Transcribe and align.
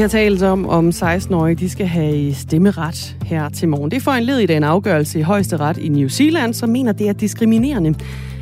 Har 0.00 0.08
talt 0.08 0.42
om, 0.42 0.68
om 0.68 0.88
16-årige 0.88 1.54
de 1.54 1.68
skal 1.68 1.86
have 1.86 2.34
stemmeret 2.34 3.16
her 3.24 3.48
til 3.48 3.68
morgen. 3.68 3.90
Det 3.90 4.02
får 4.02 4.12
en 4.12 4.24
led 4.24 4.38
i 4.38 4.46
den 4.46 4.64
afgørelse 4.64 5.18
i 5.18 5.22
højesteret 5.22 5.78
i 5.78 5.88
New 5.88 6.08
Zealand, 6.08 6.54
som 6.54 6.68
mener, 6.68 6.92
det 6.92 7.08
er 7.08 7.12
diskriminerende, 7.12 7.94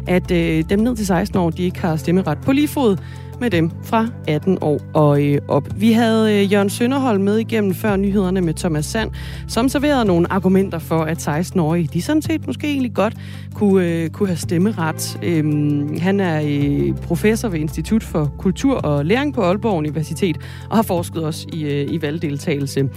at 0.09 0.31
øh, 0.31 0.65
dem 0.71 0.79
ned 0.79 0.97
til 0.97 1.07
16 1.07 1.39
år, 1.39 1.51
de 1.51 1.63
ikke 1.63 1.81
har 1.81 1.97
stemmeret 1.97 2.39
på 2.39 2.53
lige 2.53 2.69
fod 2.69 2.97
med 3.41 3.51
dem 3.51 3.71
fra 3.85 4.09
18 4.29 4.59
år 4.61 4.81
og 4.95 5.25
øh, 5.25 5.39
op. 5.49 5.69
Vi 5.77 5.93
havde 5.93 6.35
øh, 6.35 6.53
Jørgen 6.53 6.71
Sønderhold 6.71 7.19
med 7.19 7.37
igennem 7.39 7.75
før 7.75 7.97
nyhederne 7.97 8.41
med 8.41 8.55
Thomas 8.55 8.87
Sand, 8.87 9.11
som 9.49 9.69
serverede 9.69 10.05
nogle 10.05 10.33
argumenter 10.33 10.79
for, 10.79 10.99
at 10.99 11.29
16-årige, 11.29 11.89
de 11.93 12.03
sådan 12.03 12.23
set 12.23 12.47
måske 12.47 12.67
egentlig 12.67 12.95
godt 12.95 13.15
kunne, 13.55 13.87
øh, 13.87 14.11
kunne 14.11 14.29
have 14.29 14.37
stemmeret. 14.37 15.19
Øhm, 15.23 15.99
han 16.01 16.21
er 16.21 16.43
øh, 16.45 16.97
professor 16.97 17.49
ved 17.49 17.59
Institut 17.59 18.03
for 18.03 18.33
Kultur 18.39 18.75
og 18.75 19.05
Læring 19.05 19.35
på 19.35 19.43
Aalborg 19.43 19.77
Universitet, 19.77 20.37
og 20.71 20.77
har 20.77 20.83
forsket 20.83 21.25
også 21.25 21.47
i, 21.53 21.65
øh, 21.65 21.93
i 21.93 22.03
valgdeltagelse. 22.03 22.89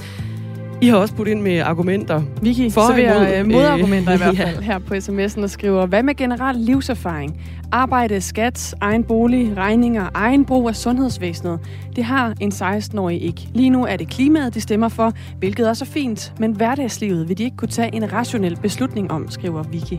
I 0.82 0.88
har 0.88 0.98
også 0.98 1.14
puttet 1.14 1.32
ind 1.32 1.42
med 1.42 1.60
argumenter. 1.60 2.22
Vicky 2.42 2.72
for 2.72 2.88
serverer 2.88 3.40
øh, 3.40 3.48
modargumenter 3.52 4.12
øh, 4.12 4.16
i 4.16 4.18
hvert 4.24 4.38
fald 4.38 4.56
ja. 4.56 4.62
her 4.62 4.80
på 4.80 4.94
sms'en 4.94 5.44
og 5.44 5.50
skriver, 5.50 5.86
hvad 5.86 6.04
med 6.04 6.16
generel 6.16 6.56
livserfaring? 6.56 7.42
Arbejde, 7.72 8.22
skat, 8.22 8.76
egen 8.82 9.04
bolig, 9.04 9.58
regninger, 9.58 10.10
egen 10.14 10.46
brug 10.46 10.70
af 10.70 10.76
sundhedsvæsenet. 10.76 11.60
Det 11.96 12.04
har 12.04 12.34
en 12.40 12.52
16-årig 12.52 13.22
ikke. 13.22 13.48
Lige 13.54 13.70
nu 13.70 13.86
er 13.86 13.96
det 13.96 14.08
klimaet, 14.08 14.54
de 14.54 14.62
stemmer 14.62 14.90
for, 14.90 15.14
hvilket 15.40 15.70
også 15.70 15.86
er 15.86 15.90
fint, 15.90 16.34
men 16.40 16.52
hverdagslivet 16.52 17.30
vil 17.30 17.38
de 17.38 17.44
ikke 17.44 17.58
kunne 17.58 17.70
tage 17.70 17.96
en 17.96 18.14
rationel 18.14 18.56
beslutning 18.56 19.12
om, 19.12 19.30
skriver 19.30 19.64
Vicky. 19.64 19.98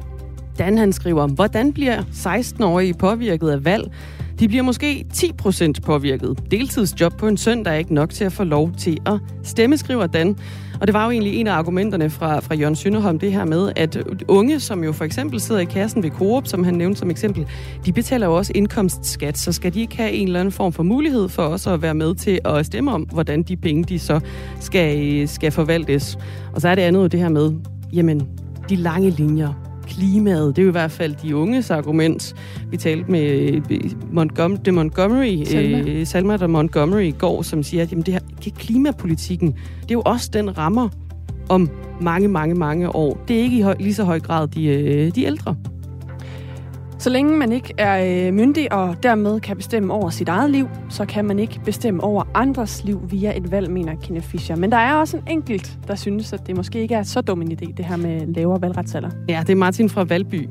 Dan 0.59 0.79
han 0.79 0.93
skriver, 0.93 1.27
hvordan 1.27 1.73
bliver 1.73 2.03
16-årige 2.03 2.95
påvirket 2.95 3.51
af 3.51 3.65
valg? 3.65 3.93
De 4.41 4.49
bliver 4.49 4.63
måske 4.63 5.07
10% 5.15 5.73
påvirket. 5.83 6.39
Deltidsjob 6.51 7.17
på 7.19 7.29
en 7.29 7.37
søndag 7.37 7.73
er 7.73 7.79
ikke 7.79 7.95
nok 7.95 8.11
til 8.11 8.25
at 8.25 8.33
få 8.33 8.45
lov 8.45 8.73
til 8.79 8.99
at 9.07 9.19
stemme, 9.43 9.77
skriver 9.77 10.07
Dan. 10.07 10.37
Og 10.83 10.89
det 10.89 10.95
var 10.95 11.05
jo 11.05 11.11
egentlig 11.11 11.35
en 11.35 11.47
af 11.47 11.53
argumenterne 11.53 12.11
fra, 12.11 12.41
fra 12.41 12.55
Jørgen 12.55 12.77
Sønderholm, 12.77 13.19
det 13.19 13.33
her 13.33 13.45
med, 13.45 13.73
at 13.77 13.99
unge, 14.29 14.61
som 14.61 14.85
jo 14.85 14.93
for 14.93 15.05
eksempel 15.05 15.41
sidder 15.41 15.61
i 15.61 15.65
kassen 15.65 16.03
ved 16.03 16.11
Coop, 16.11 16.47
som 16.47 16.65
han 16.65 16.75
nævnte 16.75 16.99
som 16.99 17.11
eksempel, 17.11 17.47
de 17.87 17.93
betaler 17.93 18.27
jo 18.27 18.37
også 18.37 18.53
indkomstskat, 18.55 19.39
så 19.39 19.53
skal 19.53 19.75
de 19.75 19.81
ikke 19.81 19.97
have 19.97 20.11
en 20.11 20.27
eller 20.27 20.41
anden 20.41 20.53
form 20.53 20.73
for 20.73 20.83
mulighed 20.83 21.29
for 21.29 21.43
også 21.43 21.71
at 21.71 21.83
være 21.83 21.95
med 21.95 22.15
til 22.15 22.41
at 22.45 22.67
stemme 22.67 22.93
om, 22.93 23.03
hvordan 23.03 23.43
de 23.43 23.57
penge, 23.57 23.85
de 23.85 23.99
så 23.99 24.21
skal, 24.61 25.29
skal 25.29 25.53
forvaltes. 25.53 26.19
Og 26.53 26.61
så 26.61 26.69
er 26.69 26.75
det 26.75 26.83
andet 26.83 27.01
jo 27.01 27.07
det 27.07 27.21
her 27.21 27.29
med, 27.29 27.53
jamen, 27.93 28.29
de 28.69 28.77
lange 28.77 29.11
linjer, 29.11 29.72
klimaet. 29.87 30.57
Det 30.57 30.63
er 30.63 30.67
jo 30.67 30.71
i 30.71 30.73
hvert 30.73 30.91
fald 30.91 31.15
de 31.23 31.37
unges 31.37 31.71
argument. 31.71 32.35
Vi 32.71 32.77
talte 32.77 33.11
med 33.11 33.23
øh, 33.71 33.91
Montgomery, 34.13 34.59
de 34.65 34.73
Montgomery, 34.73 35.45
Salma. 35.45 35.79
Øh, 35.79 36.07
Salma 36.07 36.37
de 36.37 36.49
Montgomery 36.49 37.03
i 37.03 37.11
går, 37.11 37.43
som 37.43 37.63
siger, 37.63 37.83
at 37.83 37.91
jamen, 37.91 38.03
det 38.07 38.15
her, 38.15 38.51
klimapolitikken, 38.59 39.49
det 39.83 39.91
er 39.91 39.95
jo 39.95 40.03
også 40.05 40.31
den 40.33 40.59
rammer 40.59 40.89
om 41.49 41.71
mange, 42.01 42.29
mange, 42.29 42.55
mange 42.55 42.97
år. 42.97 43.25
Det 43.29 43.37
er 43.37 43.43
ikke 43.43 43.59
i 43.59 43.61
høj, 43.61 43.77
lige 43.81 43.95
så 43.95 44.05
høj 44.05 44.21
grad 44.21 44.49
de, 44.49 44.65
øh, 44.65 45.15
de 45.15 45.25
ældre. 45.25 45.57
Så 47.03 47.11
længe 47.11 47.37
man 47.37 47.53
ikke 47.53 47.75
er 47.79 48.27
øh, 48.27 48.35
myndig 48.35 48.73
og 48.73 48.97
dermed 49.03 49.41
kan 49.41 49.57
bestemme 49.57 49.93
over 49.93 50.11
sit 50.11 50.29
eget 50.29 50.51
liv, 50.51 50.69
så 50.89 51.05
kan 51.05 51.25
man 51.25 51.39
ikke 51.39 51.61
bestemme 51.65 52.05
over 52.05 52.25
andres 52.35 52.85
liv 52.85 53.01
via 53.11 53.37
et 53.37 53.51
valg, 53.51 53.71
mener 53.71 53.95
Kenneth 54.03 54.27
Fischer. 54.27 54.57
Men 54.57 54.73
der 54.73 54.77
er 54.77 54.95
også 54.95 55.17
en 55.17 55.23
enkelt, 55.31 55.79
der 55.89 55.95
synes, 55.95 56.33
at 56.33 56.47
det 56.47 56.57
måske 56.57 56.81
ikke 56.81 56.95
er 56.95 57.03
så 57.03 57.21
dum 57.21 57.43
en 57.43 57.53
idé, 57.53 57.73
det 57.77 57.85
her 57.85 57.97
med 57.97 58.35
lavere 58.35 58.63
valgretsalder. 58.63 59.11
Ja, 59.29 59.41
det 59.41 59.51
er 59.51 59.57
Martin 59.57 59.89
fra 59.89 60.05
Valby. 60.05 60.49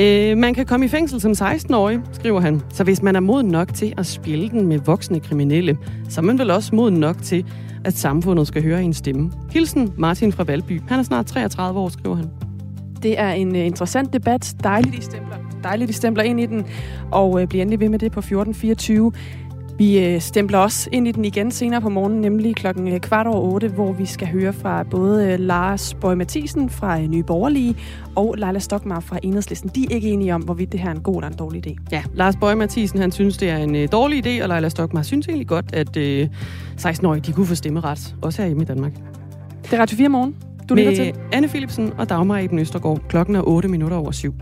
Øh, 0.00 0.38
man 0.38 0.54
kan 0.54 0.66
komme 0.66 0.86
i 0.86 0.88
fængsel 0.88 1.20
som 1.20 1.32
16-årig, 1.32 2.00
skriver 2.12 2.40
han. 2.40 2.62
Så 2.72 2.84
hvis 2.84 3.02
man 3.02 3.16
er 3.16 3.20
moden 3.20 3.48
nok 3.48 3.74
til 3.74 3.94
at 3.96 4.06
spille 4.06 4.48
den 4.48 4.66
med 4.66 4.78
voksne 4.78 5.20
kriminelle, 5.20 5.78
så 6.08 6.20
er 6.20 6.24
man 6.24 6.38
vel 6.38 6.50
også 6.50 6.74
moden 6.74 6.94
nok 6.94 7.22
til, 7.22 7.46
at 7.84 7.94
samfundet 7.94 8.46
skal 8.46 8.62
høre 8.62 8.82
en 8.82 8.92
stemme. 8.92 9.32
Hilsen 9.50 9.92
Martin 9.96 10.32
fra 10.32 10.44
Valby. 10.44 10.80
Han 10.88 10.98
er 10.98 11.02
snart 11.02 11.26
33 11.26 11.80
år, 11.80 11.88
skriver 11.88 12.16
han. 12.16 12.30
Det 13.02 13.18
er 13.18 13.30
en 13.30 13.48
uh, 13.48 13.66
interessant 13.66 14.12
debat. 14.12 14.54
Dejligt, 14.64 14.96
de 14.96 15.02
stempler, 15.02 15.36
dejligt, 15.62 15.88
de 15.88 15.94
stempler 15.94 16.24
ind 16.24 16.40
i 16.40 16.46
den, 16.46 16.66
og 17.10 17.30
uh, 17.30 17.44
bliver 17.44 17.62
endelig 17.62 17.80
ved 17.80 17.88
med 17.88 17.98
det 17.98 18.12
på 18.12 18.20
1424. 18.20 19.12
Vi 19.78 20.14
uh, 20.14 20.20
stempler 20.20 20.58
også 20.58 20.88
ind 20.92 21.08
i 21.08 21.12
den 21.12 21.24
igen 21.24 21.50
senere 21.50 21.80
på 21.80 21.88
morgenen, 21.88 22.20
nemlig 22.20 22.56
klokken 22.56 23.00
kvart 23.00 23.26
over 23.26 23.52
otte, 23.52 23.68
hvor 23.68 23.92
vi 23.92 24.06
skal 24.06 24.28
høre 24.28 24.52
fra 24.52 24.82
både 24.82 25.36
Lars 25.36 25.94
Bøge 25.94 26.16
Mathisen 26.16 26.70
fra 26.70 27.00
Nye 27.00 27.22
Borgerlige 27.22 27.76
og 28.16 28.34
Leila 28.38 28.58
Stokmar 28.58 29.00
fra 29.00 29.18
Enhedslisten. 29.22 29.70
De 29.74 29.84
er 29.90 29.94
ikke 29.94 30.10
enige 30.10 30.34
om, 30.34 30.42
hvorvidt 30.42 30.72
det 30.72 30.80
her 30.80 30.90
er 30.90 30.94
en 30.94 31.00
god 31.00 31.14
eller 31.14 31.28
en 31.28 31.36
dårlig 31.36 31.66
idé. 31.66 31.76
Ja, 31.92 32.02
Lars 32.14 32.36
Bøge 32.36 32.56
Mathisen, 32.56 32.98
han 32.98 33.12
synes, 33.12 33.36
det 33.36 33.50
er 33.50 33.56
en 33.56 33.74
uh, 33.74 33.82
dårlig 33.92 34.26
idé, 34.26 34.42
og 34.42 34.48
Leila 34.48 34.68
Stokmar 34.68 35.02
synes 35.02 35.26
egentlig 35.26 35.48
godt, 35.48 35.74
at 35.74 35.96
uh, 35.96 36.28
16-årige 36.80 37.20
de 37.20 37.32
kunne 37.32 37.46
få 37.46 37.54
stemmeret, 37.54 38.14
også 38.22 38.42
her 38.42 38.46
hjemme 38.46 38.62
i 38.62 38.66
Danmark. 38.66 38.92
Det 39.62 39.72
er 39.72 39.80
Radio 39.80 39.96
4 39.96 40.08
morgen. 40.08 40.51
Du 40.72 40.76
med 40.76 40.96
til. 40.96 41.14
Anne 41.32 41.48
Philipsen 41.48 41.92
og 41.98 42.08
Dagmar 42.08 42.38
Eben 42.38 42.58
Østergaard. 42.58 43.00
Klokken 43.08 43.36
er 43.36 43.42
8 43.46 43.68
minutter 43.68 43.96
over 43.96 44.10
syv. 44.10 44.34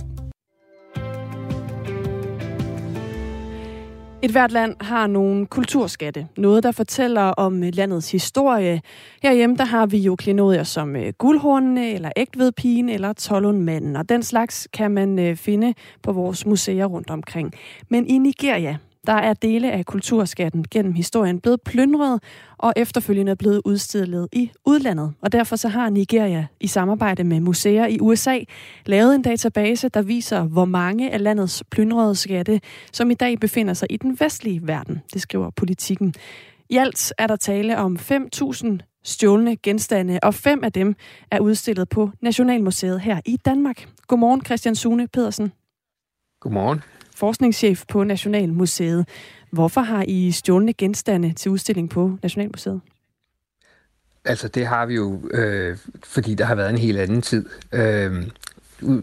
Et 4.22 4.30
hvert 4.30 4.52
land 4.52 4.76
har 4.80 5.06
nogle 5.06 5.46
kulturskatte. 5.46 6.26
Noget, 6.36 6.62
der 6.62 6.72
fortæller 6.72 7.22
om 7.22 7.62
landets 7.62 8.12
historie. 8.12 8.80
Herhjemme 9.22 9.56
der 9.56 9.64
har 9.64 9.86
vi 9.86 9.98
jo 9.98 10.16
klenodier 10.16 10.62
som 10.62 10.96
øh, 10.96 11.12
guldhornene, 11.18 11.92
eller 11.92 12.10
ægtvedpigen, 12.16 12.88
eller 12.88 13.12
tollundmanden. 13.12 13.96
Og 13.96 14.08
den 14.08 14.22
slags 14.22 14.68
kan 14.72 14.90
man 14.90 15.18
øh, 15.18 15.36
finde 15.36 15.74
på 16.02 16.12
vores 16.12 16.46
museer 16.46 16.86
rundt 16.86 17.10
omkring. 17.10 17.52
Men 17.88 18.06
i 18.06 18.18
Nigeria, 18.18 18.76
der 19.06 19.12
er 19.12 19.34
dele 19.34 19.72
af 19.72 19.86
kulturskatten 19.86 20.64
gennem 20.70 20.92
historien 20.92 21.40
blevet 21.40 21.60
plyndret 21.62 22.22
og 22.58 22.72
efterfølgende 22.76 23.36
blevet 23.36 23.62
udstillet 23.64 24.28
i 24.32 24.50
udlandet. 24.66 25.12
Og 25.20 25.32
derfor 25.32 25.56
så 25.56 25.68
har 25.68 25.90
Nigeria 25.90 26.46
i 26.60 26.66
samarbejde 26.66 27.24
med 27.24 27.40
museer 27.40 27.86
i 27.86 28.00
USA 28.00 28.38
lavet 28.86 29.14
en 29.14 29.22
database, 29.22 29.88
der 29.88 30.02
viser, 30.02 30.42
hvor 30.42 30.64
mange 30.64 31.10
af 31.10 31.22
landets 31.22 31.64
plyndrede 31.70 32.14
skatte, 32.14 32.60
som 32.92 33.10
i 33.10 33.14
dag 33.14 33.40
befinder 33.40 33.74
sig 33.74 33.92
i 33.92 33.96
den 33.96 34.20
vestlige 34.20 34.60
verden. 34.62 35.00
Det 35.14 35.22
skriver 35.22 35.50
politikken. 35.50 36.14
I 36.68 36.76
alt 36.76 37.12
er 37.18 37.26
der 37.26 37.36
tale 37.36 37.78
om 37.78 37.98
5.000 38.00 38.78
stjålne 39.04 39.56
genstande, 39.56 40.18
og 40.22 40.34
fem 40.34 40.64
af 40.64 40.72
dem 40.72 40.94
er 41.30 41.40
udstillet 41.40 41.88
på 41.88 42.10
Nationalmuseet 42.22 43.00
her 43.00 43.20
i 43.26 43.36
Danmark. 43.36 43.88
Godmorgen, 44.06 44.44
Christian 44.44 44.74
Sune 44.74 45.08
Pedersen. 45.08 45.52
Godmorgen 46.40 46.80
forskningschef 47.20 47.84
på 47.88 48.04
Nationalmuseet. 48.04 49.08
Hvorfor 49.50 49.80
har 49.80 50.04
I 50.08 50.30
stjålne 50.30 50.72
genstande 50.72 51.32
til 51.32 51.50
udstilling 51.50 51.90
på 51.90 52.16
Nationalmuseet? 52.22 52.80
Altså 54.24 54.48
det 54.48 54.66
har 54.66 54.86
vi 54.86 54.94
jo, 54.94 55.28
øh, 55.30 55.76
fordi 56.04 56.34
der 56.34 56.44
har 56.44 56.54
været 56.54 56.70
en 56.70 56.78
helt 56.78 56.98
anden 56.98 57.22
tid. 57.22 57.46
Øh, 57.72 58.26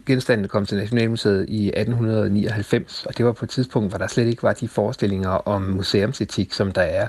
genstandene 0.05 0.47
kom 0.47 0.65
til 0.65 0.77
Nationalmuseet 0.77 1.45
i 1.49 1.67
1899, 1.67 3.05
og 3.05 3.17
det 3.17 3.25
var 3.25 3.31
på 3.31 3.45
et 3.45 3.49
tidspunkt, 3.49 3.91
hvor 3.91 3.97
der 3.97 4.07
slet 4.07 4.27
ikke 4.27 4.43
var 4.43 4.53
de 4.53 4.67
forestillinger 4.67 5.29
om 5.29 5.61
museumsetik, 5.61 6.53
som 6.53 6.71
der 6.71 6.81
er 6.81 7.07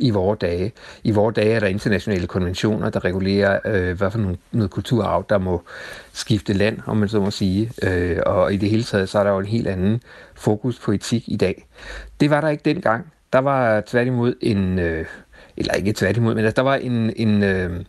i 0.00 0.10
vore 0.10 0.36
dage. 0.40 0.72
I 1.04 1.10
vore 1.10 1.32
dage 1.32 1.52
er 1.52 1.60
der 1.60 1.66
internationale 1.66 2.26
konventioner, 2.26 2.90
der 2.90 3.04
regulerer, 3.04 3.60
øh, 3.64 3.96
hvad 3.96 4.10
for 4.10 4.18
nogle, 4.18 4.36
noget 4.52 4.70
kulturarv, 4.70 5.26
der 5.28 5.38
må 5.38 5.62
skifte 6.12 6.52
land, 6.52 6.78
om 6.86 6.96
man 6.96 7.08
så 7.08 7.20
må 7.20 7.30
sige. 7.30 7.72
Øh, 7.82 8.18
og 8.26 8.54
i 8.54 8.56
det 8.56 8.70
hele 8.70 8.82
taget, 8.82 9.08
så 9.08 9.18
er 9.18 9.24
der 9.24 9.30
jo 9.30 9.38
en 9.38 9.46
helt 9.46 9.66
anden 9.66 10.02
fokus 10.34 10.78
på 10.78 10.92
etik 10.92 11.24
i 11.26 11.36
dag. 11.36 11.66
Det 12.20 12.30
var 12.30 12.40
der 12.40 12.48
ikke 12.48 12.62
dengang. 12.64 13.12
Der 13.32 13.38
var 13.38 13.80
tværtimod 13.80 14.34
en... 14.40 14.78
Øh, 14.78 15.06
eller 15.56 15.74
ikke 15.74 15.92
tværtimod, 15.92 16.34
men 16.34 16.44
altså, 16.44 16.56
der 16.56 16.68
var 16.68 16.74
en, 16.74 17.12
en, 17.16 17.42
øh, 17.42 17.80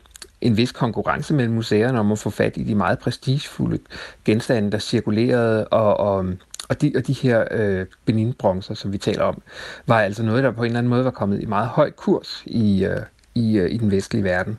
en 0.42 0.58
vis 0.58 0.72
konkurrence 0.72 1.34
mellem 1.34 1.54
museerne 1.54 2.00
om 2.00 2.12
at 2.12 2.20
få 2.20 2.30
fat 2.30 2.58
i 2.58 2.64
de 2.64 2.76
meget 2.76 3.00
prestigefulde 3.00 3.80
genstande, 4.26 4.72
der 4.72 4.80
cirkulerede, 4.80 5.68
og, 5.68 5.98
og, 5.98 6.26
og, 6.70 6.82
de, 6.82 6.94
og 6.96 7.08
de 7.08 7.14
her 7.14 7.46
øh, 7.52 7.86
Benin-bronzer, 8.06 8.74
som 8.74 8.94
vi 8.94 8.98
taler 8.98 9.24
om, 9.24 9.42
var 9.88 10.02
altså 10.02 10.24
noget, 10.24 10.44
der 10.44 10.52
på 10.52 10.64
en 10.64 10.66
eller 10.66 10.80
anden 10.80 10.90
måde 10.90 11.06
var 11.06 11.12
kommet 11.12 11.42
i 11.42 11.46
meget 11.46 11.68
høj 11.68 11.92
kurs 11.92 12.44
i, 12.46 12.86
øh, 12.86 13.02
i, 13.36 13.58
øh, 13.58 13.72
i 13.72 13.78
den 13.78 13.92
vestlige 13.92 14.24
verden. 14.24 14.58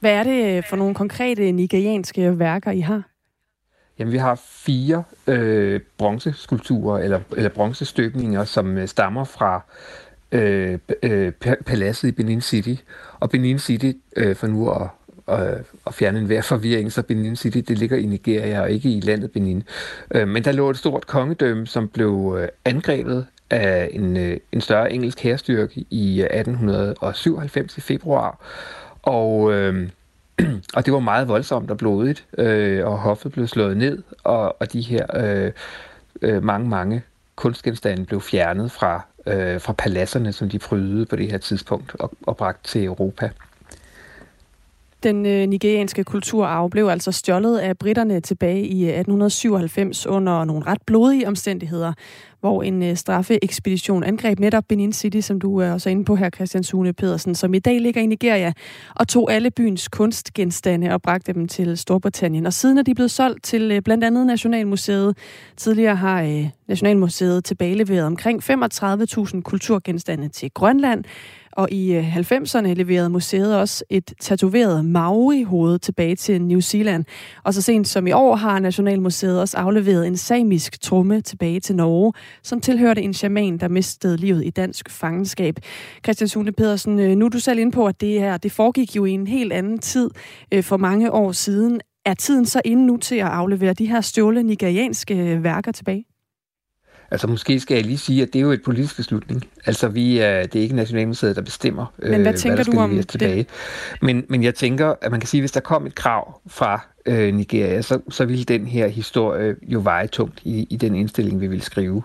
Hvad 0.00 0.12
er 0.12 0.22
det 0.22 0.64
for 0.64 0.76
nogle 0.76 0.94
konkrete 0.94 1.52
nigerianske 1.52 2.38
værker, 2.38 2.70
I 2.70 2.80
har? 2.80 3.02
Jamen, 3.98 4.12
vi 4.12 4.18
har 4.18 4.40
fire 4.44 5.04
øh, 5.26 5.80
bronzeskulpturer, 5.98 6.98
eller, 6.98 7.20
eller 7.36 7.50
bronzestykninger, 7.50 8.44
som 8.44 8.78
øh, 8.78 8.88
stammer 8.88 9.24
fra 9.24 9.60
øh, 10.32 10.78
øh, 11.02 11.32
paladset 11.66 12.08
i 12.08 12.12
Benin 12.12 12.40
City. 12.40 12.74
Og 13.20 13.30
Benin 13.30 13.58
City, 13.58 13.92
øh, 14.16 14.36
for 14.36 14.46
nu 14.46 14.70
at, 14.70 14.88
at, 15.28 15.62
at 15.86 15.94
fjerne 15.94 16.18
enhver 16.18 16.42
forvirring, 16.42 16.92
så 16.92 17.02
Benin 17.02 17.36
City, 17.36 17.58
det 17.58 17.78
ligger 17.78 17.96
i 17.96 18.06
Nigeria 18.06 18.60
og 18.60 18.70
ikke 18.70 18.90
i 18.90 19.00
landet 19.00 19.30
Benin. 19.30 19.62
Øh, 20.10 20.28
men 20.28 20.44
der 20.44 20.52
lå 20.52 20.70
et 20.70 20.78
stort 20.78 21.06
kongedømme, 21.06 21.66
som 21.66 21.88
blev 21.88 22.36
øh, 22.40 22.48
angrebet 22.64 23.26
af 23.50 23.88
en, 23.92 24.16
øh, 24.16 24.36
en 24.52 24.60
større 24.60 24.92
engelsk 24.92 25.20
hærstyrke 25.20 25.84
i 25.90 26.20
øh, 26.20 26.26
1897 26.26 27.78
i 27.78 27.80
februar. 27.80 28.38
Og, 29.02 29.52
øh, 29.52 29.88
og 30.76 30.86
det 30.86 30.92
var 30.92 31.00
meget 31.00 31.28
voldsomt 31.28 31.70
og 31.70 31.76
blodigt, 31.76 32.26
øh, 32.38 32.86
og 32.86 32.98
hoffet 32.98 33.32
blev 33.32 33.46
slået 33.46 33.76
ned, 33.76 34.02
og, 34.24 34.60
og 34.60 34.72
de 34.72 34.80
her 34.80 35.06
øh, 35.14 35.52
øh, 36.22 36.44
mange, 36.44 36.68
mange 36.68 37.02
kunstgenstande 37.36 38.04
blev 38.04 38.20
fjernet 38.20 38.72
fra 38.72 39.06
øh, 39.26 39.60
fra 39.60 39.72
paladserne, 39.72 40.32
som 40.32 40.48
de 40.48 40.58
prydede 40.58 41.06
på 41.06 41.16
det 41.16 41.30
her 41.30 41.38
tidspunkt 41.38 41.94
og, 41.94 42.12
og 42.22 42.36
bragt 42.36 42.64
til 42.64 42.84
Europa. 42.84 43.30
Den 45.02 45.26
øh, 45.26 45.46
nigerianske 45.48 46.04
kulturarv 46.04 46.70
blev 46.70 46.86
altså 46.86 47.12
stjålet 47.12 47.58
af 47.58 47.78
britterne 47.78 48.20
tilbage 48.20 48.66
i 48.66 48.82
øh, 48.82 48.88
1897 48.88 50.06
under 50.06 50.44
nogle 50.44 50.66
ret 50.66 50.82
blodige 50.86 51.28
omstændigheder, 51.28 51.92
hvor 52.40 52.62
en 52.62 52.82
øh, 52.82 52.96
straffeekspedition 52.96 54.04
angreb 54.04 54.38
netop 54.38 54.64
Benin 54.68 54.92
City, 54.92 55.20
som 55.20 55.40
du 55.40 55.62
øh, 55.62 55.68
er 55.68 55.72
også 55.72 55.90
inde 55.90 56.04
på 56.04 56.16
her, 56.16 56.30
Christian 56.30 56.64
Sune 56.64 56.92
Pedersen, 56.92 57.34
som 57.34 57.54
i 57.54 57.58
dag 57.58 57.80
ligger 57.80 58.00
i 58.00 58.06
Nigeria, 58.06 58.52
og 58.94 59.08
tog 59.08 59.32
alle 59.32 59.50
byens 59.50 59.88
kunstgenstande 59.88 60.90
og 60.90 61.02
bragte 61.02 61.32
dem 61.32 61.48
til 61.48 61.78
Storbritannien. 61.78 62.46
Og 62.46 62.52
siden 62.52 62.78
er 62.78 62.82
de 62.82 62.94
blevet 62.94 63.10
solgt 63.10 63.44
til 63.44 63.72
øh, 63.72 63.82
blandt 63.82 64.04
andet 64.04 64.26
Nationalmuseet. 64.26 65.16
Tidligere 65.56 65.96
har 65.96 66.22
øh, 66.22 66.48
Nationalmuseet 66.68 67.44
tilbageleveret 67.44 68.06
omkring 68.06 68.42
35.000 68.50 69.40
kulturgenstande 69.40 70.28
til 70.28 70.50
Grønland, 70.50 71.04
og 71.56 71.70
i 71.70 71.94
øh, 71.94 72.16
90'erne 72.16 72.66
leverede 72.66 73.10
museet 73.10 73.56
også 73.56 73.84
et 73.90 74.12
tatoveret 74.20 74.84
Maori-hoved 74.84 75.78
tilbage 75.78 76.16
til 76.16 76.42
New 76.42 76.60
Zealand. 76.60 77.04
Og 77.44 77.54
så 77.54 77.62
sent 77.62 77.88
som 77.88 78.06
i 78.06 78.12
år 78.12 78.36
har 78.36 78.58
Nationalmuseet 78.58 79.40
også 79.40 79.56
afleveret 79.56 80.06
en 80.06 80.16
samisk 80.16 80.80
tromme 80.80 81.20
tilbage 81.20 81.60
til 81.60 81.76
Norge, 81.76 82.12
som 82.42 82.60
tilhørte 82.60 83.02
en 83.02 83.14
shaman, 83.14 83.58
der 83.58 83.68
mistede 83.68 84.16
livet 84.16 84.46
i 84.46 84.50
dansk 84.50 84.90
fangenskab. 84.90 85.56
Christian 86.04 86.28
Sune 86.28 86.52
Pedersen, 86.52 86.98
øh, 86.98 87.16
nu 87.16 87.24
er 87.24 87.28
du 87.28 87.38
selv 87.38 87.58
inde 87.58 87.72
på, 87.72 87.86
at 87.86 88.00
det 88.00 88.20
her 88.20 88.36
det 88.36 88.52
foregik 88.52 88.96
jo 88.96 89.04
i 89.04 89.10
en 89.10 89.26
helt 89.26 89.52
anden 89.52 89.78
tid 89.78 90.10
øh, 90.52 90.64
for 90.64 90.76
mange 90.76 91.12
år 91.12 91.32
siden. 91.32 91.80
Er 92.04 92.14
tiden 92.14 92.46
så 92.46 92.60
inde 92.64 92.86
nu 92.86 92.96
til 92.96 93.16
at 93.16 93.26
aflevere 93.26 93.72
de 93.72 93.86
her 93.86 94.00
stjåle 94.00 94.42
nigerianske 94.42 95.42
værker 95.42 95.72
tilbage? 95.72 96.15
Altså 97.10 97.26
måske 97.26 97.60
skal 97.60 97.74
jeg 97.74 97.84
lige 97.84 97.98
sige, 97.98 98.22
at 98.22 98.28
det 98.32 98.38
er 98.38 98.42
jo 98.42 98.50
et 98.50 98.62
politisk 98.62 98.96
beslutning. 98.96 99.44
Altså 99.66 99.88
vi 99.88 100.18
er, 100.18 100.42
det 100.42 100.58
er 100.58 100.62
ikke 100.62 100.76
Nationalmuseet, 100.76 101.36
der 101.36 101.42
bestemmer, 101.42 101.86
men 101.98 102.20
hvad, 102.20 102.32
øh, 102.32 102.38
tænker 102.38 102.48
hvad 102.48 102.56
der 102.56 102.62
skal 102.62 102.74
du 102.74 102.80
om 102.80 103.02
tilbage. 103.02 103.36
Det? 103.36 103.46
Men, 104.02 104.24
men 104.28 104.42
jeg 104.42 104.54
tænker, 104.54 104.94
at 105.00 105.10
man 105.10 105.20
kan 105.20 105.28
sige, 105.28 105.38
at 105.38 105.42
hvis 105.42 105.52
der 105.52 105.60
kom 105.60 105.86
et 105.86 105.94
krav 105.94 106.40
fra 106.46 106.86
øh, 107.06 107.34
Nigeria, 107.34 107.82
så, 107.82 108.00
så 108.08 108.24
ville 108.24 108.44
den 108.44 108.66
her 108.66 108.88
historie 108.88 109.56
jo 109.62 109.80
veje 109.82 110.06
tungt 110.06 110.40
i, 110.44 110.66
i 110.70 110.76
den 110.76 110.94
indstilling, 110.94 111.40
vi 111.40 111.46
vil 111.46 111.62
skrive. 111.62 112.02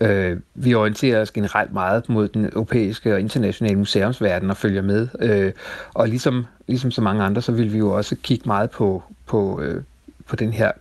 Øh, 0.00 0.36
vi 0.54 0.74
orienterer 0.74 1.20
os 1.20 1.30
generelt 1.30 1.72
meget 1.72 2.08
mod 2.08 2.28
den 2.28 2.44
europæiske 2.44 3.14
og 3.14 3.20
internationale 3.20 3.76
museumsverden 3.76 4.50
og 4.50 4.56
følger 4.56 4.82
med. 4.82 5.08
Øh, 5.20 5.52
og 5.94 6.08
ligesom, 6.08 6.46
ligesom 6.66 6.90
så 6.90 7.00
mange 7.00 7.24
andre, 7.24 7.42
så 7.42 7.52
vil 7.52 7.72
vi 7.72 7.78
jo 7.78 7.90
også 7.90 8.16
kigge 8.22 8.42
meget 8.46 8.70
på, 8.70 9.02
på, 9.26 9.60
øh, 9.60 9.82
på 10.26 10.36
den 10.36 10.52
her 10.52 10.72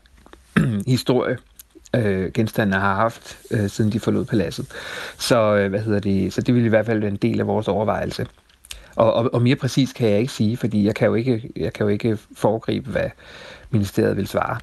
historie, 0.88 1.38
øh, 1.96 2.32
genstandene 2.32 2.80
har 2.80 2.96
haft, 2.96 3.38
øh, 3.52 3.70
siden 3.70 3.92
de 3.92 4.00
forlod 4.00 4.26
paladset. 4.26 4.68
Så, 5.18 5.56
øh, 5.56 5.70
hvad 5.70 5.80
hedder 5.80 6.00
det, 6.00 6.34
så 6.34 6.42
det 6.42 6.54
ville 6.54 6.66
i 6.66 6.70
hvert 6.70 6.86
fald 6.86 7.00
være 7.00 7.12
en 7.12 7.16
del 7.16 7.40
af 7.40 7.48
vores 7.48 7.68
overvejelse. 7.68 8.28
Og, 8.96 9.14
og, 9.14 9.34
og 9.34 9.42
mere 9.42 9.56
præcis 9.56 9.94
kan 9.94 10.10
jeg 10.10 10.20
ikke 10.20 10.34
sige, 10.34 10.58
fordi 10.58 10.86
jeg 10.86 10.96
kan 10.96 11.08
jo 11.08 11.14
ikke, 11.16 11.50
jeg 11.56 11.74
kan 11.74 11.84
jo 11.84 11.90
ikke 11.90 12.18
foregribe, 12.36 12.90
hvad 12.90 13.10
ministeriet 13.72 14.18
vil 14.18 14.28
svare. 14.28 14.58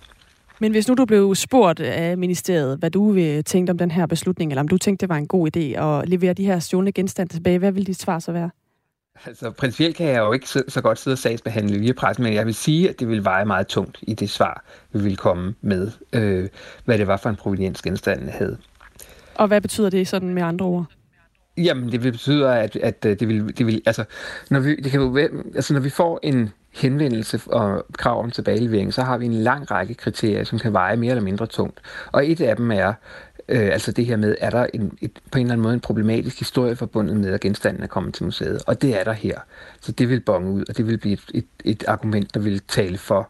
Men 0.60 0.72
hvis 0.72 0.88
nu 0.88 0.94
du 0.94 1.04
blev 1.04 1.34
spurgt 1.34 1.80
af 1.80 2.18
ministeriet, 2.18 2.78
hvad 2.78 2.90
du 2.90 3.16
tænkte 3.46 3.70
om 3.70 3.78
den 3.78 3.90
her 3.90 4.06
beslutning, 4.06 4.52
eller 4.52 4.60
om 4.60 4.68
du 4.68 4.78
tænkte, 4.78 5.00
det 5.00 5.08
var 5.08 5.16
en 5.16 5.26
god 5.26 5.56
idé 5.56 5.60
at 5.60 6.08
levere 6.08 6.32
de 6.32 6.46
her 6.46 6.58
stjålne 6.58 6.92
genstande 6.92 7.32
tilbage, 7.32 7.58
hvad 7.58 7.72
vil 7.72 7.86
dit 7.86 8.00
svar 8.00 8.18
så 8.18 8.32
være? 8.32 8.50
Altså, 9.26 9.50
principielt 9.50 9.96
kan 9.96 10.06
jeg 10.06 10.18
jo 10.18 10.32
ikke 10.32 10.48
så, 10.48 10.62
så 10.68 10.80
godt 10.80 10.98
sidde 10.98 11.14
og 11.14 11.18
sagsbehandle 11.18 11.78
via 11.78 11.92
pressen, 11.92 12.24
men 12.24 12.34
jeg 12.34 12.46
vil 12.46 12.54
sige, 12.54 12.88
at 12.88 13.00
det 13.00 13.08
vil 13.08 13.24
veje 13.24 13.44
meget 13.44 13.66
tungt 13.66 13.98
i 14.02 14.14
det 14.14 14.30
svar, 14.30 14.64
vi 14.92 15.02
vil 15.02 15.16
komme 15.16 15.54
med, 15.60 15.90
øh, 16.12 16.48
hvad 16.84 16.98
det 16.98 17.06
var 17.06 17.16
for 17.16 17.30
en 17.30 17.36
proveniens 17.36 17.82
genstanden 17.82 18.28
havde. 18.28 18.58
Og 19.34 19.48
hvad 19.48 19.60
betyder 19.60 19.90
det 19.90 20.08
sådan 20.08 20.34
med 20.34 20.42
andre 20.42 20.66
ord? 20.66 20.84
Jamen, 21.56 21.92
det 21.92 22.00
betyder, 22.00 22.50
at, 22.50 22.76
at 22.76 23.02
det, 23.02 23.28
vil, 23.28 23.58
det 23.58 23.66
vil, 23.66 23.82
altså, 23.86 24.04
når 24.50 24.60
vi, 24.60 24.76
det 24.76 24.90
kan 24.90 25.00
jo 25.00 25.06
være, 25.06 25.28
altså, 25.54 25.74
når 25.74 25.80
vi 25.80 25.90
får 25.90 26.20
en 26.22 26.50
henvendelse 26.74 27.40
og 27.46 27.86
krav 27.98 28.22
om 28.22 28.30
tilbagelevering, 28.30 28.94
så 28.94 29.02
har 29.02 29.18
vi 29.18 29.26
en 29.26 29.34
lang 29.34 29.70
række 29.70 29.94
kriterier, 29.94 30.44
som 30.44 30.58
kan 30.58 30.72
veje 30.72 30.96
mere 30.96 31.10
eller 31.10 31.22
mindre 31.22 31.46
tungt. 31.46 31.80
Og 32.12 32.30
et 32.30 32.40
af 32.40 32.56
dem 32.56 32.70
er, 32.70 32.92
Øh, 33.48 33.72
altså 33.72 33.92
det 33.92 34.06
her 34.06 34.16
med, 34.16 34.36
er 34.40 34.50
der 34.50 34.66
en, 34.74 34.98
et, 35.00 35.10
på 35.30 35.38
en 35.38 35.46
eller 35.46 35.52
anden 35.52 35.62
måde 35.62 35.74
en 35.74 35.80
problematisk 35.80 36.38
historie 36.38 36.76
forbundet 36.76 37.16
med, 37.16 37.32
at 37.32 37.40
genstanden 37.40 37.82
er 37.82 37.86
kommet 37.86 38.14
til 38.14 38.24
museet. 38.24 38.62
Og 38.66 38.82
det 38.82 39.00
er 39.00 39.04
der 39.04 39.12
her. 39.12 39.40
Så 39.80 39.92
det 39.92 40.08
vil 40.08 40.20
bonge 40.20 40.52
ud, 40.52 40.64
og 40.68 40.76
det 40.76 40.86
vil 40.86 40.98
blive 40.98 41.12
et, 41.12 41.24
et, 41.34 41.46
et 41.64 41.84
argument, 41.88 42.34
der 42.34 42.40
vil 42.40 42.60
tale 42.60 42.98
for 42.98 43.28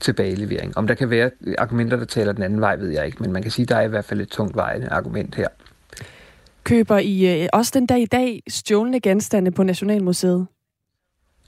tilbagelevering. 0.00 0.76
Om 0.78 0.86
der 0.86 0.94
kan 0.94 1.10
være 1.10 1.30
argumenter, 1.58 1.96
der 1.96 2.04
taler 2.04 2.32
den 2.32 2.42
anden 2.42 2.60
vej, 2.60 2.76
ved 2.76 2.88
jeg 2.88 3.06
ikke, 3.06 3.22
men 3.22 3.32
man 3.32 3.42
kan 3.42 3.50
sige, 3.50 3.64
at 3.64 3.68
der 3.68 3.76
er 3.76 3.82
i 3.82 3.88
hvert 3.88 4.04
fald 4.04 4.20
et 4.20 4.28
tungt 4.28 4.56
vejende 4.56 4.88
argument 4.88 5.34
her. 5.34 5.48
Køber 6.64 6.98
I 6.98 7.42
øh, 7.42 7.48
også 7.52 7.72
den 7.74 7.86
dag 7.86 8.00
i 8.00 8.06
dag 8.06 8.42
stjålne 8.48 9.00
genstande 9.00 9.50
på 9.50 9.62
Nationalmuseet? 9.62 10.46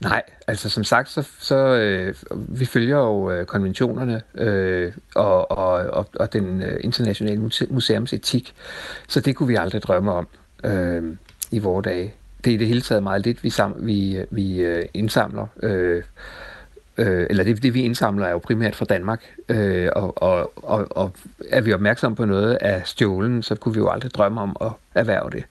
Nej, 0.03 0.21
altså 0.47 0.69
som 0.69 0.83
sagt, 0.83 1.09
så, 1.09 1.27
så 1.39 1.55
øh, 1.55 2.15
vi 2.31 2.65
følger 2.65 2.97
jo 2.97 3.31
øh, 3.31 3.45
konventionerne 3.45 4.21
øh, 4.35 4.93
og, 5.15 5.51
og, 5.51 5.71
og, 5.73 6.07
og 6.13 6.33
den 6.33 6.61
øh, 6.61 6.79
internationale 6.83 7.51
museumsetik, 7.69 8.53
så 9.07 9.19
det 9.19 9.35
kunne 9.35 9.47
vi 9.47 9.55
aldrig 9.55 9.81
drømme 9.81 10.11
om 10.11 10.27
øh, 10.63 11.03
i 11.51 11.59
vores 11.59 11.83
dage. 11.83 12.13
Det 12.43 12.51
er 12.51 12.55
i 12.55 12.57
det 12.57 12.67
hele 12.67 12.81
taget 12.81 13.03
meget 13.03 13.25
lidt, 13.25 13.43
vi, 13.43 13.49
sam, 13.49 13.75
vi, 13.77 14.17
øh, 14.17 14.25
vi 14.29 14.61
øh, 14.61 14.85
indsamler. 14.93 15.47
Øh, 15.63 16.03
øh, 16.97 17.27
eller 17.29 17.43
det, 17.43 17.63
det 17.63 17.73
vi 17.73 17.81
indsamler 17.81 18.25
er 18.25 18.31
jo 18.31 18.37
primært 18.39 18.75
fra 18.75 18.85
Danmark, 18.85 19.23
øh, 19.49 19.89
og, 19.95 20.23
og, 20.23 20.53
og, 20.55 20.87
og 20.89 21.11
er 21.49 21.61
vi 21.61 21.73
opmærksomme 21.73 22.15
på 22.15 22.25
noget 22.25 22.53
af 22.61 22.81
stjålen, 22.85 23.43
så 23.43 23.55
kunne 23.55 23.73
vi 23.73 23.79
jo 23.79 23.89
aldrig 23.89 24.11
drømme 24.11 24.41
om 24.41 24.57
at 24.61 24.71
erhverve 24.95 25.29
det. 25.29 25.43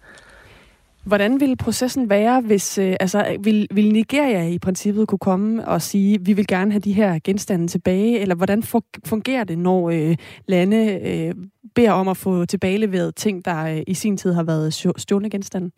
Hvordan 1.04 1.40
ville 1.40 1.56
processen 1.56 2.10
være, 2.10 2.40
hvis 2.40 2.78
øh, 2.78 2.96
altså, 3.00 3.36
vil, 3.40 3.66
vil 3.70 3.92
Nigeria 3.92 4.48
i 4.48 4.58
princippet 4.58 5.08
kunne 5.08 5.18
komme 5.18 5.68
og 5.68 5.82
sige, 5.82 6.18
vi 6.20 6.32
vil 6.32 6.46
gerne 6.46 6.72
have 6.72 6.80
de 6.80 6.92
her 6.92 7.18
genstande 7.24 7.66
tilbage, 7.66 8.20
eller 8.20 8.34
hvordan 8.34 8.62
fungerer 9.04 9.44
det, 9.44 9.58
når 9.58 9.90
øh, 9.90 10.16
lande 10.46 11.00
øh, 11.04 11.34
beder 11.74 11.92
om 11.92 12.08
at 12.08 12.16
få 12.16 12.44
tilbageleveret 12.44 13.14
ting, 13.16 13.44
der 13.44 13.64
øh, 13.64 13.82
i 13.86 13.94
sin 13.94 14.16
tid 14.16 14.32
har 14.32 14.42
været 14.42 14.74
stjålne 14.96 15.30
genstande? 15.30 15.70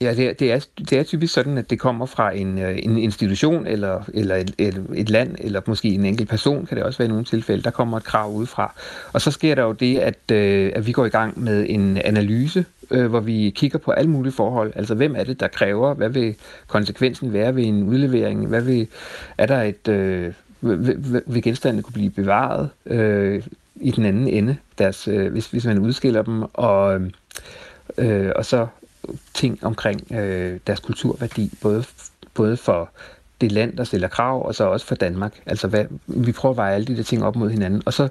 Ja, 0.00 0.14
det 0.14 0.28
er, 0.28 0.32
det, 0.32 0.52
er, 0.52 0.66
det 0.78 0.92
er 0.92 1.02
typisk 1.02 1.34
sådan, 1.34 1.58
at 1.58 1.70
det 1.70 1.80
kommer 1.80 2.06
fra 2.06 2.36
en, 2.36 2.58
øh, 2.58 2.78
en 2.82 2.98
institution, 2.98 3.66
eller, 3.66 4.02
eller 4.14 4.36
et, 4.36 4.54
et, 4.58 4.86
et 4.94 5.10
land, 5.10 5.36
eller 5.38 5.60
måske 5.66 5.88
en 5.88 6.04
enkelt 6.04 6.28
person, 6.28 6.66
kan 6.66 6.76
det 6.76 6.84
også 6.84 6.98
være 6.98 7.06
i 7.06 7.08
nogle 7.08 7.24
tilfælde, 7.24 7.62
der 7.62 7.70
kommer 7.70 7.96
et 7.96 8.04
krav 8.04 8.32
udefra. 8.32 8.74
Og 9.12 9.20
så 9.20 9.30
sker 9.30 9.54
der 9.54 9.62
jo 9.62 9.72
det, 9.72 9.98
at, 9.98 10.30
øh, 10.32 10.72
at 10.74 10.86
vi 10.86 10.92
går 10.92 11.06
i 11.06 11.08
gang 11.08 11.42
med 11.42 11.66
en 11.68 11.96
analyse, 11.96 12.64
øh, 12.90 13.06
hvor 13.06 13.20
vi 13.20 13.52
kigger 13.56 13.78
på 13.78 13.90
alle 13.90 14.10
mulige 14.10 14.32
forhold. 14.32 14.72
Altså, 14.76 14.94
hvem 14.94 15.16
er 15.16 15.24
det, 15.24 15.40
der 15.40 15.48
kræver? 15.48 15.94
Hvad 15.94 16.08
vil 16.08 16.34
konsekvensen 16.66 17.32
være 17.32 17.56
ved 17.56 17.64
en 17.64 17.82
udlevering? 17.82 18.46
Hvad 18.46 18.62
vil, 18.62 18.88
er 19.38 19.46
der 19.46 19.62
et... 19.62 19.88
Øh, 19.88 20.32
vil, 20.60 21.22
vil 21.26 21.42
genstandene 21.42 21.82
kunne 21.82 21.92
blive 21.92 22.10
bevaret 22.10 22.70
øh, 22.86 23.42
i 23.76 23.90
den 23.90 24.04
anden 24.04 24.28
ende, 24.28 24.56
deres, 24.78 25.08
øh, 25.08 25.32
hvis, 25.32 25.46
hvis 25.46 25.64
man 25.64 25.78
udskiller 25.78 26.22
dem, 26.22 26.42
og, 26.52 27.00
øh, 27.98 28.32
og 28.36 28.44
så 28.44 28.66
ting 29.34 29.64
omkring 29.64 30.12
øh, 30.12 30.58
deres 30.66 30.80
kulturværdi, 30.80 31.52
både, 31.62 31.84
både 32.34 32.56
for 32.56 32.90
det 33.40 33.52
land, 33.52 33.76
der 33.76 33.84
stiller 33.84 34.08
krav, 34.08 34.46
og 34.46 34.54
så 34.54 34.64
også 34.64 34.86
for 34.86 34.94
Danmark. 34.94 35.40
Altså, 35.46 35.68
hvad, 35.68 35.84
vi 36.06 36.32
prøver 36.32 36.52
at 36.52 36.56
veje 36.56 36.74
alle 36.74 36.86
de 36.86 36.96
der 36.96 37.02
ting 37.02 37.24
op 37.24 37.36
mod 37.36 37.50
hinanden. 37.50 37.82
Og 37.86 37.92
så 37.92 38.08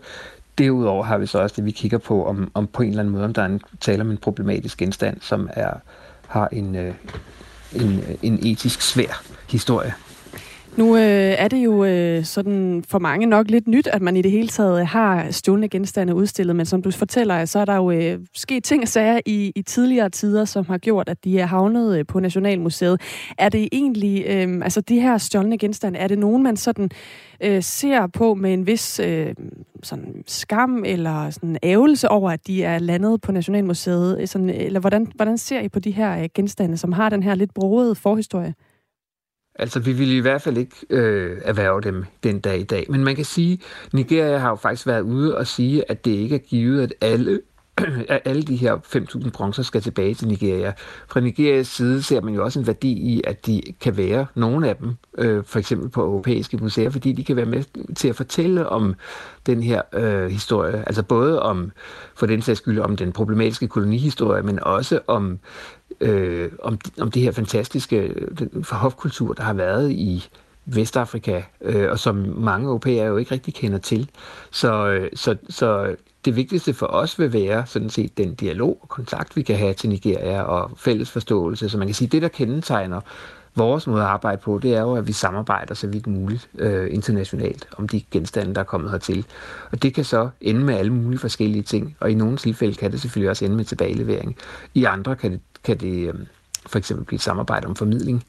derudover 0.58 1.04
har 1.04 1.18
vi 1.18 1.26
så 1.26 1.40
også 1.40 1.56
det, 1.56 1.66
vi 1.66 1.72
kigger 1.72 1.98
på, 1.98 2.26
om, 2.26 2.52
om 2.54 2.68
på 2.68 2.84
en 2.84 2.90
eller 2.90 3.00
anden 3.00 3.12
måde, 3.12 3.26
om 3.26 3.34
der 3.34 3.42
er 3.42 3.46
en, 3.46 3.62
tale 3.82 4.02
om 4.02 4.12
en 4.12 4.18
problematisk 4.18 4.78
genstand, 4.78 5.18
som 5.22 5.50
er, 5.54 5.74
har 6.28 6.48
en, 6.52 6.76
øh, 6.76 6.94
en, 7.74 8.00
øh, 8.00 8.16
en 8.22 8.40
etisk 8.48 8.82
svær 8.82 9.24
historie. 9.50 9.94
Nu 10.78 10.96
øh, 10.96 11.02
er 11.38 11.48
det 11.48 11.58
jo 11.58 11.86
øh, 11.86 12.24
sådan 12.24 12.84
for 12.88 13.00
mange 13.00 13.26
nok 13.26 13.50
lidt 13.50 13.68
nyt, 13.68 13.88
at 13.88 14.02
man 14.02 14.18
i 14.18 14.22
det 14.22 14.32
hele 14.32 14.48
taget 14.48 14.82
øh, 14.82 14.88
har 14.88 15.32
stjålne 15.32 15.70
genstande 15.70 16.16
udstillet, 16.16 16.56
men 16.56 16.66
som 16.66 16.82
du 16.82 16.92
fortæller, 16.92 17.46
så 17.46 17.60
er 17.60 17.66
der 17.66 17.76
jo 17.76 17.92
øh, 17.92 18.20
sket 18.34 18.64
ting 18.64 18.82
og 18.82 18.88
sager 18.88 19.20
i, 19.26 19.52
i 19.56 19.62
tidligere 19.62 20.10
tider, 20.10 20.46
som 20.46 20.66
har 20.66 20.78
gjort, 20.78 21.10
at 21.10 21.24
de 21.24 21.40
er 21.40 21.46
havnet 21.46 21.98
øh, 21.98 22.06
på 22.06 22.20
Nationalmuseet. 22.20 23.02
Er 23.38 23.50
det 23.50 23.70
egentlig, 23.72 24.26
øh, 24.28 24.62
altså 24.64 24.82
de 24.82 25.00
her 25.00 25.18
stjålne 25.18 25.58
genstande, 25.58 26.00
er 26.00 26.08
det 26.08 26.20
nogen, 26.20 26.44
man 26.44 26.58
sådan 26.58 26.90
øh, 27.44 27.64
ser 27.64 28.08
på 28.08 28.34
med 28.34 28.54
en 28.54 28.68
vis 28.68 29.00
øh, 29.00 29.36
sådan 29.84 30.24
skam 30.28 30.84
eller 30.86 31.30
sådan 31.30 31.58
ævelse 31.64 32.10
over, 32.10 32.32
at 32.32 32.48
de 32.48 32.64
er 32.64 32.80
landet 32.80 33.22
på 33.22 33.32
Nationalmuseet? 33.32 34.30
Sådan, 34.30 34.50
eller 34.50 34.80
hvordan, 34.80 35.08
hvordan 35.16 35.38
ser 35.38 35.60
I 35.60 35.70
på 35.70 35.80
de 35.80 35.92
her 35.92 36.24
øh, 36.24 36.30
genstande, 36.36 36.78
som 36.78 36.92
har 36.92 37.10
den 37.10 37.24
her 37.24 37.36
lidt 37.36 37.54
broede 37.54 37.96
forhistorie? 37.96 38.54
Altså, 39.56 39.80
vi 39.80 39.94
ville 39.94 40.18
i 40.18 40.20
hvert 40.20 40.42
fald 40.42 40.58
ikke 40.58 40.76
øh, 40.90 41.42
erhverve 41.46 41.82
dem 41.82 42.06
den 42.24 42.40
dag 42.40 42.60
i 42.60 42.64
dag. 42.64 42.86
Men 42.90 43.04
man 43.04 43.16
kan 43.16 43.26
sige, 43.26 43.60
Nigeria 43.94 44.38
har 44.38 44.50
jo 44.50 44.56
faktisk 44.56 44.88
været 44.88 45.02
ude 45.02 45.38
og 45.38 45.48
sige, 45.48 45.92
at 45.92 46.06
det 46.06 46.12
ikke 46.12 46.36
er 46.36 46.40
givet, 46.40 46.84
at 46.84 46.94
alle 47.02 47.40
at 48.10 48.22
alle 48.26 48.42
de 48.42 48.56
her 48.56 48.78
5.000 49.26 49.30
bronzer 49.30 49.64
skal 49.64 49.82
tilbage 49.82 50.14
til 50.14 50.28
Nigeria. 50.28 50.74
Fra 51.08 51.20
Nigerias 51.20 51.68
side 51.68 52.04
ser 52.04 52.22
man 52.22 52.34
jo 52.34 52.44
også 52.44 52.60
en 52.60 52.68
værdi 52.68 52.92
i, 52.92 53.22
at 53.24 53.46
de 53.46 53.62
kan 53.82 53.98
være, 53.98 54.26
nogle 54.36 54.70
af 54.70 54.76
dem, 54.76 54.96
øh, 55.18 55.44
for 55.44 55.60
eksempel 55.60 55.90
på 55.90 56.02
europæiske 56.02 56.58
museer, 56.58 56.90
fordi 56.90 57.12
de 57.12 57.24
kan 57.24 57.36
være 57.36 57.46
med 57.46 57.64
til 57.96 58.08
at 58.08 58.16
fortælle 58.16 58.70
om 58.70 58.96
den 59.46 59.64
her 59.64 59.82
øh, 59.94 60.32
historie. 60.32 60.84
Altså 60.88 61.04
både 61.04 61.42
om, 61.42 61.72
for 62.16 62.26
den 62.26 62.42
sags 62.42 62.58
skyld, 62.58 62.80
om 62.80 62.96
den 62.96 63.12
problematiske 63.12 63.68
kolonihistorie, 63.68 64.44
men 64.44 64.64
også 64.64 65.00
om, 65.08 65.40
øh, 66.02 66.52
om, 66.62 66.80
om 67.00 67.12
det 67.12 67.22
her 67.22 67.32
fantastiske 67.32 68.14
den 68.40 68.66
hofkultur, 68.72 69.34
der 69.34 69.44
har 69.44 69.54
været 69.54 69.92
i 69.92 70.28
Vestafrika, 70.66 71.42
øh, 71.62 71.92
og 71.92 72.00
som 72.00 72.16
mange 72.38 72.68
europæere 72.68 73.08
jo 73.08 73.18
ikke 73.18 73.32
rigtig 73.32 73.54
kender 73.54 73.78
til. 73.78 74.10
Så, 74.52 74.88
øh, 74.88 75.10
så, 75.16 75.36
så 75.50 75.96
det 76.26 76.36
vigtigste 76.36 76.74
for 76.74 76.86
os 76.86 77.20
vil 77.20 77.34
være 77.34 77.66
sådan 77.66 77.90
set 77.90 78.18
den 78.18 78.36
dialog 78.36 78.78
og 78.82 78.90
kontakt, 78.90 79.36
vi 79.36 79.42
kan 79.42 79.56
have 79.56 79.74
til 79.74 79.90
Nigeria 79.90 80.42
og 80.42 80.72
fælles 80.78 81.12
forståelse. 81.12 81.70
Så 81.70 81.78
man 81.78 81.88
kan 81.88 81.96
sige, 81.96 82.08
det 82.08 82.22
der 82.22 82.28
kendetegner 82.28 83.02
vores 83.56 83.88
måde 83.88 84.02
at 84.02 84.08
arbejde 84.08 84.42
på, 84.42 84.60
det 84.60 84.76
er 84.76 84.82
jo, 84.82 84.96
at 84.96 85.08
vi 85.08 85.12
samarbejder 85.12 85.74
så 85.74 85.88
vidt 85.88 86.08
muligt 86.08 86.50
øh, 86.58 86.94
internationalt 86.94 87.68
om 87.78 87.88
de 87.88 88.02
genstande, 88.12 88.56
der 88.56 88.62
er 88.62 88.66
kommet 88.66 88.92
hertil. 88.92 89.26
Og 89.72 89.84
det 89.84 89.94
kan 89.94 90.04
så 90.04 90.30
ende 90.42 90.62
med 90.62 90.76
alle 90.76 90.94
mulige 90.94 91.20
forskellige 91.20 91.64
ting, 91.64 91.96
og 92.00 92.12
i 92.12 92.14
nogle 92.14 92.38
tilfælde 92.38 92.76
kan 92.76 92.92
det 92.92 93.02
selvfølgelig 93.02 93.30
også 93.30 93.46
ende 93.46 93.56
med 93.56 93.66
tilbagelevering. 93.66 94.36
I 94.74 94.84
andre 94.84 95.16
kan 95.16 95.32
det, 95.32 95.40
kan 95.64 95.78
det 95.78 96.08
øh, 96.08 96.14
for 96.66 96.78
eksempel 96.78 97.06
blive 97.06 97.16
et 97.16 97.22
samarbejde 97.22 97.68
om 97.68 97.76
formidling 97.76 98.24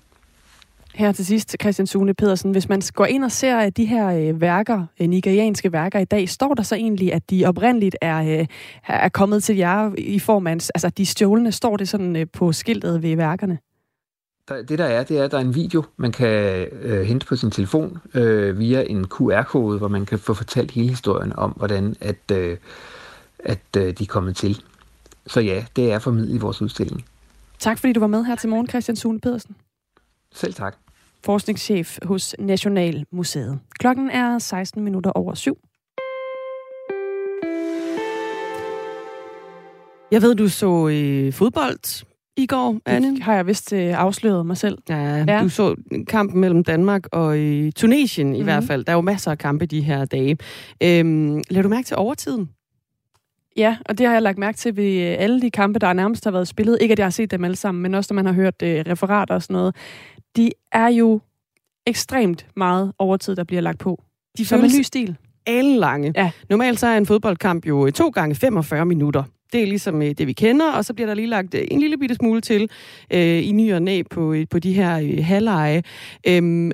her 0.95 1.13
til 1.13 1.27
sidst, 1.27 1.57
Christian 1.61 1.87
Sune 1.87 2.15
Pedersen, 2.15 2.53
hvis 2.53 2.69
man 2.69 2.83
går 2.95 3.05
ind 3.05 3.25
og 3.25 3.33
ser 3.33 3.59
øh, 3.59 3.73
de 3.77 3.85
her 3.85 4.09
øh, 4.09 4.41
værker, 4.41 4.87
øh, 5.01 5.09
nigerianske 5.09 5.73
værker 5.73 5.99
i 5.99 6.05
dag, 6.05 6.29
står 6.29 6.55
der 6.55 6.63
så 6.63 6.75
egentlig, 6.75 7.13
at 7.13 7.31
de 7.31 7.47
oprindeligt 7.47 7.97
er, 8.01 8.41
øh, 8.41 8.47
er 8.89 9.09
kommet 9.09 9.43
til 9.45 9.57
jer 9.57 9.91
i 9.99 10.19
form 10.19 10.47
af, 10.47 10.53
altså 10.53 10.91
de 10.99 11.07
stjålne, 11.07 11.53
står 11.53 11.77
det 11.77 11.89
sådan 11.89 12.17
øh, 12.17 12.27
på 12.33 12.53
skiltet 12.53 13.03
ved 13.03 13.17
værkerne? 13.17 13.59
Det 14.49 14.79
der 14.79 14.85
er, 14.85 15.05
det 15.05 15.19
er, 15.19 15.25
at 15.25 15.31
der 15.31 15.37
er 15.37 15.43
en 15.43 15.55
video, 15.55 15.85
man 15.97 16.13
kan 16.13 16.69
øh, 16.73 17.03
hente 17.03 17.27
på 17.27 17.37
sin 17.37 17.51
telefon 17.51 17.99
øh, 18.15 18.59
via 18.59 18.83
en 18.83 19.09
QR-kode, 19.09 19.79
hvor 19.79 19.89
man 19.89 20.07
kan 20.07 20.19
få 20.19 20.35
fortalt 20.35 20.71
hele 20.71 20.89
historien 20.89 21.33
om, 21.37 21.51
hvordan 21.51 21.97
at, 22.01 22.31
øh, 22.33 22.59
at 23.39 23.61
øh, 23.77 23.83
de 23.83 24.05
er 24.05 24.09
kommet 24.09 24.37
til. 24.37 24.63
Så 25.27 25.41
ja, 25.41 25.65
det 25.77 25.93
er 25.93 25.99
formidlet 25.99 26.35
i 26.35 26.39
vores 26.39 26.63
udstilling. 26.63 27.05
Tak 27.59 27.79
fordi 27.79 27.93
du 27.93 28.01
var 28.01 28.07
med 28.07 28.25
her 28.25 28.37
til 28.37 28.49
morgen, 28.49 28.69
Christian 28.69 28.97
Sune 28.97 29.21
Pedersen. 29.21 29.57
Selv 30.33 30.55
tak 30.55 30.77
forskningschef 31.25 31.99
hos 32.03 32.37
Nationalmuseet. 32.39 33.59
Klokken 33.79 34.11
er 34.11 34.39
16 34.39 34.85
minutter 34.85 35.11
over 35.11 35.35
syv. 35.35 35.59
Jeg 40.11 40.23
ved, 40.23 40.35
du 40.35 40.49
så 40.49 40.89
øh, 40.89 41.33
fodbold 41.33 42.05
i 42.37 42.47
går, 42.47 42.81
Anne. 42.87 43.11
Det 43.11 43.23
har 43.23 43.35
jeg 43.35 43.47
vist 43.47 43.73
øh, 43.73 44.01
afsløret 44.01 44.47
mig 44.47 44.57
selv. 44.57 44.79
Ja, 44.89 45.25
ja, 45.29 45.41
du 45.43 45.49
så 45.49 45.75
kampen 46.09 46.41
mellem 46.41 46.65
Danmark 46.65 47.07
og 47.13 47.39
øh, 47.39 47.73
Tunesien 47.73 48.27
mm-hmm. 48.27 48.41
i 48.41 48.45
hvert 48.45 48.63
mhm. 48.63 48.67
fald. 48.67 48.85
Der 48.85 48.93
er 48.93 48.97
jo 48.97 49.01
masser 49.01 49.31
af 49.31 49.39
kampe 49.39 49.67
de 49.67 49.81
her 49.81 50.05
dage. 50.05 50.39
Øhm, 50.83 51.43
lader 51.51 51.63
du 51.63 51.69
mærke 51.69 51.87
til 51.87 51.97
overtiden? 51.97 52.49
Ja, 53.57 53.77
og 53.87 53.99
det 53.99 54.07
har 54.07 54.13
jeg 54.13 54.23
lagt 54.23 54.39
mærke 54.39 54.59
til 54.59 54.77
ved 54.77 55.11
øh, 55.11 55.17
alle 55.19 55.41
de 55.41 55.51
kampe, 55.51 55.79
der 55.79 55.93
nærmest 55.93 56.25
har 56.25 56.31
været 56.31 56.49
spillet. 56.49 56.79
Ikke 56.81 56.93
at 56.93 56.99
jeg 56.99 57.07
har 57.07 57.11
set 57.11 57.31
dem 57.31 57.45
alle 57.45 57.57
sammen, 57.57 57.83
men 57.83 57.95
også 57.95 58.15
når 58.15 58.23
man 58.23 58.27
har 58.27 58.33
hørt 58.33 58.63
øh, 58.63 58.85
referater 58.87 59.35
og 59.35 59.43
sådan 59.43 59.55
noget 59.55 59.75
de 60.37 60.51
er 60.73 60.89
jo 60.89 61.21
ekstremt 61.87 62.47
meget 62.57 62.93
overtid, 62.99 63.37
der 63.37 63.45
bliver 63.45 63.63
lagt 63.63 63.79
på. 63.79 64.03
De 64.39 64.47
Som 64.47 64.65
en 64.65 64.71
ny 64.79 64.83
stil. 64.83 65.17
Alle 65.47 65.79
lange. 65.79 66.13
Ja. 66.17 66.31
Normalt 66.51 66.81
så 66.81 66.87
er 66.87 66.97
en 66.97 67.07
fodboldkamp 67.07 67.67
jo 67.67 67.91
to 67.91 68.09
gange 68.09 68.35
45 68.35 68.87
minutter. 68.87 69.23
Det 69.55 69.63
er 69.63 69.67
ligesom 69.67 70.03
øh, 70.03 70.11
det, 70.19 70.27
vi 70.27 70.33
kender, 70.33 70.73
og 70.73 70.85
så 70.85 70.95
bliver 70.95 71.07
der 71.07 71.15
lige 71.15 71.27
lagt 71.27 71.55
øh, 71.55 71.65
en 71.71 71.81
lille 71.81 71.99
bitte 71.99 72.15
smule 72.15 72.41
til 72.41 72.71
øh, 73.13 73.49
i 73.49 73.53
ny 73.53 73.73
og 73.73 73.83
næ 73.83 74.03
på, 74.11 74.33
øh, 74.33 74.47
på 74.51 74.59
de 74.59 74.73
her 74.73 74.99
øh, 74.99 75.25
halvleje. 75.25 75.83
Øhm, 76.29 76.73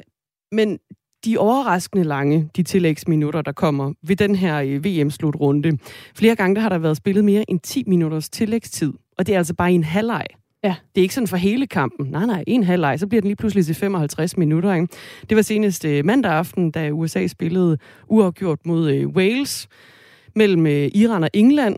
men 0.52 0.78
de 1.24 1.38
overraskende 1.38 2.04
lange, 2.04 2.50
de 2.56 2.62
tillægsminutter, 2.62 3.42
der 3.42 3.52
kommer 3.52 3.92
ved 4.02 4.16
den 4.16 4.34
her 4.34 4.60
øh, 4.60 4.84
VM-slutrunde. 4.84 5.78
Flere 6.14 6.36
gange 6.36 6.54
der 6.54 6.60
har 6.60 6.68
der 6.68 6.78
været 6.78 6.96
spillet 6.96 7.24
mere 7.24 7.50
end 7.50 7.60
10 7.60 7.84
minutters 7.86 8.28
tillægstid, 8.28 8.92
og 9.18 9.26
det 9.26 9.34
er 9.34 9.38
altså 9.38 9.54
bare 9.54 9.72
i 9.72 9.74
en 9.74 9.84
halvleg. 9.84 10.26
Ja. 10.64 10.74
Det 10.94 11.00
er 11.00 11.02
ikke 11.02 11.14
sådan 11.14 11.28
for 11.28 11.36
hele 11.36 11.66
kampen. 11.66 12.06
Nej, 12.06 12.26
nej, 12.26 12.44
en 12.46 12.62
halvleg, 12.62 13.00
så 13.00 13.06
bliver 13.06 13.20
den 13.20 13.28
lige 13.28 13.36
pludselig 13.36 13.66
til 13.66 13.74
55 13.74 14.36
minutter. 14.36 14.74
Ikke? 14.74 14.88
Det 15.28 15.36
var 15.36 15.42
senest 15.42 15.84
øh, 15.84 16.04
mandag 16.04 16.32
aften, 16.32 16.70
da 16.70 16.90
USA 16.90 17.26
spillede 17.26 17.78
uafgjort 18.08 18.66
mod 18.66 18.90
øh, 18.90 19.08
Wales 19.08 19.68
mellem 20.36 20.66
øh, 20.66 20.90
Iran 20.94 21.24
og 21.24 21.30
England. 21.32 21.76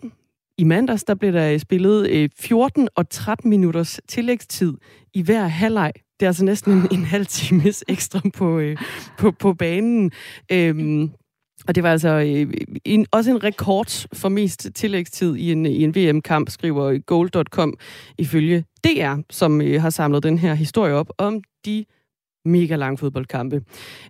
I 0.59 0.65
mandags, 0.65 1.05
der 1.05 1.15
blev 1.15 1.33
der 1.33 1.59
spillet 1.59 2.11
øh, 2.11 2.29
14 2.39 2.89
og 2.97 3.11
13 3.11 3.51
minutters 3.51 4.01
tillægstid 4.09 4.75
i 5.15 5.23
hver 5.23 5.47
halvleg. 5.47 5.93
Det 6.21 6.27
er 6.27 6.31
altså 6.31 6.45
næsten 6.45 6.73
en, 6.73 6.89
en 6.93 7.05
halv 7.05 7.27
times 7.27 7.85
ekstra 7.89 8.21
på, 8.35 8.59
øh, 8.59 8.77
på, 9.19 9.31
på 9.31 9.55
banen. 9.55 10.13
Øhm, 10.53 11.11
og 11.69 11.75
det 11.75 11.83
var 11.83 11.93
altså 11.93 12.09
øh, 12.09 12.55
en, 12.85 13.07
også 13.11 13.31
en 13.31 13.45
rekord 13.45 14.07
for 14.15 14.29
mest 14.29 14.69
tillægstid 14.75 15.37
i 15.37 15.53
en, 15.53 15.67
i 15.67 15.85
en 15.85 15.95
VM-kamp, 15.95 16.51
skriver 16.51 16.99
Gold.com 16.99 17.75
ifølge 18.19 18.65
DR, 18.85 19.23
som 19.31 19.61
øh, 19.61 19.83
har 19.83 19.91
samlet 19.91 20.23
den 20.23 20.39
her 20.39 20.55
historie 20.55 20.95
op 20.95 21.11
om 21.19 21.43
de 21.67 21.85
mega 22.45 22.77
lange 22.77 22.99
fodboldkampe. 22.99 23.63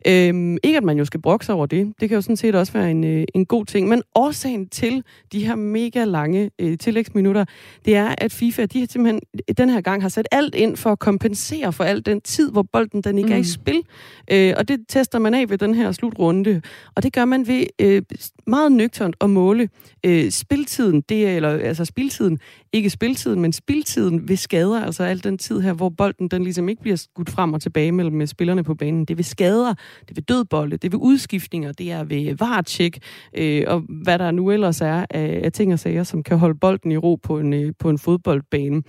Øhm, 0.06 0.58
ikke 0.64 0.76
at 0.76 0.84
man 0.84 0.98
jo 0.98 1.04
skal 1.04 1.20
brokke 1.20 1.46
sig 1.46 1.54
over 1.54 1.66
det. 1.66 1.92
Det 2.00 2.08
kan 2.08 2.16
jo 2.16 2.22
sådan 2.22 2.36
set 2.36 2.54
også 2.54 2.72
være 2.72 2.90
en, 2.90 3.04
øh, 3.04 3.24
en 3.34 3.46
god 3.46 3.66
ting. 3.66 3.88
Men 3.88 4.02
årsagen 4.14 4.68
til 4.68 5.02
de 5.32 5.46
her 5.46 5.54
mega 5.54 6.04
lange 6.04 6.50
øh, 6.58 6.78
tillægsminutter, 6.78 7.44
det 7.84 7.96
er, 7.96 8.14
at 8.18 8.32
FIFA 8.32 8.66
de 8.66 8.80
har 8.80 8.86
simpelthen 8.90 9.20
den 9.56 9.70
her 9.70 9.80
gang 9.80 10.02
har 10.02 10.08
sat 10.08 10.28
alt 10.30 10.54
ind 10.54 10.76
for 10.76 10.90
at 10.90 10.98
kompensere 10.98 11.72
for 11.72 11.84
al 11.84 12.06
den 12.06 12.20
tid, 12.20 12.50
hvor 12.50 12.62
bolden 12.72 13.02
den 13.02 13.18
ikke 13.18 13.26
mm. 13.26 13.32
er 13.32 13.36
i 13.36 13.40
mm. 13.40 13.44
spil. 13.44 13.82
Øh, 14.30 14.54
og 14.56 14.68
det 14.68 14.80
tester 14.88 15.18
man 15.18 15.34
af 15.34 15.50
ved 15.50 15.58
den 15.58 15.74
her 15.74 15.92
slutrunde. 15.92 16.62
Og 16.94 17.02
det 17.02 17.12
gør 17.12 17.24
man 17.24 17.46
ved 17.46 17.66
øh, 17.78 18.02
meget 18.46 18.72
nøgternt 18.72 19.16
at 19.20 19.30
måle 19.30 19.68
øh, 20.04 20.30
spiltiden, 20.30 21.00
det 21.00 21.28
er, 21.28 21.36
eller 21.36 21.48
altså 21.48 21.84
spiltiden, 21.84 22.38
ikke 22.72 22.90
spiltiden, 22.90 23.40
men 23.40 23.52
spiltiden 23.52 24.28
ved 24.28 24.36
skader, 24.36 24.84
altså 24.84 25.02
al 25.02 25.24
den 25.24 25.38
tid 25.38 25.60
her, 25.60 25.72
hvor 25.72 25.88
bolden 25.88 26.28
den 26.28 26.44
ligesom 26.44 26.68
ikke 26.68 26.82
bliver 26.82 26.96
skudt 26.96 27.30
frem 27.30 27.52
og 27.52 27.62
tilbage 27.62 27.92
mellem 27.92 28.21
med 28.22 28.26
spillerne 28.26 28.64
på 28.64 28.74
banen. 28.74 29.04
Det 29.04 29.16
vil 29.16 29.24
skader, 29.24 29.74
det 30.08 30.16
vil 30.16 30.24
dødbolde, 30.24 30.76
det 30.76 30.92
vil 30.92 30.98
udskiftninger, 30.98 31.72
det 31.72 31.92
er 31.92 32.04
ved 32.04 32.36
varetjek, 32.36 32.98
øh, 33.34 33.64
og 33.66 33.82
hvad 34.02 34.18
der 34.18 34.30
nu 34.30 34.50
ellers 34.50 34.80
er 34.80 35.06
af, 35.10 35.40
af 35.44 35.52
ting 35.52 35.72
og 35.72 35.78
sager, 35.78 36.04
som 36.04 36.22
kan 36.22 36.38
holde 36.38 36.58
bolden 36.58 36.92
i 36.92 36.96
ro 36.96 37.14
på 37.14 37.38
en, 37.38 37.52
øh, 37.52 37.72
på 37.78 37.90
en 37.90 37.98
fodboldbane. 37.98 38.82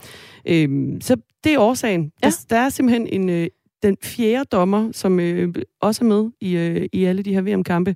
Øh, 0.48 0.70
så 1.02 1.18
det 1.44 1.54
er 1.54 1.60
årsagen. 1.60 2.12
Ja. 2.24 2.28
Der, 2.28 2.46
der 2.50 2.58
er 2.58 2.70
simpelthen 2.70 3.08
en, 3.08 3.30
øh, 3.30 3.48
den 3.84 3.98
fjerde 4.04 4.46
dommer, 4.52 4.92
som 4.92 5.20
øh, 5.20 5.56
også 5.82 6.06
er 6.06 6.08
med 6.08 6.32
i, 6.42 6.58
øh, 6.58 6.90
i 6.94 7.04
alle 7.04 7.24
de 7.24 7.34
her 7.34 7.42
VM-kampe. 7.42 7.96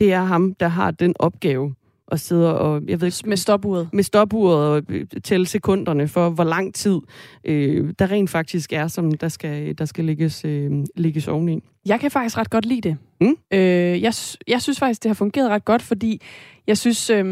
Det 0.00 0.12
er 0.12 0.22
ham, 0.22 0.54
der 0.54 0.68
har 0.68 0.90
den 0.90 1.14
opgave 1.18 1.74
og 2.08 2.18
sidder 2.18 2.50
og... 2.50 2.82
Jeg 2.88 3.00
ved 3.00 3.08
ikke, 3.08 3.28
med 3.28 3.36
stopuret. 3.36 3.88
Med 3.92 4.02
stopuret 4.02 4.68
og 4.68 4.82
øh, 4.88 5.06
tælle 5.24 5.46
sekunderne 5.46 6.08
for, 6.08 6.30
hvor 6.30 6.44
lang 6.44 6.74
tid 6.74 6.98
øh, 7.44 7.94
der 7.98 8.10
rent 8.10 8.30
faktisk 8.30 8.72
er, 8.72 8.88
som 8.88 9.12
der 9.12 9.28
skal, 9.28 9.78
der 9.78 9.84
skal 9.84 10.04
lægges, 10.04 10.44
øh, 10.44 10.70
lægges 10.96 11.28
oveni. 11.28 11.62
Jeg 11.86 12.00
kan 12.00 12.10
faktisk 12.10 12.38
ret 12.38 12.50
godt 12.50 12.66
lide 12.66 12.80
det. 12.88 12.96
Mm? 13.20 13.36
Øh, 13.52 14.02
jeg, 14.02 14.12
jeg 14.48 14.62
synes 14.62 14.78
faktisk, 14.78 15.02
det 15.02 15.08
har 15.08 15.14
fungeret 15.14 15.50
ret 15.50 15.64
godt, 15.64 15.82
fordi 15.82 16.22
jeg 16.66 16.78
synes, 16.78 17.10
øh, 17.10 17.24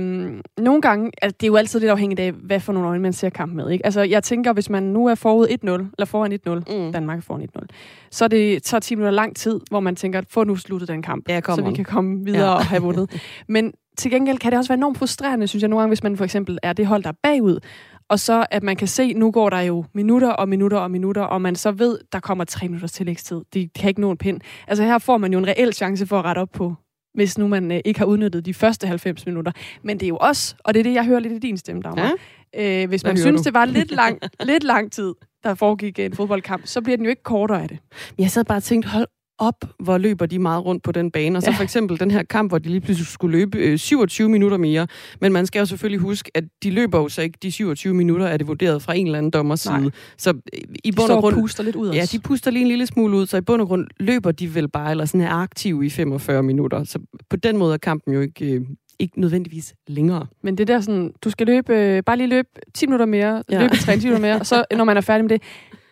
nogle 0.58 0.82
gange, 0.82 1.10
altså, 1.22 1.36
det 1.40 1.46
er 1.46 1.48
jo 1.48 1.56
altid 1.56 1.80
lidt 1.80 1.90
afhængigt 1.90 2.20
af, 2.20 2.32
hvad 2.32 2.60
for 2.60 2.72
nogle 2.72 2.88
øjne 2.88 3.02
man 3.02 3.12
ser 3.12 3.30
kamp 3.30 3.54
med. 3.54 3.70
Ikke? 3.70 3.86
Altså, 3.86 4.02
jeg 4.02 4.22
tænker, 4.22 4.52
hvis 4.52 4.70
man 4.70 4.82
nu 4.82 5.06
er 5.06 5.14
forud 5.14 5.46
1-0, 5.46 5.68
eller 5.68 6.04
foran 6.04 6.32
1-0, 6.32 6.76
mm. 6.76 6.92
Danmark 6.92 7.18
er 7.18 7.22
foran 7.22 7.48
1-0, 7.58 7.66
så 8.10 8.28
det 8.28 8.62
tager 8.62 8.80
10 8.80 8.94
minutter 8.94 9.10
lang 9.10 9.36
tid, 9.36 9.60
hvor 9.70 9.80
man 9.80 9.96
tænker, 9.96 10.22
få 10.30 10.44
nu 10.44 10.56
sluttet 10.56 10.88
den 10.88 11.02
kamp, 11.02 11.28
ja, 11.28 11.40
så 11.40 11.64
vi 11.68 11.74
kan 11.74 11.84
komme 11.84 12.24
videre 12.24 12.50
ja. 12.50 12.54
og 12.54 12.64
have 12.64 12.82
vundet. 12.82 13.20
Men 13.48 13.72
til 13.98 14.10
gengæld 14.10 14.38
kan 14.38 14.52
det 14.52 14.58
også 14.58 14.68
være 14.68 14.76
enormt 14.76 14.98
frustrerende, 14.98 15.46
synes 15.46 15.62
jeg 15.62 15.68
nogle 15.68 15.80
gange, 15.80 15.90
hvis 15.90 16.02
man 16.02 16.16
for 16.16 16.24
eksempel 16.24 16.58
er 16.62 16.72
det 16.72 16.86
hold, 16.86 17.02
der 17.02 17.08
er 17.08 17.16
bagud, 17.22 17.60
og 18.08 18.20
så 18.20 18.46
at 18.50 18.62
man 18.62 18.76
kan 18.76 18.88
se, 18.88 19.14
nu 19.14 19.30
går 19.30 19.50
der 19.50 19.60
jo 19.60 19.84
minutter 19.94 20.30
og 20.30 20.48
minutter 20.48 20.78
og 20.78 20.90
minutter, 20.90 21.22
og 21.22 21.42
man 21.42 21.56
så 21.56 21.70
ved, 21.70 21.98
der 22.12 22.20
kommer 22.20 22.44
tre 22.44 22.68
minutters 22.68 22.92
tillægstid. 22.92 23.40
De 23.54 23.68
kan 23.68 23.88
ikke 23.88 24.00
nå 24.00 24.10
en 24.10 24.16
pind. 24.16 24.40
Altså 24.68 24.84
her 24.84 24.98
får 24.98 25.18
man 25.18 25.32
jo 25.32 25.38
en 25.38 25.46
reel 25.46 25.72
chance 25.72 26.06
for 26.06 26.18
at 26.18 26.24
rette 26.24 26.38
op 26.38 26.50
på, 26.52 26.74
hvis 27.14 27.38
nu 27.38 27.48
man 27.48 27.72
øh, 27.72 27.80
ikke 27.84 28.00
har 28.00 28.06
udnyttet 28.06 28.46
de 28.46 28.54
første 28.54 28.86
90 28.86 29.26
minutter. 29.26 29.52
Men 29.82 30.00
det 30.00 30.06
er 30.06 30.08
jo 30.08 30.16
også, 30.16 30.54
og 30.64 30.74
det 30.74 30.80
er 30.80 30.84
det, 30.84 30.94
jeg 30.94 31.04
hører 31.04 31.20
lidt 31.20 31.32
i 31.32 31.38
din 31.38 31.56
stemme, 31.56 31.82
Dagmar. 31.82 32.14
Ja? 32.54 32.82
Øh, 32.82 32.88
hvis 32.88 33.04
man 33.04 33.16
synes, 33.16 33.40
du? 33.40 33.44
det 33.44 33.54
var 33.54 33.64
lidt 33.64 33.90
lang, 33.90 34.18
lidt 34.44 34.64
lang 34.64 34.92
tid, 34.92 35.14
der 35.44 35.54
foregik 35.54 35.98
en 35.98 36.14
fodboldkamp, 36.14 36.66
så 36.66 36.80
bliver 36.80 36.96
den 36.96 37.06
jo 37.06 37.10
ikke 37.10 37.22
kortere 37.22 37.62
af 37.62 37.68
det. 37.68 37.78
Jeg 38.18 38.30
sad 38.30 38.44
bare 38.44 38.58
og 38.58 38.62
tænkte, 38.62 38.88
hold 38.88 39.06
op, 39.38 39.64
hvor 39.78 39.98
løber 39.98 40.26
de 40.26 40.38
meget 40.38 40.64
rundt 40.64 40.82
på 40.82 40.92
den 40.92 41.10
bane. 41.10 41.38
Og 41.38 41.42
så 41.42 41.50
ja. 41.50 41.56
for 41.56 41.62
eksempel 41.62 42.00
den 42.00 42.10
her 42.10 42.22
kamp, 42.22 42.50
hvor 42.50 42.58
de 42.58 42.68
lige 42.68 42.80
pludselig 42.80 43.06
skulle 43.06 43.38
løbe 43.38 43.58
øh, 43.58 43.78
27 43.78 44.28
minutter 44.28 44.56
mere. 44.56 44.86
Men 45.20 45.32
man 45.32 45.46
skal 45.46 45.58
jo 45.58 45.66
selvfølgelig 45.66 46.00
huske, 46.00 46.30
at 46.34 46.44
de 46.62 46.70
løber 46.70 46.98
jo 46.98 47.08
så 47.08 47.22
ikke 47.22 47.38
de 47.42 47.52
27 47.52 47.94
minutter, 47.94 48.26
er 48.26 48.36
det 48.36 48.46
vurderet 48.46 48.82
fra 48.82 48.94
en 48.94 49.06
eller 49.06 49.18
anden 49.18 49.30
dommers 49.30 49.60
side. 49.60 49.90
Så 50.18 50.30
øh, 50.30 50.60
i 50.84 50.92
bund 50.92 51.10
og 51.10 51.20
grund... 51.20 51.34
puster 51.34 51.62
lidt 51.62 51.76
ud 51.76 51.88
også. 51.88 52.00
Ja, 52.00 52.04
de 52.12 52.18
puster 52.18 52.50
lige 52.50 52.62
en 52.62 52.68
lille 52.68 52.86
smule 52.86 53.16
ud, 53.16 53.26
så 53.26 53.36
i 53.36 53.40
bund 53.40 53.62
og 53.62 53.68
grund 53.68 53.86
løber 54.00 54.32
de 54.32 54.54
vel 54.54 54.68
bare, 54.68 54.90
eller 54.90 55.04
sådan 55.04 55.20
er 55.20 55.30
aktive 55.30 55.86
i 55.86 55.90
45 55.90 56.42
minutter. 56.42 56.84
Så 56.84 56.98
på 57.30 57.36
den 57.36 57.56
måde 57.56 57.74
er 57.74 57.78
kampen 57.78 58.14
jo 58.14 58.20
ikke, 58.20 58.52
øh, 58.52 58.60
ikke 58.98 59.20
nødvendigvis 59.20 59.74
længere. 59.86 60.26
Men 60.42 60.58
det 60.58 60.68
der 60.68 60.80
sådan, 60.80 61.12
du 61.24 61.30
skal 61.30 61.46
løbe, 61.46 61.76
øh, 61.76 62.02
bare 62.02 62.16
lige 62.16 62.26
løbe 62.28 62.48
10 62.74 62.86
minutter 62.86 63.06
mere, 63.06 63.42
ja. 63.50 63.60
løbe 63.60 63.76
30 63.76 64.02
minutter 64.02 64.28
mere, 64.28 64.40
og 64.40 64.46
så 64.46 64.64
når 64.76 64.84
man 64.84 64.96
er 64.96 65.00
færdig 65.00 65.24
med 65.24 65.30
det, 65.30 65.42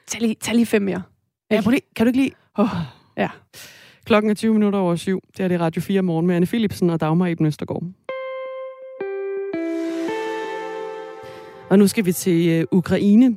tag 0.07 0.21
lige, 0.21 0.37
tag 0.41 0.55
lige 0.55 0.67
fem 0.67 0.83
mere. 0.83 1.03
Ja, 1.51 1.61
prøv 1.61 1.71
lige, 1.71 1.83
kan 1.97 2.07
du 2.07 2.09
ikke 2.09 2.21
lige... 2.21 2.33
Oh, 2.59 2.69
ja. 3.17 3.29
Klokken 4.05 4.31
er 4.31 4.35
20 4.35 4.53
minutter 4.53 4.79
over 4.79 4.97
syv. 4.97 5.21
Det 5.37 5.45
er 5.45 5.49
det 5.49 5.61
Radio 5.61 5.83
4 5.83 6.03
morgen 6.03 6.27
med 6.27 6.37
Anne 6.37 6.47
Philipsen 6.47 6.91
og 6.91 7.01
Dagmar 7.01 7.27
Eben 7.27 7.47
Østergaard. 7.47 7.83
Og 11.71 11.79
nu 11.79 11.87
skal 11.87 12.07
vi 12.07 12.13
til 12.13 12.49
øh, 12.49 12.67
Ukraine. 12.73 13.37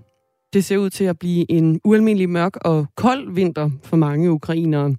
Det 0.54 0.66
ser 0.66 0.78
ud 0.78 0.90
til 0.90 1.04
at 1.04 1.20
blive 1.20 1.52
en 1.52 1.82
ualmindelig 1.84 2.30
mørk 2.30 2.56
og 2.56 2.86
kold 2.96 3.34
vinter 3.34 3.70
for 3.84 3.98
mange 3.98 4.32
ukrainere. 4.32 4.96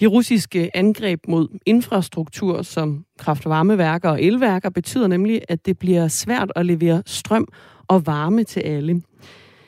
De 0.00 0.06
russiske 0.06 0.76
angreb 0.76 1.20
mod 1.28 1.58
infrastruktur 1.66 2.62
som 2.62 3.04
kraftvarmeværker 3.18 4.10
og 4.10 4.22
elværker 4.22 4.70
betyder 4.70 5.06
nemlig, 5.06 5.42
at 5.48 5.66
det 5.66 5.78
bliver 5.78 6.08
svært 6.08 6.52
at 6.56 6.66
levere 6.66 7.02
strøm 7.06 7.48
og 7.88 8.06
varme 8.06 8.44
til 8.44 8.60
alle. 8.60 9.02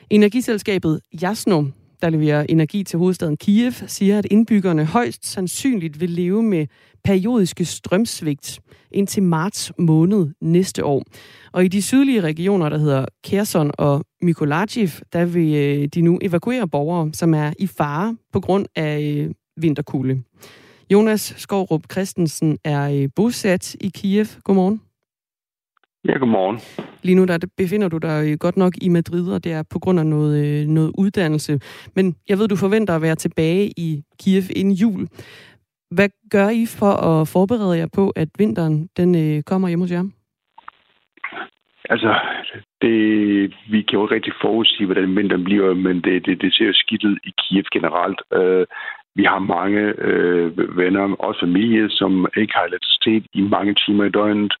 Energiselskabet 0.09 0.99
Jasno, 1.21 1.63
der 2.01 2.09
leverer 2.09 2.45
energi 2.49 2.83
til 2.83 2.99
hovedstaden 2.99 3.37
Kiev, 3.37 3.71
siger, 3.71 4.17
at 4.17 4.27
indbyggerne 4.31 4.85
højst 4.85 5.25
sandsynligt 5.25 5.99
vil 5.99 6.09
leve 6.09 6.43
med 6.43 6.67
periodiske 7.03 7.65
strømsvigt 7.65 8.59
indtil 8.91 9.23
marts 9.23 9.71
måned 9.77 10.27
næste 10.41 10.85
år. 10.85 11.03
Og 11.51 11.65
i 11.65 11.67
de 11.67 11.81
sydlige 11.81 12.21
regioner, 12.21 12.69
der 12.69 12.77
hedder 12.77 13.05
Kherson 13.23 13.71
og 13.77 14.05
Mykolajiv, 14.21 14.89
der 15.13 15.25
vil 15.25 15.53
øh, 15.55 15.87
de 15.87 16.01
nu 16.01 16.19
evakuere 16.21 16.67
borgere, 16.67 17.09
som 17.13 17.33
er 17.33 17.53
i 17.59 17.67
fare 17.67 18.17
på 18.33 18.39
grund 18.39 18.65
af 18.75 19.01
øh, 19.01 19.29
vinterkulde. 19.57 20.23
Jonas 20.91 21.33
Skovrup 21.37 21.81
Christensen 21.91 22.57
er 22.63 22.89
øh, 22.89 23.09
bosat 23.15 23.75
i 23.75 23.91
Kiev. 23.93 24.25
Godmorgen. 24.43 24.90
Ja, 26.05 26.17
godmorgen. 26.17 26.59
Lige 27.03 27.15
nu 27.15 27.25
der 27.25 27.47
befinder 27.57 27.89
du 27.89 27.97
dig 27.97 28.39
godt 28.39 28.57
nok 28.57 28.73
i 28.81 28.89
Madrid, 28.89 29.33
og 29.33 29.43
det 29.43 29.51
er 29.51 29.63
på 29.73 29.79
grund 29.79 29.99
af 29.99 30.05
noget, 30.05 30.69
noget 30.69 30.91
uddannelse. 30.97 31.59
Men 31.95 32.15
jeg 32.29 32.37
ved, 32.37 32.47
du 32.47 32.55
forventer 32.55 32.95
at 32.95 33.01
være 33.01 33.15
tilbage 33.15 33.71
i 33.77 34.03
Kiev 34.19 34.43
inden 34.55 34.73
jul. 34.73 35.07
Hvad 35.91 36.09
gør 36.31 36.49
I 36.49 36.65
for 36.79 36.93
at 37.09 37.27
forberede 37.27 37.77
jer 37.77 37.87
på, 37.93 38.09
at 38.09 38.29
vinteren 38.37 38.89
den 38.97 39.43
kommer 39.43 39.67
hjem 39.67 39.79
hos 39.81 39.91
jer? 39.91 40.03
Altså, 41.89 42.11
det, 42.81 42.93
vi 43.71 43.81
kan 43.81 43.97
jo 43.97 44.05
ikke 44.05 44.15
rigtig 44.15 44.33
forudsige, 44.41 44.85
hvordan 44.85 45.15
vinteren 45.15 45.43
bliver, 45.43 45.73
men 45.73 46.01
det, 46.01 46.25
det, 46.25 46.41
det 46.41 46.53
ser 46.53 46.65
jo 46.65 46.73
skidt 46.73 47.03
ud 47.03 47.17
i 47.23 47.31
Kiev 47.41 47.63
generelt. 47.73 48.21
Uh, 48.37 48.63
vi 49.15 49.23
har 49.23 49.39
mange 49.39 49.81
øh, 49.81 50.77
venner, 50.77 51.15
også 51.19 51.39
familie, 51.39 51.89
som 51.89 52.27
ikke 52.37 52.53
har 52.55 52.63
elektricitet 52.63 53.25
i 53.33 53.41
mange 53.41 53.73
timer 53.73 54.03
i 54.05 54.09
døgnet. 54.09 54.53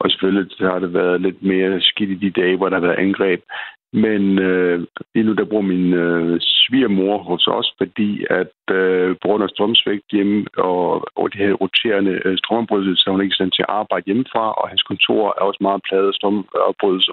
Og 0.00 0.10
selvfølgelig 0.10 0.46
har 0.60 0.78
det 0.78 0.94
været 0.94 1.20
lidt 1.20 1.42
mere 1.42 1.80
skidt 1.80 2.10
i 2.10 2.14
de 2.14 2.40
dage, 2.40 2.56
hvor 2.56 2.68
der 2.68 2.76
har 2.76 2.86
været 2.86 3.02
angreb. 3.06 3.40
Men 3.92 4.38
øh, 4.38 4.86
lige 5.14 5.26
nu 5.26 5.32
der 5.32 5.44
bor 5.44 5.60
min 5.60 5.92
øh, 5.94 6.36
svigermor 6.40 7.18
hos 7.18 7.46
os, 7.46 7.74
fordi 7.78 8.26
at 8.30 8.56
øh, 8.70 9.16
på 9.22 9.28
grund 9.28 9.42
af 9.42 9.48
strømsvægt 9.48 10.12
hjemme 10.12 10.46
og, 10.56 11.04
og 11.16 11.32
de 11.32 11.38
her 11.38 11.52
roterende 11.52 12.20
øh, 12.24 12.38
strømopbrydelser, 12.38 13.02
så 13.02 13.10
hun 13.10 13.20
ikke 13.20 13.32
i 13.32 13.38
stand 13.38 13.52
til 13.52 13.62
at 13.62 13.74
arbejde 13.80 14.06
hjemmefra, 14.06 14.52
og 14.52 14.68
hans 14.68 14.82
kontor 14.82 15.22
er 15.28 15.42
også 15.48 15.58
meget 15.60 15.86
pladet 15.88 16.08
af 16.08 16.14
strømopbrydelser. 16.14 17.12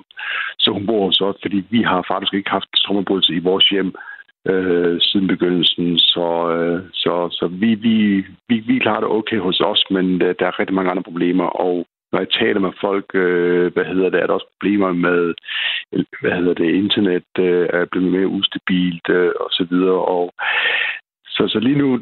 Så 0.59 0.71
hun 0.71 0.85
bor 0.85 1.05
hos 1.05 1.21
os, 1.21 1.35
fordi 1.41 1.63
vi 1.69 1.81
har 1.81 2.05
faktisk 2.07 2.33
ikke 2.33 2.49
haft 2.49 2.69
strømopbrydelse 2.75 3.33
i 3.33 3.45
vores 3.49 3.69
hjem 3.69 3.95
øh, 4.51 5.01
siden 5.01 5.27
begyndelsen. 5.27 5.97
Så, 5.97 6.27
øh, 6.55 6.81
så, 6.93 7.13
så 7.31 7.47
vi, 7.47 7.75
vi, 7.75 8.25
vi, 8.49 8.55
vi 8.69 8.79
klarer 8.79 8.99
det 8.99 9.09
okay 9.09 9.39
hos 9.39 9.59
os, 9.59 9.85
men 9.89 10.21
øh, 10.21 10.35
der 10.39 10.45
er 10.47 10.59
rigtig 10.59 10.75
mange 10.75 10.91
andre 10.91 11.03
problemer, 11.03 11.45
og 11.45 11.85
når 12.13 12.19
jeg 12.19 12.29
taler 12.29 12.59
med 12.59 12.71
folk, 12.81 13.05
øh, 13.13 13.73
hvad 13.73 13.85
hedder 13.85 14.09
det, 14.09 14.19
er 14.19 14.27
der 14.27 14.33
også 14.33 14.51
problemer 14.53 14.91
med, 14.93 15.33
hvad 16.21 16.31
hedder 16.31 16.53
det, 16.53 16.75
internet 16.83 17.29
øh, 17.39 17.67
er 17.73 17.85
blevet 17.91 18.11
mere 18.11 18.27
ustabilt 18.27 19.09
øh, 19.09 19.31
og 19.39 19.49
så 19.51 19.67
videre, 19.69 20.01
og 20.15 20.33
så, 21.35 21.47
så 21.47 21.59
lige 21.59 21.77
nu, 21.77 21.99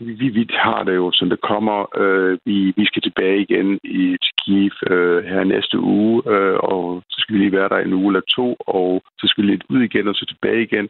vi, 0.00 0.28
vi 0.28 0.48
har 0.50 0.82
det 0.84 0.94
jo, 0.94 1.10
som 1.12 1.30
det 1.30 1.40
kommer. 1.40 1.98
Øh, 2.02 2.38
vi, 2.44 2.72
vi 2.76 2.84
skal 2.86 3.02
tilbage 3.02 3.40
igen 3.40 3.78
i, 3.84 4.16
til 4.22 4.32
Kiev 4.40 4.72
øh, 4.90 5.24
her 5.24 5.44
næste 5.44 5.78
uge, 5.78 6.22
øh, 6.34 6.56
og 6.56 7.02
så 7.10 7.16
skal 7.20 7.34
vi 7.34 7.40
lige 7.40 7.52
være 7.52 7.68
der 7.68 7.78
en 7.78 7.92
uge 7.92 8.08
eller 8.08 8.32
to, 8.36 8.56
og 8.60 9.02
så 9.18 9.26
skal 9.26 9.44
vi 9.44 9.50
lidt 9.50 9.64
ud 9.68 9.82
igen 9.82 10.08
og 10.08 10.14
så 10.14 10.26
tilbage 10.26 10.62
igen. 10.62 10.88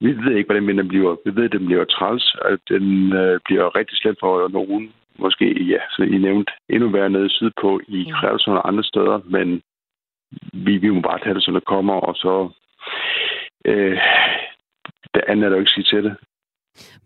Vi 0.00 0.10
ved 0.24 0.36
ikke, 0.36 0.48
hvordan 0.48 0.78
den 0.78 0.88
bliver. 0.88 1.16
Vi 1.24 1.36
ved, 1.36 1.44
at 1.44 1.52
den 1.52 1.66
bliver 1.66 1.84
træls, 1.84 2.36
at 2.44 2.58
den 2.68 3.12
øh, 3.12 3.40
bliver 3.44 3.76
rigtig 3.76 3.96
slemt 3.98 4.20
for 4.20 4.48
nogen. 4.48 4.92
Måske, 5.18 5.64
ja, 5.64 5.78
så 5.90 6.02
I 6.02 6.18
nævnt 6.18 6.50
endnu 6.68 6.88
værre 6.88 7.10
nede 7.10 7.30
sydpå 7.30 7.80
i 7.88 8.06
Krævsund 8.14 8.56
og 8.56 8.68
andre 8.68 8.84
steder, 8.84 9.20
men 9.24 9.62
vi, 10.52 10.76
vi 10.76 10.90
må 10.90 11.00
bare 11.00 11.18
tage 11.18 11.34
det, 11.34 11.44
som 11.44 11.54
det 11.54 11.64
kommer, 11.64 11.94
og 11.94 12.14
så... 12.14 12.50
Øh, 13.64 13.98
det 15.14 15.22
andet 15.28 15.44
er 15.44 15.48
der 15.48 15.56
jo 15.56 15.60
ikke 15.60 15.70
sige 15.70 15.84
til 15.84 16.04
det. 16.04 16.16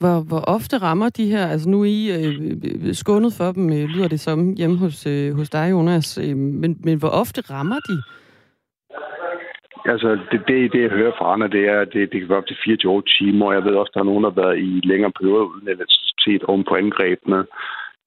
Hvor, 0.00 0.16
hvor 0.28 0.42
ofte 0.56 0.78
rammer 0.78 1.08
de 1.08 1.30
her, 1.30 1.46
altså 1.46 1.68
nu 1.68 1.80
er 1.82 1.90
I 2.00 2.02
øh, 2.16 2.94
skånet 2.94 3.32
for 3.38 3.52
dem, 3.52 3.66
øh, 3.72 3.84
lyder 3.94 4.08
det 4.08 4.20
som 4.20 4.54
hjemme 4.54 4.78
hos, 4.78 5.06
øh, 5.06 5.34
hos 5.34 5.50
dig, 5.50 5.70
Jonas, 5.70 6.18
øh, 6.18 6.36
men, 6.36 6.80
men 6.84 6.98
hvor 6.98 7.08
ofte 7.08 7.40
rammer 7.40 7.80
de? 7.88 7.96
Altså, 9.92 10.08
det, 10.30 10.40
det, 10.48 10.72
det 10.72 10.82
jeg 10.82 10.90
hører 10.90 11.12
fra 11.18 11.32
andre, 11.32 11.48
det 11.48 11.68
er, 11.68 11.80
at 11.80 11.88
det, 11.92 12.12
det 12.12 12.20
kan 12.20 12.28
være 12.28 12.38
op 12.38 12.46
til 12.46 12.56
24 12.64 13.02
timer, 13.18 13.46
og 13.46 13.54
jeg 13.54 13.64
ved 13.64 13.74
også, 13.74 13.90
at 13.90 13.94
der 13.94 14.00
er 14.00 14.10
nogen, 14.10 14.24
der 14.24 14.30
har 14.30 14.42
været 14.42 14.58
i 14.58 14.80
længere 14.84 15.12
perioder 15.18 15.44
uden 15.44 15.68
elektricitet 15.68 16.42
oven 16.42 16.64
på 16.64 16.74
angrebene. 16.74 17.44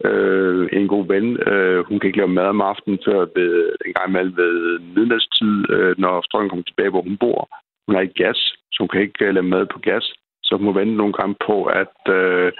Øh, 0.05 0.69
en 0.73 0.87
god 0.87 1.07
ven, 1.07 1.27
øh, 1.47 1.85
hun 1.85 1.99
kan 1.99 2.07
ikke 2.07 2.17
lave 2.17 2.37
mad 2.39 2.45
om 2.45 2.61
aftenen 2.61 2.99
før 3.05 3.19
ved, 3.35 3.71
en 3.85 3.93
gang 3.93 4.09
imellem 4.09 4.37
ved 4.37 4.79
midnadstid, 4.79 5.69
øh, 5.69 5.95
når 5.97 6.21
strømmen 6.21 6.49
kommer 6.49 6.63
tilbage, 6.63 6.89
hvor 6.89 7.01
hun 7.01 7.17
bor. 7.17 7.49
Hun 7.85 7.95
har 7.95 8.01
ikke 8.01 8.23
gas, 8.23 8.37
så 8.71 8.77
hun 8.79 8.87
kan 8.87 9.01
ikke 9.01 9.25
øh, 9.25 9.33
lave 9.33 9.47
mad 9.53 9.65
på 9.65 9.79
gas. 9.79 10.13
Så 10.43 10.55
hun 10.55 10.65
må 10.65 10.71
vente 10.71 10.95
nogle 10.95 11.13
gange 11.13 11.35
på, 11.45 11.63
at, 11.63 12.13
øh, 12.13 12.51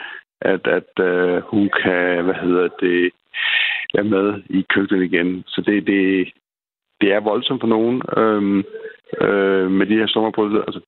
at, 0.41 0.67
at 0.67 0.91
øh, 1.05 1.41
hun 1.41 1.69
kan, 1.83 2.23
hvad 2.25 2.35
hedder 2.35 2.67
det, 2.79 3.11
lave 3.93 4.07
mad 4.09 4.41
i 4.49 4.65
køkkenet 4.69 5.03
igen. 5.03 5.43
Så 5.47 5.61
det, 5.61 5.87
det, 5.87 6.33
det 7.01 7.13
er 7.13 7.19
voldsomt 7.19 7.61
for 7.61 7.67
nogen. 7.67 8.01
Øh, 8.17 8.63
øh, 9.21 9.71
med 9.71 9.85
de 9.85 9.97
her 9.97 10.07
sommerbrød. 10.07 10.63
Altså, 10.67 10.81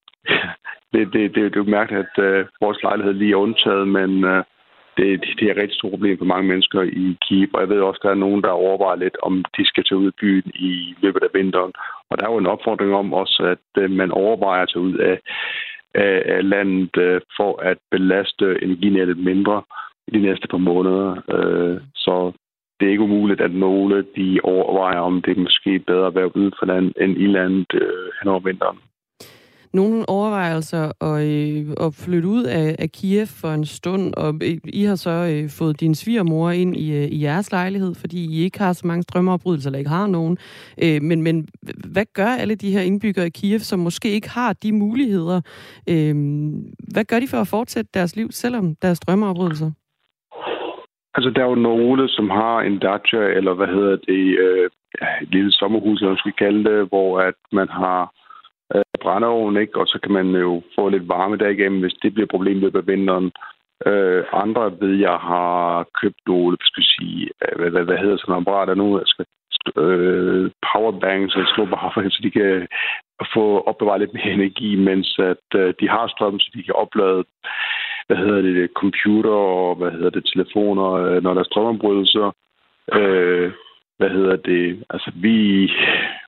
det, 0.93 1.13
det, 1.13 1.13
det, 1.13 1.35
det 1.35 1.43
er 1.43 1.51
jo 1.55 1.63
mærkeligt, 1.63 2.07
at 2.07 2.23
øh, 2.23 2.45
vores 2.61 2.83
lejlighed 2.83 3.13
lige 3.13 3.31
er 3.31 3.35
undtaget, 3.45 3.87
men 3.87 4.23
øh, 4.23 4.43
det, 4.97 5.07
det 5.39 5.43
er 5.47 5.51
et 5.51 5.61
rigtig 5.61 5.77
stort 5.77 5.91
problem 5.91 6.17
for 6.17 6.25
mange 6.25 6.47
mennesker 6.47 6.81
i 6.81 7.17
Kiev, 7.21 7.49
og 7.53 7.61
jeg 7.61 7.69
ved 7.69 7.79
også, 7.79 7.99
at 7.99 8.03
der 8.03 8.09
er 8.09 8.25
nogen, 8.25 8.41
der 8.41 8.49
overvejer 8.49 8.95
lidt, 8.95 9.17
om 9.23 9.45
de 9.57 9.65
skal 9.65 9.83
tage 9.83 9.99
ud 9.99 10.07
af 10.07 10.19
byen 10.21 10.51
i 10.55 10.95
løbet 11.01 11.23
af 11.23 11.29
vinteren. 11.33 11.73
Og 12.09 12.17
der 12.17 12.25
er 12.25 12.31
jo 12.31 12.37
en 12.37 12.53
opfordring 12.53 12.93
om 12.93 13.13
også, 13.13 13.43
at 13.43 13.83
øh, 13.83 13.91
man 13.91 14.11
overvejer 14.11 14.61
at 14.63 14.69
tage 14.73 14.83
ud 14.83 14.95
af, 14.97 15.19
af, 15.95 16.23
af 16.25 16.49
landet 16.49 16.97
øh, 16.97 17.21
for 17.37 17.61
at 17.61 17.77
belaste 17.91 18.63
energinettet 18.63 19.17
mindre 19.17 19.61
i 20.07 20.11
de 20.11 20.21
næste 20.21 20.47
par 20.47 20.57
måneder. 20.57 21.09
Øh, 21.35 21.81
så 21.95 22.31
det 22.79 22.87
er 22.87 22.91
ikke 22.91 23.03
umuligt, 23.03 23.41
at 23.41 23.51
nogle 23.53 24.05
de 24.15 24.39
overvejer, 24.43 24.99
om 24.99 25.21
det 25.21 25.37
er 25.37 25.41
måske 25.41 25.79
bedre 25.79 26.07
at 26.07 26.15
være 26.15 26.35
ude 26.37 26.51
for 26.59 26.65
land 26.65 26.91
end 27.01 27.17
i 27.17 27.27
landet 27.27 27.73
øh, 27.73 28.09
hen 28.21 28.27
over 28.31 28.39
vinteren. 28.39 28.79
Nogle 29.73 30.09
overvejelser 30.09 31.03
at, 31.03 31.21
øh, 31.27 31.85
at 31.85 31.93
flytte 31.93 32.27
ud 32.27 32.43
af, 32.43 32.75
af 32.79 32.89
Kiev 32.91 33.27
for 33.41 33.51
en 33.51 33.65
stund, 33.65 34.13
og 34.13 34.33
I 34.63 34.83
har 34.83 34.95
så 34.95 35.09
øh, 35.09 35.49
fået 35.49 35.79
din 35.79 35.95
svigermor 35.95 36.51
ind 36.51 36.77
i, 36.77 36.97
øh, 36.97 37.07
i 37.07 37.23
jeres 37.23 37.51
lejlighed, 37.51 37.95
fordi 37.95 38.25
I 38.25 38.43
ikke 38.43 38.59
har 38.59 38.73
så 38.73 38.87
mange 38.87 39.03
strømmeopbrydelser, 39.03 39.69
eller 39.69 39.79
ikke 39.79 39.89
har 39.89 40.07
nogen. 40.07 40.37
Øh, 40.83 41.01
men, 41.01 41.21
men 41.21 41.47
hvad 41.91 42.05
gør 42.13 42.27
alle 42.27 42.55
de 42.55 42.71
her 42.71 42.81
indbyggere 42.81 43.27
i 43.27 43.29
Kiev, 43.29 43.59
som 43.59 43.79
måske 43.79 44.09
ikke 44.09 44.29
har 44.29 44.53
de 44.53 44.71
muligheder? 44.71 45.41
Øh, 45.89 46.15
hvad 46.93 47.05
gør 47.05 47.19
de 47.19 47.27
for 47.27 47.37
at 47.37 47.47
fortsætte 47.47 47.89
deres 47.93 48.15
liv, 48.15 48.31
selvom 48.31 48.75
der 48.81 48.87
er 48.87 48.93
strømmeopbrydelser? 48.93 49.71
Altså, 51.15 51.29
der 51.29 51.41
er 51.41 51.49
jo 51.49 51.55
nogle, 51.55 52.09
som 52.09 52.29
har 52.29 52.61
en 52.61 52.79
dacha, 52.79 53.17
eller 53.37 53.53
hvad 53.53 53.67
hedder 53.67 53.95
det, 53.95 54.39
øh, 54.39 54.69
et 55.21 55.29
lille 55.31 55.51
sommerhus, 55.51 55.99
eller 55.99 56.09
hvad 56.09 56.17
skal 56.17 56.45
kalde 56.45 56.63
det, 56.69 56.87
hvor 56.87 57.19
at 57.19 57.33
man 57.51 57.69
har 57.69 58.11
øh, 58.75 58.83
brændeovn, 59.01 59.57
ikke? 59.57 59.79
og 59.79 59.87
så 59.87 59.99
kan 60.03 60.11
man 60.11 60.27
jo 60.35 60.61
få 60.75 60.89
lidt 60.89 61.07
varme 61.07 61.37
derigennem, 61.37 61.81
hvis 61.81 61.93
det 62.01 62.13
bliver 62.13 62.25
et 62.25 62.35
problem 62.35 62.59
løbet 62.59 62.79
af 62.79 62.87
vinteren. 62.87 63.31
Øh, 63.85 64.23
andre 64.33 64.73
ved 64.81 64.95
jeg 64.95 65.17
har 65.31 65.85
købt 66.01 66.21
nogle, 66.27 66.57
skal 66.61 66.83
sige, 66.83 67.29
øh, 67.41 67.59
hvad, 67.59 67.69
hvad, 67.71 67.83
hvad 67.83 67.97
hedder 67.97 68.17
sådan 68.17 68.31
nogle 68.31 68.41
apparater 68.41 68.75
nu, 68.75 68.97
jeg 68.97 69.07
skal, 69.07 69.25
øh, 69.77 70.51
powerbanks 70.73 71.35
og 71.35 71.45
slå 71.55 71.65
bare, 71.65 72.09
så 72.09 72.19
de 72.23 72.31
kan 72.31 72.67
få 73.33 73.59
opbevaret 73.59 73.99
lidt 73.99 74.13
mere 74.13 74.33
energi, 74.33 74.75
mens 74.75 75.19
at 75.19 75.47
øh, 75.55 75.73
de 75.79 75.89
har 75.89 76.07
strøm, 76.07 76.39
så 76.39 76.51
de 76.53 76.63
kan 76.63 76.75
oplade 76.75 77.23
hvad 78.07 78.17
hedder 78.17 78.41
det, 78.41 78.69
computer 78.75 79.31
og 79.31 79.75
hvad 79.75 79.91
hedder 79.91 80.09
det, 80.09 80.25
telefoner, 80.33 80.91
øh, 80.91 81.23
når 81.23 81.33
der 81.33 81.41
er 81.41 81.51
strømombrydelser. 81.51 82.31
Øh, 82.93 83.51
hvad 83.97 84.09
hedder 84.09 84.35
det, 84.35 84.83
altså 84.89 85.11
vi, 85.15 85.69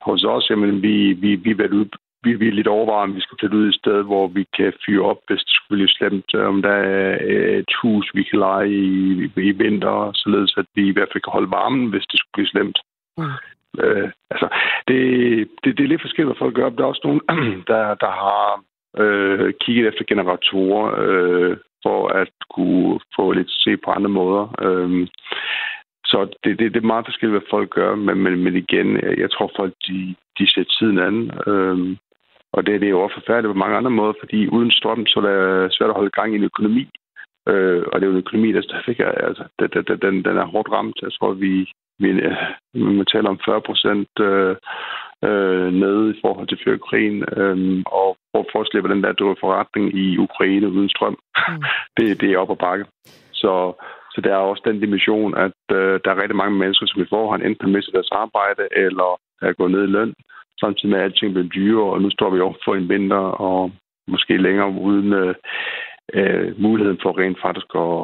hos 0.02 0.24
os, 0.24 0.50
jamen 0.50 0.82
vi, 0.82 1.12
vi, 1.12 1.34
vi, 1.34 1.50
er 1.50 1.68
vi, 1.68 1.90
vi 2.32 2.48
er 2.48 2.52
lidt 2.52 2.66
overvejet, 2.66 3.02
om 3.02 3.16
vi 3.16 3.20
skal 3.20 3.36
flytte 3.40 3.56
ud 3.56 3.68
et 3.68 3.74
sted, 3.74 4.02
hvor 4.02 4.26
vi 4.26 4.44
kan 4.56 4.72
fyre 4.86 5.04
op, 5.10 5.20
hvis 5.26 5.40
det 5.40 5.54
skulle 5.54 5.78
blive 5.78 5.88
slemt, 5.88 6.34
om 6.34 6.62
der 6.62 6.76
er 6.98 7.18
et 7.58 7.72
hus, 7.82 8.10
vi 8.14 8.22
kan 8.22 8.38
lege 8.38 8.68
i, 8.68 9.30
i 9.36 9.52
vinter, 9.52 10.10
således 10.14 10.54
at 10.56 10.66
vi 10.74 10.88
i 10.88 10.92
hvert 10.92 11.08
fald 11.12 11.22
kan 11.22 11.36
holde 11.36 11.50
varmen, 11.50 11.90
hvis 11.90 12.06
det 12.10 12.18
skulle 12.18 12.36
blive 12.36 12.52
slemt. 12.54 12.78
Mm. 13.18 13.24
Øh, 13.82 14.10
altså, 14.30 14.48
det, 14.88 14.98
det, 15.64 15.78
det 15.78 15.84
er 15.84 15.88
lidt 15.88 16.00
forskelligt, 16.00 16.28
hvad 16.28 16.44
folk 16.44 16.54
gør. 16.54 16.68
Der 16.68 16.84
er 16.84 16.88
også 16.88 17.04
nogen, 17.04 17.22
der, 17.72 17.94
der 17.94 18.12
har 18.24 18.62
øh, 19.02 19.52
kigget 19.60 19.88
efter 19.88 20.04
generatorer 20.04 20.86
øh, 21.04 21.56
for 21.82 22.08
at 22.08 22.30
kunne 22.54 23.00
få 23.16 23.32
lidt 23.32 23.50
se 23.50 23.76
på 23.76 23.90
andre 23.90 24.10
måder. 24.10 24.44
Øh, 24.66 25.08
så 26.04 26.18
det, 26.44 26.58
det, 26.58 26.74
det 26.74 26.82
er 26.82 26.92
meget 26.92 27.06
forskelligt, 27.06 27.40
hvad 27.40 27.50
folk 27.50 27.70
gør, 27.70 27.94
men, 27.94 28.16
men, 28.18 28.44
men 28.44 28.56
igen, 28.56 29.18
jeg 29.18 29.30
tror, 29.30 29.50
folk 29.56 29.74
de, 29.88 30.14
de 30.38 30.50
ser 30.52 30.64
tiden 30.64 30.98
an. 30.98 31.16
Øh, 31.46 31.96
og 32.56 32.66
det, 32.66 32.80
det 32.80 32.86
er 32.86 32.96
jo 32.98 33.10
forfærdeligt 33.18 33.52
på 33.52 33.62
mange 33.62 33.76
andre 33.76 33.90
måder, 33.90 34.14
fordi 34.22 34.48
uden 34.48 34.70
strøm, 34.70 35.06
så 35.06 35.16
er 35.20 35.24
det 35.28 35.74
svært 35.74 35.90
at 35.90 35.96
holde 35.96 36.16
gang 36.18 36.32
i 36.32 36.36
en 36.36 36.50
økonomi. 36.50 36.84
Øh, 37.48 37.82
og 37.90 37.94
det 37.94 38.02
er 38.02 38.10
jo 38.10 38.16
en 38.16 38.24
økonomi, 38.26 38.52
der 38.52 38.62
stadigvæk 38.62 39.00
er, 39.00 39.10
altså, 39.28 39.44
den, 39.58 39.70
den, 40.02 40.24
den 40.24 40.36
er 40.42 40.46
hårdt 40.52 40.70
ramt. 40.72 40.98
Jeg 41.02 41.12
tror, 41.12 41.32
vi, 41.32 41.52
vi 41.98 42.08
man 42.74 43.06
taler 43.06 43.28
om 43.28 43.40
40 43.44 43.60
procent 43.60 44.12
øh, 44.20 44.56
øh, 45.28 45.72
nede 45.82 46.10
i 46.10 46.18
forhold 46.24 46.48
til 46.48 46.62
fyrkrigen. 46.64 47.18
Øh, 47.36 47.82
og 47.86 48.16
for 48.30 48.40
at 48.40 48.52
forestille, 48.52 48.82
hvordan 48.82 49.02
der 49.02 49.08
er 49.08 49.42
forretning 49.44 49.86
i 50.04 50.18
Ukraine 50.18 50.68
uden 50.68 50.88
strøm, 50.88 51.16
mm. 51.48 51.62
det, 51.96 52.20
det 52.20 52.28
er 52.30 52.38
op 52.38 52.50
ad 52.50 52.56
bakke. 52.56 52.84
Så, 53.32 53.52
så 54.12 54.20
der 54.24 54.32
er 54.32 54.48
også 54.50 54.62
den 54.64 54.80
dimension, 54.80 55.34
at 55.46 55.60
øh, 55.72 56.00
der 56.04 56.10
er 56.10 56.20
rigtig 56.22 56.36
mange 56.36 56.58
mennesker, 56.58 56.86
som 56.86 57.02
i 57.02 57.12
forhånd 57.14 57.42
enten 57.42 57.72
mister 57.72 57.92
deres 57.92 58.10
arbejde 58.12 58.62
eller 58.84 59.10
er 59.42 59.52
gået 59.52 59.70
ned 59.70 59.84
i 59.84 59.94
løn, 59.96 60.14
samtidig 60.64 60.90
med 60.90 60.98
at 60.98 61.04
alting 61.04 61.32
bliver 61.32 61.48
dyrere, 61.56 61.92
og 61.94 62.02
nu 62.02 62.08
står 62.10 62.30
vi 62.34 62.40
over 62.40 62.56
for 62.64 62.74
en 62.74 62.88
vinter 62.88 63.24
og 63.48 63.60
måske 64.08 64.34
længere 64.46 64.70
uden 64.86 65.12
øh, 65.12 65.34
øh, 66.18 66.62
muligheden 66.64 67.00
for 67.02 67.12
rent 67.20 67.38
faktisk 67.46 67.70
at 67.84 67.96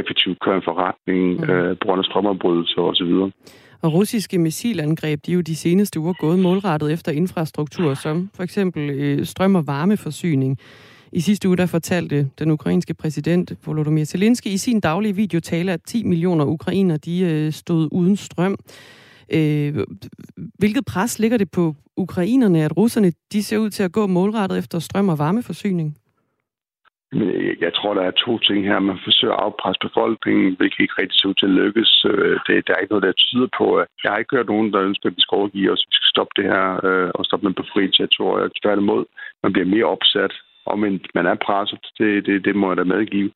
effektivt 0.00 0.40
køre 0.44 0.56
en 0.56 0.68
forretning 0.70 1.24
mm. 1.40 1.50
øh, 1.50 1.70
på 1.78 1.84
grund 1.86 1.98
af 2.02 2.04
strømafbrydelser 2.04 2.82
osv. 2.90 3.12
Og 3.82 3.92
russiske 3.94 4.38
missilangreb, 4.38 5.18
de 5.26 5.30
er 5.30 5.34
jo 5.34 5.40
de 5.40 5.56
seneste 5.56 6.00
uger 6.00 6.12
gået 6.20 6.38
målrettet 6.38 6.92
efter 6.92 7.12
infrastruktur, 7.12 7.94
som 7.94 8.30
for 8.36 8.42
eksempel 8.42 8.90
øh, 8.90 9.18
strøm- 9.26 9.56
og 9.56 9.66
varmeforsyning. 9.66 10.58
I 11.12 11.20
sidste 11.20 11.48
uge 11.48 11.56
der 11.56 11.66
fortalte 11.66 12.28
den 12.38 12.50
ukrainske 12.50 12.94
præsident 12.94 13.52
Volodymyr 13.66 14.04
Zelensky 14.04 14.46
i 14.46 14.56
sin 14.56 14.80
daglige 14.80 15.16
videotale, 15.16 15.72
at 15.72 15.80
10 15.86 16.04
millioner 16.04 16.44
ukrainer 16.44 16.96
de 16.96 17.20
øh, 17.20 17.52
stod 17.52 17.88
uden 17.92 18.16
strøm. 18.16 18.56
Øh, 19.36 19.74
hvilket 20.58 20.84
pres 20.92 21.18
ligger 21.18 21.38
det 21.38 21.50
på 21.50 21.74
ukrainerne, 21.96 22.64
at 22.64 22.76
russerne 22.76 23.12
de 23.32 23.42
ser 23.42 23.58
ud 23.58 23.70
til 23.70 23.82
at 23.82 23.92
gå 23.92 24.06
målrettet 24.06 24.58
efter 24.58 24.78
strøm- 24.78 25.08
og 25.08 25.18
varmeforsyning? 25.18 25.96
Jeg 27.60 27.72
tror, 27.74 27.94
der 27.94 28.02
er 28.02 28.20
to 28.24 28.38
ting 28.38 28.60
her. 28.64 28.78
Man 28.78 28.98
forsøger 29.04 29.34
at 29.34 29.42
afpresse 29.46 29.80
befolkningen, 29.86 30.56
hvilket 30.58 30.80
ikke 30.80 30.98
rigtig 31.00 31.16
ser 31.18 31.28
ud 31.28 31.34
til 31.38 31.50
at 31.50 31.58
lykkes. 31.62 32.04
Øh, 32.10 32.36
det, 32.46 32.66
der 32.66 32.72
er 32.74 32.80
ikke 32.82 32.92
noget, 32.94 33.08
der 33.08 33.22
tyder 33.26 33.48
på. 33.58 33.66
Jeg 34.02 34.10
har 34.10 34.18
ikke 34.18 34.36
hørt 34.36 34.52
nogen, 34.52 34.72
der 34.72 34.86
ønsker, 34.88 35.06
at 35.08 35.16
vi 35.16 35.22
skal 35.22 35.36
overgive 35.40 35.72
os. 35.72 35.86
Vi 35.88 35.94
skal 35.96 36.12
stoppe 36.14 36.34
det 36.38 36.46
her 36.52 36.66
øh, 36.88 37.10
og 37.14 37.24
stoppe 37.24 37.46
med 37.46 37.54
befriet 37.60 37.94
territorier. 37.94 38.48
Tværtimod, 38.62 39.04
man 39.42 39.52
bliver 39.52 39.72
mere 39.74 39.92
opsat 39.96 40.34
og 40.70 40.78
men 40.78 41.00
man 41.14 41.26
er 41.26 41.34
presset, 41.46 41.84
det, 41.98 42.26
det, 42.26 42.44
det 42.44 42.56
må 42.56 42.66
jeg 42.70 42.76
da 42.76 42.84
medgive. 42.84 43.30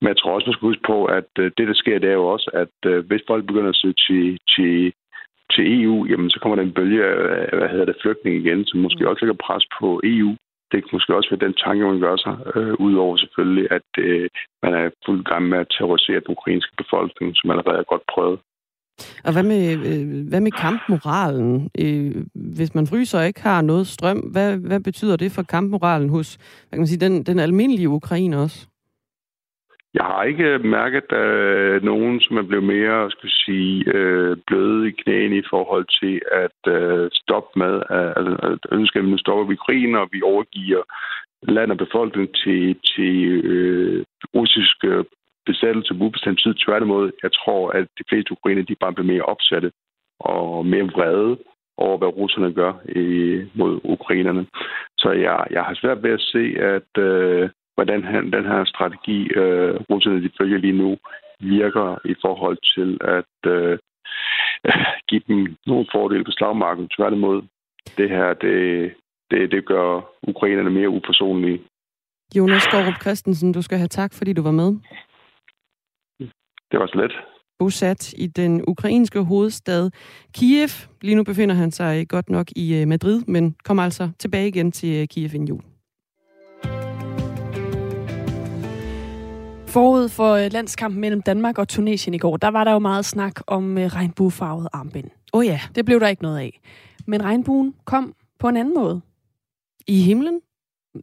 Men 0.00 0.08
jeg 0.08 0.16
tror 0.16 0.34
også, 0.34 0.46
man 0.46 0.54
skal 0.54 0.68
huske 0.68 0.88
på, 0.92 1.04
at 1.04 1.30
øh, 1.38 1.50
det, 1.58 1.68
der 1.68 1.74
sker, 1.74 1.98
det 1.98 2.10
er 2.10 2.18
jo 2.22 2.26
også, 2.34 2.48
at 2.62 3.04
hvis 3.08 3.22
folk 3.26 3.46
begynder 3.46 3.68
at 3.70 3.80
søge 3.82 3.98
til, 4.06 4.38
til, 4.54 4.92
til 5.52 5.82
EU, 5.82 6.06
jamen 6.10 6.30
så 6.30 6.38
kommer 6.40 6.56
der 6.56 6.62
en 6.62 6.76
bølge 6.78 7.04
af, 7.04 7.58
hvad 7.58 7.68
hedder 7.68 7.84
det, 7.84 8.02
flygtning 8.02 8.36
igen, 8.36 8.64
som 8.64 8.80
måske 8.80 9.08
også 9.08 9.24
lægger 9.24 9.44
pres 9.46 9.64
på 9.80 10.00
EU 10.04 10.36
det 10.72 10.78
kan 10.82 10.90
måske 10.92 11.16
også 11.16 11.30
være 11.30 11.46
den 11.46 11.54
tanke, 11.64 11.84
man 11.84 12.00
gør 12.00 12.16
sig, 12.16 12.36
øh, 12.56 12.74
udover 12.86 13.16
selvfølgelig, 13.16 13.66
at 13.70 13.88
øh, 13.98 14.28
man 14.62 14.74
er 14.74 14.90
fuld 15.06 15.24
gang 15.24 15.48
med 15.48 15.58
at 15.58 15.72
terrorisere 15.78 16.20
den 16.20 16.34
ukrainske 16.36 16.72
befolkning, 16.82 17.36
som 17.36 17.50
allerede 17.50 17.78
er 17.78 17.90
godt 17.92 18.02
prøvet. 18.14 18.38
Og 19.24 19.32
hvad 19.32 19.42
med, 19.42 19.62
øh, 19.88 20.28
hvad 20.28 20.40
med 20.40 20.50
kampmoralen? 20.50 21.70
Øh, 21.80 22.14
hvis 22.34 22.74
man 22.74 22.86
fryser 22.86 23.18
og 23.18 23.26
ikke 23.26 23.42
har 23.42 23.62
noget 23.62 23.86
strøm, 23.86 24.18
hvad, 24.18 24.56
hvad 24.56 24.80
betyder 24.80 25.16
det 25.16 25.32
for 25.32 25.42
kampmoralen 25.42 26.08
hos 26.08 26.34
hvad 26.34 26.76
kan 26.76 26.80
man 26.80 26.86
sige, 26.86 27.00
den, 27.06 27.22
den 27.22 27.38
almindelige 27.38 27.88
ukrainer 27.88 28.38
også? 28.38 28.66
Jeg 29.98 30.06
har 30.06 30.22
ikke 30.24 30.58
mærket, 30.58 31.12
at 31.12 31.18
øh, 31.18 31.82
nogen, 31.82 32.20
som 32.20 32.36
er 32.36 32.42
blevet 32.42 32.64
mere, 32.64 33.10
skal 33.10 33.30
sige, 33.44 33.84
øh, 33.94 34.36
bløde 34.46 34.88
i 34.88 34.96
knæene 35.02 35.36
i 35.36 35.48
forhold 35.50 35.86
til 36.00 36.20
at 36.44 36.72
øh, 36.72 37.10
stoppe 37.12 37.58
med, 37.58 37.74
altså 38.16 38.36
at 38.48 38.78
ønske, 38.78 38.98
at 38.98 39.04
vi 39.04 39.10
nu 39.10 39.18
stopper 39.18 39.44
vi 39.44 39.56
krigen, 39.66 39.94
og 39.94 40.08
vi 40.12 40.22
overgiver 40.22 40.82
land 41.42 41.70
og 41.70 41.76
befolkning 41.76 42.28
til, 42.34 42.76
til 42.94 43.14
øh, 43.52 44.04
russisk 44.34 44.76
øh, 44.84 45.04
besættelse 45.46 45.94
på 45.94 46.04
ubestemt 46.04 46.40
tid. 46.42 46.54
Tværtimod, 46.54 47.10
jeg 47.22 47.32
tror, 47.32 47.70
at 47.70 47.86
de 47.98 48.04
fleste 48.08 48.32
ukrainer, 48.32 48.62
de 48.62 48.82
bare 48.82 48.92
bliver 48.92 49.12
mere 49.12 49.30
opsatte 49.32 49.70
og 50.20 50.66
mere 50.66 50.84
vrede 50.96 51.38
over, 51.76 51.98
hvad 51.98 52.08
russerne 52.08 52.52
gør 52.52 52.72
øh, 52.88 53.46
mod 53.54 53.80
ukrainerne. 53.84 54.46
Så 54.98 55.10
jeg, 55.10 55.46
jeg 55.50 55.62
har 55.62 55.74
svært 55.74 56.02
ved 56.02 56.10
at 56.10 56.20
se, 56.20 56.44
at 56.74 57.02
øh, 57.02 57.50
hvordan 57.78 58.04
han, 58.04 58.32
den 58.36 58.44
her 58.52 58.64
strategi, 58.64 59.18
øh, 59.40 59.74
russerne 59.90 60.22
de 60.22 60.30
følger 60.38 60.58
lige 60.58 60.80
nu, 60.82 60.90
virker 61.40 61.88
i 62.12 62.14
forhold 62.24 62.58
til 62.74 62.90
at 63.16 63.50
øh, 63.54 63.78
give 65.08 65.22
dem 65.28 65.56
nogle 65.66 65.86
fordele 65.92 66.24
på 66.24 66.30
slagmarken. 66.30 66.88
Tværtimod, 66.96 67.42
det 67.98 68.08
her, 68.10 68.34
det, 68.34 68.58
det, 69.30 69.50
det 69.50 69.66
gør 69.66 69.90
ukrainerne 70.22 70.70
mere 70.70 70.88
upersonlige. 70.88 71.60
Jonas 72.36 72.62
Skorup 72.62 73.00
Christensen, 73.00 73.52
du 73.52 73.62
skal 73.62 73.78
have 73.78 73.88
tak, 73.88 74.12
fordi 74.14 74.32
du 74.32 74.42
var 74.42 74.56
med. 74.62 74.70
Det 76.70 76.80
var 76.80 76.86
så 76.86 76.98
let. 77.02 77.12
Bosat 77.58 78.12
i 78.12 78.26
den 78.26 78.64
ukrainske 78.68 79.20
hovedstad 79.22 79.90
Kiev. 80.34 80.74
Lige 81.02 81.16
nu 81.16 81.24
befinder 81.24 81.54
han 81.54 81.70
sig 81.70 82.08
godt 82.08 82.30
nok 82.30 82.46
i 82.56 82.80
øh, 82.80 82.88
Madrid, 82.88 83.22
men 83.26 83.56
kommer 83.64 83.82
altså 83.82 84.10
tilbage 84.18 84.48
igen 84.48 84.72
til 84.72 85.02
øh, 85.02 85.06
Kiev 85.08 85.34
i 85.34 85.44
jul. 85.48 85.77
Forud 89.78 90.08
for 90.08 90.32
øh, 90.32 90.52
landskampen 90.52 91.00
mellem 91.00 91.22
Danmark 91.22 91.58
og 91.58 91.68
Tunesien 91.68 92.14
i 92.14 92.18
går, 92.18 92.36
der 92.36 92.48
var 92.48 92.64
der 92.64 92.72
jo 92.72 92.78
meget 92.78 93.04
snak 93.04 93.40
om 93.46 93.78
øh, 93.78 93.86
regnbuefarvet 93.86 94.68
armbind. 94.72 95.10
Åh 95.32 95.38
oh 95.38 95.46
ja. 95.46 95.60
Det 95.74 95.84
blev 95.84 96.00
der 96.00 96.08
ikke 96.08 96.22
noget 96.22 96.38
af. 96.38 96.60
Men 97.06 97.24
regnbuen 97.24 97.74
kom 97.84 98.14
på 98.38 98.48
en 98.48 98.56
anden 98.56 98.74
måde. 98.74 99.00
I 99.86 100.00
himlen? 100.02 100.40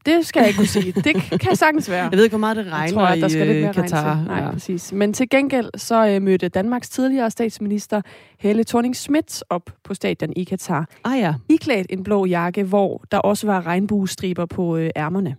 Det 0.05 0.25
skal 0.25 0.39
jeg 0.39 0.47
ikke 0.47 0.57
kunne 0.57 0.67
sige. 0.67 0.91
Det 0.91 1.15
kan 1.41 1.55
sagtens 1.55 1.89
være. 1.89 2.03
Jeg 2.11 2.17
ved 2.17 2.23
ikke, 2.23 2.31
hvor 2.31 2.39
meget 2.39 2.57
det 2.57 2.65
regner 2.65 2.83
jeg 2.83 2.93
tror, 2.93 3.01
at 3.01 3.21
der 3.21 3.27
skal 3.27 3.47
lidt 3.47 3.59
mere 3.59 3.69
øh, 3.69 3.75
Katar. 3.75 4.23
Nej, 4.27 4.43
ja. 4.43 4.51
præcis. 4.51 4.93
Men 4.93 5.13
til 5.13 5.29
gengæld 5.29 5.69
så 5.77 6.19
mødte 6.21 6.47
Danmarks 6.47 6.89
tidligere 6.89 7.31
statsminister 7.31 8.01
Helle 8.39 8.63
thorning 8.63 8.95
Schmidt 8.95 9.43
op 9.49 9.69
på 9.83 9.93
stadion 9.93 10.33
i 10.35 10.43
Katar. 10.43 10.89
Ah 11.03 11.19
ja. 11.19 11.33
Iklædt 11.49 11.88
en 11.89 12.03
blå 12.03 12.25
jakke, 12.25 12.63
hvor 12.63 13.03
der 13.11 13.17
også 13.17 13.47
var 13.47 13.65
regnbuestriber 13.65 14.45
på 14.45 14.77
øh, 14.77 14.89
ærmerne. 14.95 15.35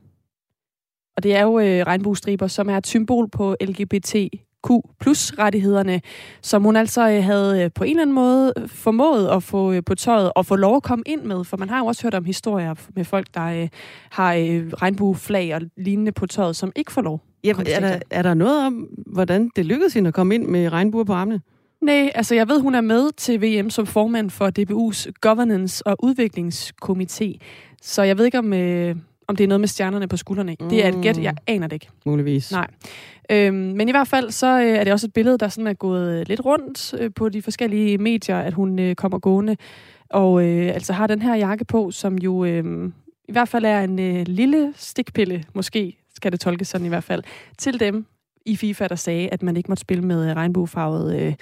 Og 1.16 1.22
det 1.22 1.34
er 1.34 1.42
jo 1.42 1.58
øh, 1.58 1.86
regnbuestriber, 1.86 2.46
som 2.46 2.68
er 2.68 2.76
et 2.76 2.86
symbol 2.86 3.28
på 3.28 3.56
LGBTQ 3.60 4.68
plus 5.00 5.32
rettighederne, 5.38 6.00
som 6.42 6.62
hun 6.62 6.76
altså 6.76 7.10
øh, 7.10 7.24
havde 7.24 7.62
øh, 7.62 7.70
på 7.74 7.84
en 7.84 7.90
eller 7.90 8.02
anden 8.02 8.14
måde 8.14 8.52
formået 8.66 9.28
at 9.28 9.42
få 9.42 9.72
øh, 9.72 9.82
på 9.86 9.94
tøjet 9.94 10.32
og 10.36 10.46
få 10.46 10.56
lov 10.56 10.76
at 10.76 10.82
komme 10.82 11.02
ind 11.06 11.22
med. 11.22 11.44
For 11.44 11.56
man 11.56 11.68
har 11.68 11.78
jo 11.78 11.86
også 11.86 12.02
hørt 12.02 12.14
om 12.14 12.24
historier 12.24 12.74
med 12.96 13.04
folk, 13.04 13.26
der 13.34 13.44
øh, 13.44 13.68
har 14.10 14.34
øh, 14.34 14.72
regnbueflag 14.72 15.54
og 15.54 15.60
lignende 15.76 16.12
på 16.12 16.26
tøjet, 16.26 16.56
som 16.56 16.72
ikke 16.76 16.92
får 16.92 17.02
lov. 17.02 17.22
Ja, 17.44 17.50
er, 17.50 17.80
der, 17.80 17.98
er 18.10 18.22
der 18.22 18.34
noget 18.34 18.66
om, 18.66 18.88
hvordan 19.06 19.50
det 19.56 19.66
lykkedes 19.66 19.94
hende 19.94 20.08
at 20.08 20.14
komme 20.14 20.34
ind 20.34 20.46
med 20.46 20.72
regnbuer 20.72 21.04
på 21.04 21.12
armene? 21.12 21.40
Nej, 21.80 22.10
altså 22.14 22.34
jeg 22.34 22.48
ved, 22.48 22.60
hun 22.60 22.74
er 22.74 22.80
med 22.80 23.10
til 23.16 23.42
VM 23.42 23.70
som 23.70 23.86
formand 23.86 24.30
for 24.30 24.50
DBU's 24.58 25.10
Governance- 25.26 25.82
og 25.86 25.96
Udviklingskomité. 26.04 27.38
Så 27.82 28.02
jeg 28.02 28.18
ved 28.18 28.24
ikke, 28.24 28.38
om, 28.38 28.52
øh, 28.52 28.96
om 29.28 29.36
det 29.36 29.44
er 29.44 29.48
noget 29.48 29.60
med 29.60 29.68
stjernerne 29.68 30.08
på 30.08 30.16
skuldrene. 30.16 30.56
Mm. 30.60 30.68
Det 30.68 30.84
er 30.84 30.88
et 30.88 31.02
gæt, 31.02 31.18
jeg 31.18 31.34
aner 31.46 31.66
det 31.66 31.76
ikke. 31.76 31.88
Muligvis. 32.06 32.52
Nej. 32.52 32.66
Øhm, 33.30 33.54
men 33.54 33.88
i 33.88 33.90
hvert 33.90 34.08
fald 34.08 34.30
så 34.30 34.60
øh, 34.60 34.66
er 34.66 34.84
det 34.84 34.92
også 34.92 35.06
et 35.06 35.12
billede, 35.12 35.38
der 35.38 35.48
sådan 35.48 35.66
er 35.66 35.74
gået 35.74 36.28
lidt 36.28 36.44
rundt 36.44 36.94
øh, 36.98 37.10
på 37.14 37.28
de 37.28 37.42
forskellige 37.42 37.98
medier, 37.98 38.38
at 38.38 38.52
hun 38.52 38.78
øh, 38.78 38.94
kommer 38.94 39.18
gående 39.18 39.56
og 40.10 40.44
øh, 40.44 40.74
altså 40.74 40.92
har 40.92 41.06
den 41.06 41.22
her 41.22 41.34
jakke 41.34 41.64
på, 41.64 41.90
som 41.90 42.18
jo 42.18 42.44
øh, 42.44 42.90
i 43.28 43.32
hvert 43.32 43.48
fald 43.48 43.64
er 43.64 43.80
en 43.80 43.98
øh, 43.98 44.24
lille 44.26 44.72
stikpille, 44.76 45.44
måske 45.54 45.96
skal 46.14 46.32
det 46.32 46.40
tolkes 46.40 46.68
sådan 46.68 46.86
i 46.86 46.88
hvert 46.88 47.04
fald, 47.04 47.22
til 47.58 47.80
dem 47.80 48.06
i 48.46 48.56
FIFA, 48.56 48.88
der 48.88 48.94
sagde, 48.94 49.28
at 49.28 49.42
man 49.42 49.56
ikke 49.56 49.70
måtte 49.70 49.80
spille 49.80 50.04
med 50.04 50.36
regnbuefarvet 50.36 51.20
øh, 51.20 51.34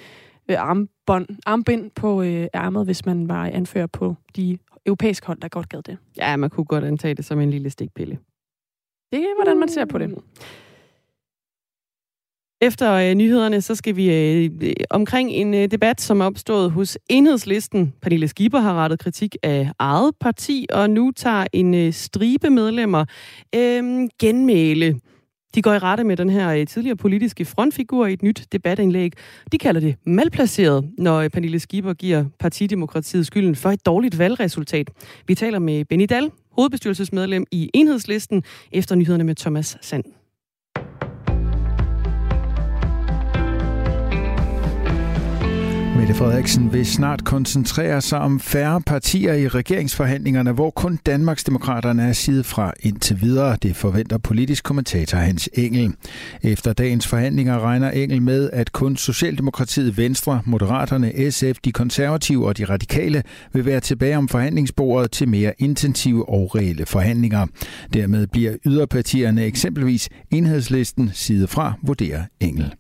armbånd, 0.59 1.27
armbind 1.47 1.91
på 1.91 2.23
øh, 2.23 2.47
ærmet, 2.55 2.85
hvis 2.85 3.07
man 3.07 3.29
var 3.29 3.47
anfører 3.47 3.87
på 3.87 4.15
de 4.37 4.59
europæiske 4.87 5.27
hold, 5.27 5.41
der 5.41 5.49
godt 5.49 5.69
gad 5.69 5.83
det. 5.83 5.99
Ja, 6.17 6.37
man 6.37 6.51
kunne 6.51 6.65
godt 6.65 6.85
antage 6.85 7.15
det 7.15 7.25
som 7.25 7.41
en 7.41 7.51
lille 7.51 7.71
stikpille. 7.71 8.19
Det 9.13 9.21
er, 9.21 9.35
hvordan 9.37 9.59
man 9.59 9.69
ser 9.69 9.85
på 9.85 9.99
det. 9.99 10.15
Efter 12.61 12.93
øh, 12.93 13.15
nyhederne, 13.15 13.61
så 13.61 13.75
skal 13.75 13.97
vi 13.97 14.15
øh, 14.15 14.51
omkring 14.91 15.31
en 15.31 15.55
øh, 15.55 15.71
debat, 15.71 16.01
som 16.01 16.21
er 16.21 16.25
opstået 16.25 16.71
hos 16.71 16.99
Enhedslisten. 17.11 17.95
Pernille 18.03 18.29
Skipper 18.29 18.59
har 18.59 18.75
rettet 18.75 18.99
kritik 18.99 19.37
af 19.43 19.71
eget 19.79 20.15
parti, 20.21 20.67
og 20.73 20.91
nu 20.91 21.11
tager 21.17 21.47
en 21.53 21.75
øh, 21.75 21.93
stribe 21.93 22.51
medlemmer 22.51 23.05
øh, 23.55 24.09
genmæle. 24.21 25.01
De 25.55 25.63
går 25.63 25.75
i 25.75 25.79
rette 25.79 26.05
med 26.05 26.17
den 26.17 26.31
her 26.31 26.49
øh, 26.49 26.67
tidligere 26.67 26.97
politiske 26.97 27.45
frontfigur 27.45 28.07
i 28.07 28.13
et 28.13 28.23
nyt 28.23 28.47
debatindlæg. 28.53 29.13
De 29.53 29.59
kalder 29.59 29.81
det 29.81 29.97
malplaceret, 30.05 30.91
når 30.99 31.21
øh, 31.21 31.31
Pernille 31.31 31.61
Skipper 31.61 31.95
giver 31.95 32.25
Partidemokratiet 32.39 33.27
skylden 33.27 33.57
for 33.57 33.71
et 33.71 33.87
dårligt 33.87 34.19
valgresultat. 34.19 34.91
Vi 35.27 35.35
taler 35.35 35.59
med 35.59 35.85
Benny 35.85 36.07
Dahl, 36.11 36.31
hovedbestyrelsesmedlem 36.51 37.45
i 37.51 37.71
Enhedslisten, 37.75 38.43
efter 38.73 38.95
nyhederne 38.95 39.25
med 39.25 39.35
Thomas 39.35 39.77
Sand. 39.81 40.05
Mette 46.05 46.19
Frederiksen 46.19 46.73
vil 46.73 46.87
snart 46.87 47.25
koncentrere 47.25 48.01
sig 48.01 48.19
om 48.19 48.41
færre 48.41 48.81
partier 48.81 49.35
i 49.35 49.49
regeringsforhandlingerne, 49.49 50.53
hvor 50.53 50.71
kun 50.71 50.99
Danmarksdemokraterne 51.07 52.03
er 52.03 52.13
side 52.13 52.45
fra 52.45 52.73
indtil 52.81 53.21
videre. 53.21 53.57
Det 53.63 53.77
forventer 53.77 54.19
politisk 54.19 54.65
kommentator 54.65 55.19
Hans 55.19 55.49
Engel. 55.53 55.95
Efter 56.43 56.73
dagens 56.73 57.07
forhandlinger 57.07 57.61
regner 57.61 57.91
Engel 57.91 58.23
med, 58.23 58.51
at 58.53 58.73
kun 58.73 58.97
Socialdemokratiet, 58.97 59.99
Venstre, 59.99 60.43
Moderaterne, 60.45 61.31
SF, 61.31 61.59
de 61.65 61.73
konservative 61.73 62.47
og 62.47 62.59
de 62.59 62.65
radikale 62.65 63.23
vil 63.53 63.67
være 63.67 63.81
tilbage 63.81 64.19
om 64.19 64.29
forhandlingsbordet 64.29 65.11
til 65.11 65.29
mere 65.29 65.53
intensive 65.59 66.29
og 66.29 66.55
reelle 66.55 66.87
forhandlinger. 66.87 67.47
Dermed 67.95 68.27
bliver 68.27 68.57
yderpartierne 68.67 69.45
eksempelvis 69.45 70.09
enhedslisten 70.31 71.11
side 71.13 71.49
fra, 71.49 71.73
vurderer 71.83 72.23
Engel. 72.41 72.75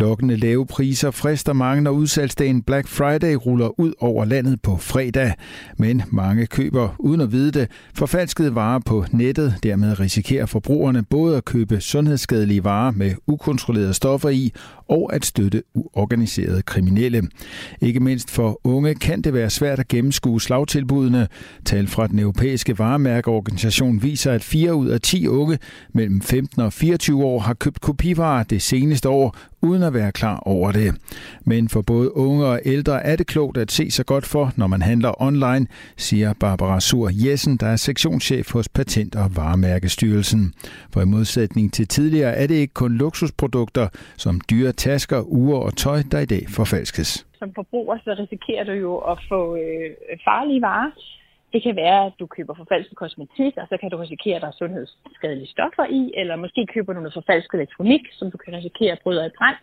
Lokkende 0.00 0.36
lave 0.36 0.66
priser 0.66 1.10
frister 1.10 1.52
mange, 1.52 1.82
når 1.82 1.90
udsalgsdagen 1.90 2.62
Black 2.62 2.88
Friday 2.88 3.34
ruller 3.34 3.80
ud 3.80 3.92
over 3.98 4.24
landet 4.24 4.62
på 4.62 4.76
fredag. 4.76 5.32
Men 5.78 6.02
mange 6.10 6.46
køber, 6.46 6.94
uden 6.98 7.20
at 7.20 7.32
vide 7.32 7.50
det, 7.50 7.70
forfalskede 7.94 8.54
varer 8.54 8.78
på 8.78 9.04
nettet. 9.10 9.54
Dermed 9.62 10.00
risikerer 10.00 10.46
forbrugerne 10.46 11.02
både 11.02 11.36
at 11.36 11.44
købe 11.44 11.80
sundhedsskadelige 11.80 12.64
varer 12.64 12.90
med 12.90 13.14
ukontrollerede 13.26 13.94
stoffer 13.94 14.28
i, 14.28 14.52
og 14.88 15.14
at 15.14 15.24
støtte 15.24 15.62
uorganiserede 15.74 16.62
kriminelle. 16.62 17.22
Ikke 17.80 18.00
mindst 18.00 18.30
for 18.30 18.60
unge 18.64 18.94
kan 18.94 19.22
det 19.22 19.34
være 19.34 19.50
svært 19.50 19.78
at 19.78 19.88
gennemskue 19.88 20.40
slagtilbudene. 20.40 21.28
Tal 21.64 21.86
fra 21.86 22.06
den 22.06 22.18
europæiske 22.18 22.78
varemærkeorganisation 22.78 24.02
viser, 24.02 24.32
at 24.32 24.44
4 24.44 24.74
ud 24.74 24.88
af 24.88 25.00
10 25.00 25.28
unge 25.28 25.58
mellem 25.94 26.20
15 26.20 26.62
og 26.62 26.72
24 26.72 27.24
år 27.24 27.38
har 27.38 27.54
købt 27.54 27.80
kopivarer 27.80 28.42
det 28.42 28.62
seneste 28.62 29.08
år, 29.08 29.36
uden 29.62 29.82
at 29.82 29.94
være 29.94 30.12
klar 30.12 30.38
over 30.46 30.72
det. 30.72 30.94
Men 31.46 31.68
for 31.68 31.82
både 31.82 32.16
unge 32.16 32.46
og 32.46 32.60
ældre 32.64 33.06
er 33.06 33.16
det 33.16 33.26
klogt 33.26 33.56
at 33.58 33.70
se 33.70 33.90
sig 33.90 34.06
godt 34.06 34.26
for, 34.26 34.52
når 34.56 34.66
man 34.66 34.82
handler 34.82 35.22
online, 35.22 35.66
siger 35.96 36.32
Barbara 36.40 36.80
Sur 36.80 37.10
Jessen, 37.12 37.56
der 37.56 37.66
er 37.66 37.76
sektionschef 37.76 38.52
hos 38.52 38.68
Patent- 38.68 39.16
og 39.16 39.36
Varemærkestyrelsen. 39.36 40.52
For 40.92 41.00
i 41.00 41.04
modsætning 41.04 41.72
til 41.72 41.88
tidligere 41.88 42.34
er 42.34 42.46
det 42.46 42.54
ikke 42.54 42.74
kun 42.74 42.92
luksusprodukter 42.92 43.88
som 44.16 44.40
dyre 44.50 44.72
tasker, 44.72 45.20
ure 45.20 45.62
og 45.62 45.76
tøj, 45.76 46.02
der 46.12 46.18
i 46.18 46.24
dag 46.24 46.42
forfalskes. 46.48 47.26
Som 47.38 47.54
forbruger 47.54 47.96
så 48.04 48.14
risikerer 48.18 48.64
du 48.64 48.72
jo 48.72 48.96
at 48.98 49.18
få 49.28 49.56
øh, 49.56 49.90
farlige 50.24 50.62
varer. 50.62 50.90
Det 51.52 51.62
kan 51.62 51.76
være, 51.76 52.00
at 52.06 52.12
du 52.20 52.26
køber 52.26 52.54
forfalsket 52.54 52.96
kosmetik, 52.96 53.52
og 53.56 53.66
så 53.70 53.76
kan 53.80 53.90
du 53.90 53.96
risikere, 53.96 54.36
at 54.36 54.42
der 54.42 54.48
er 54.48 54.60
sundhedsskadelige 54.62 55.52
stoffer 55.54 55.86
i, 56.00 56.02
eller 56.20 56.36
måske 56.36 56.66
køber 56.74 56.92
du 56.92 57.00
noget 57.00 57.18
forfalsket 57.20 57.54
elektronik, 57.54 58.02
som 58.18 58.30
du 58.30 58.36
kan 58.36 58.54
risikere 58.54 58.92
at 58.92 59.00
bryde 59.04 59.26
i 59.26 59.36
brand 59.38 59.56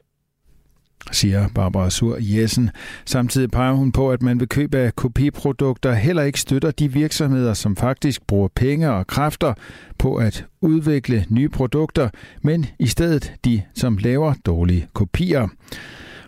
siger 1.11 1.47
Barbara 1.55 1.89
Sur 1.89 2.17
Jessen. 2.19 2.71
Samtidig 3.05 3.51
peger 3.51 3.73
hun 3.73 3.91
på, 3.91 4.11
at 4.11 4.21
man 4.21 4.39
ved 4.39 4.47
køb 4.47 4.75
af 4.75 4.95
kopiprodukter 4.95 5.93
heller 5.93 6.23
ikke 6.23 6.39
støtter 6.39 6.71
de 6.71 6.91
virksomheder, 6.93 7.53
som 7.53 7.75
faktisk 7.75 8.27
bruger 8.27 8.47
penge 8.55 8.91
og 8.91 9.07
kræfter 9.07 9.53
på 9.99 10.15
at 10.15 10.45
udvikle 10.61 11.25
nye 11.29 11.49
produkter, 11.49 12.09
men 12.41 12.65
i 12.79 12.87
stedet 12.87 13.33
de, 13.45 13.61
som 13.75 13.97
laver 13.97 14.33
dårlige 14.45 14.87
kopier. 14.93 15.47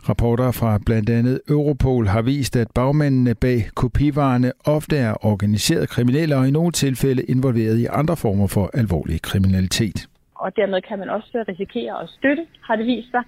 Rapporter 0.09 0.51
fra 0.51 0.79
blandt 0.85 1.09
andet 1.09 1.41
Europol 1.49 2.05
har 2.07 2.21
vist, 2.21 2.55
at 2.55 2.67
bagmændene 2.75 3.35
bag 3.35 3.59
kopivarerne 3.75 4.51
ofte 4.65 4.95
er 4.97 5.25
organiseret 5.25 5.89
kriminelle 5.89 6.37
og 6.37 6.47
i 6.47 6.51
nogle 6.51 6.71
tilfælde 6.71 7.23
involveret 7.23 7.77
i 7.77 7.85
andre 7.99 8.17
former 8.17 8.47
for 8.47 8.69
alvorlig 8.73 9.21
kriminalitet. 9.21 9.97
Og 10.35 10.55
dermed 10.55 10.81
kan 10.81 10.99
man 10.99 11.09
også 11.09 11.45
risikere 11.51 12.01
at 12.03 12.09
støtte, 12.09 12.43
har 12.67 12.75
det 12.75 12.85
vist 12.85 13.11
sig, 13.11 13.23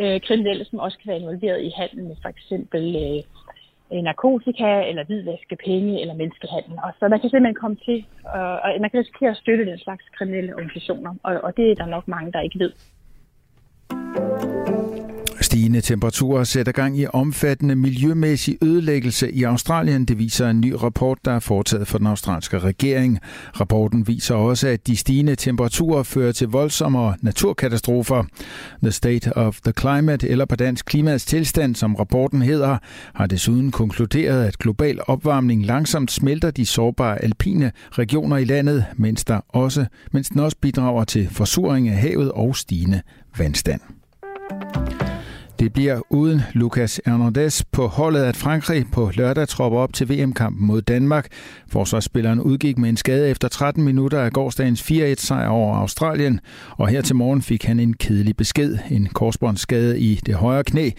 øh, 0.00 0.20
kriminelle, 0.26 0.64
som 0.64 0.78
også 0.78 0.98
kan 0.98 1.08
være 1.10 1.20
involveret 1.20 1.60
i 1.68 1.70
handel 1.80 2.04
med 2.08 2.16
for 2.22 2.28
eksempel 2.28 2.82
øh, 3.92 4.02
narkotika, 4.08 4.70
eller 4.90 5.04
hvidvaske 5.04 5.56
penge, 5.66 6.00
eller 6.00 6.14
menneskehandel. 6.14 6.74
Og 6.86 6.90
så 6.98 7.08
man 7.08 7.20
kan 7.20 7.30
simpelthen 7.30 7.62
komme 7.64 7.76
til, 7.86 7.98
øh, 8.36 8.56
og 8.64 8.68
man 8.80 8.90
kan 8.90 9.00
risikere 9.00 9.30
at 9.30 9.36
støtte 9.42 9.64
den 9.70 9.78
slags 9.78 10.04
kriminelle 10.16 10.54
organisationer, 10.54 11.12
og, 11.22 11.32
og 11.46 11.56
det 11.56 11.70
er 11.70 11.74
der 11.74 11.86
nok 11.86 12.08
mange, 12.08 12.32
der 12.32 12.40
ikke 12.40 12.58
ved. 12.64 12.72
Stigende 15.44 15.80
temperaturer 15.80 16.44
sætter 16.44 16.72
gang 16.72 16.98
i 16.98 17.06
omfattende 17.12 17.76
miljømæssig 17.76 18.58
ødelæggelse 18.62 19.32
i 19.32 19.42
Australien. 19.42 20.04
Det 20.04 20.18
viser 20.18 20.50
en 20.50 20.60
ny 20.60 20.72
rapport, 20.72 21.18
der 21.24 21.32
er 21.32 21.38
foretaget 21.38 21.88
for 21.88 21.98
den 21.98 22.06
australske 22.06 22.58
regering. 22.58 23.18
Rapporten 23.60 24.06
viser 24.08 24.34
også, 24.34 24.68
at 24.68 24.86
de 24.86 24.96
stigende 24.96 25.36
temperaturer 25.36 26.02
fører 26.02 26.32
til 26.32 26.48
voldsommere 26.48 27.16
naturkatastrofer. 27.20 28.24
The 28.82 28.90
State 28.90 29.36
of 29.36 29.60
the 29.60 29.72
Climate, 29.80 30.28
eller 30.28 30.44
på 30.44 30.56
dansk 30.56 30.86
klimats 30.86 31.24
tilstand, 31.24 31.74
som 31.74 31.94
rapporten 31.94 32.42
hedder, 32.42 32.78
har 33.14 33.26
desuden 33.26 33.70
konkluderet, 33.70 34.44
at 34.44 34.58
global 34.58 34.98
opvarmning 35.06 35.66
langsomt 35.66 36.12
smelter 36.12 36.50
de 36.50 36.66
sårbare 36.66 37.24
alpine 37.24 37.72
regioner 37.90 38.36
i 38.36 38.44
landet, 38.44 38.84
mens, 38.96 39.24
der 39.24 39.40
også, 39.48 39.86
mens 40.12 40.28
den 40.28 40.40
også 40.40 40.56
bidrager 40.60 41.04
til 41.04 41.28
forsuring 41.30 41.88
af 41.88 41.96
havet 41.96 42.32
og 42.32 42.56
stigende 42.56 43.00
vandstand. 43.38 43.80
Det 45.64 45.72
bliver 45.72 46.00
uden 46.10 46.42
Lucas 46.52 47.00
Hernandez 47.06 47.62
på 47.72 47.86
holdet, 47.86 48.20
at 48.20 48.36
Frankrig 48.36 48.86
på 48.92 49.10
lørdag 49.14 49.48
tropper 49.48 49.78
op 49.78 49.92
til 49.92 50.08
VM-kampen 50.08 50.66
mod 50.66 50.82
Danmark. 50.82 51.26
Forsvarsspilleren 51.68 52.40
udgik 52.40 52.78
med 52.78 52.88
en 52.88 52.96
skade 52.96 53.28
efter 53.28 53.48
13 53.48 53.84
minutter 53.84 54.20
af 54.20 54.32
gårdsdagens 54.32 54.82
4-1-sejr 54.90 55.48
over 55.48 55.76
Australien, 55.76 56.40
og 56.70 56.88
her 56.88 57.02
til 57.02 57.16
morgen 57.16 57.42
fik 57.42 57.64
han 57.64 57.80
en 57.80 57.94
kedelig 57.94 58.36
besked. 58.36 58.78
En 58.90 59.06
korsbåndsskade 59.06 60.00
i 60.00 60.20
det 60.26 60.34
højre 60.34 60.64
knæ, 60.64 60.90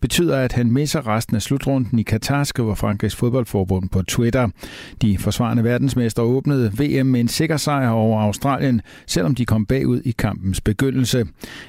betyder, 0.00 0.36
at 0.36 0.52
han 0.52 0.72
misser 0.72 1.06
resten 1.06 1.36
af 1.36 1.42
slutrunden 1.42 1.98
i 1.98 2.02
Katar, 2.02 2.44
skriver 2.44 2.74
Frankrigs 2.74 3.16
fodboldforbund 3.16 3.88
på 3.88 4.02
Twitter. 4.02 4.48
De 5.02 5.18
forsvarende 5.18 5.64
verdensmester 5.64 6.22
åbnede 6.22 6.72
VM 6.78 7.06
med 7.06 7.20
en 7.20 7.28
sikker 7.28 7.56
sejr 7.56 7.88
over 7.88 8.20
Australien, 8.20 8.80
selvom 9.06 9.34
de 9.34 9.46
kom 9.46 9.66
bagud 9.66 10.00
i 10.04 10.10
kampens 10.10 10.60
begyndelse. 10.60 11.26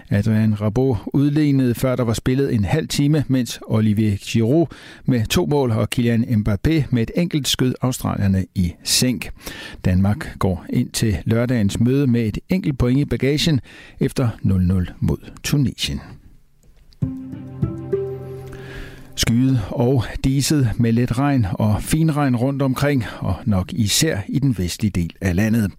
Adrian 0.10 0.62
Rabot 0.62 0.98
udlignede, 1.14 1.76
før 1.76 1.96
der 1.96 2.04
var 2.04 2.14
spillet 2.14 2.54
en 2.54 2.66
halv 2.66 2.88
time, 2.88 3.24
mens 3.28 3.60
Olivier 3.68 4.18
Giroud 4.18 4.68
med 5.06 5.26
to 5.26 5.46
mål 5.46 5.72
og 5.72 5.90
Kylian 5.90 6.24
Mbappé 6.24 6.84
med 6.90 7.02
et 7.04 7.12
enkelt 7.16 7.48
skød 7.48 7.74
australierne 7.82 8.46
i 8.56 8.74
sænk. 8.84 9.30
Danmark 9.86 10.40
går 10.40 10.66
ind 10.70 10.90
til 10.90 11.18
lørdagens 11.26 11.80
møde 11.80 12.08
med 12.08 12.22
et 12.22 12.38
enkelt 12.50 12.78
point 12.78 13.00
i 13.00 13.06
bagagen 13.06 13.62
efter 14.00 14.30
0-0 14.44 14.94
mod 15.00 15.18
Tunesien 15.44 16.02
skyet 19.16 19.62
og 19.70 20.04
diset 20.24 20.72
med 20.78 20.92
lidt 20.92 21.18
regn 21.18 21.46
og 21.54 21.84
finregn 21.84 22.36
rundt 22.36 22.62
omkring, 22.62 23.06
og 23.20 23.36
nok 23.46 23.74
især 23.74 24.20
i 24.28 24.40
den 24.40 24.58
vestlige 24.58 24.92
del 24.92 25.14
af 25.22 25.36
landet. 25.36 25.72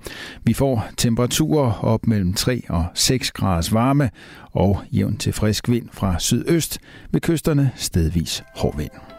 Vi 0.45 0.53
får 0.53 0.87
temperaturer 0.97 1.85
op 1.85 2.07
mellem 2.07 2.35
3 2.35 2.63
og 2.69 2.85
6 2.95 3.31
graders 3.31 3.73
varme 3.73 4.11
og 4.53 4.81
jævn 4.93 5.17
til 5.17 5.33
frisk 5.33 5.69
vind 5.69 5.89
fra 5.93 6.19
sydøst, 6.19 6.79
ved 7.11 7.21
kysterne 7.21 7.71
stedvis 7.77 8.43
hård 8.57 8.77
vind. 8.77 9.12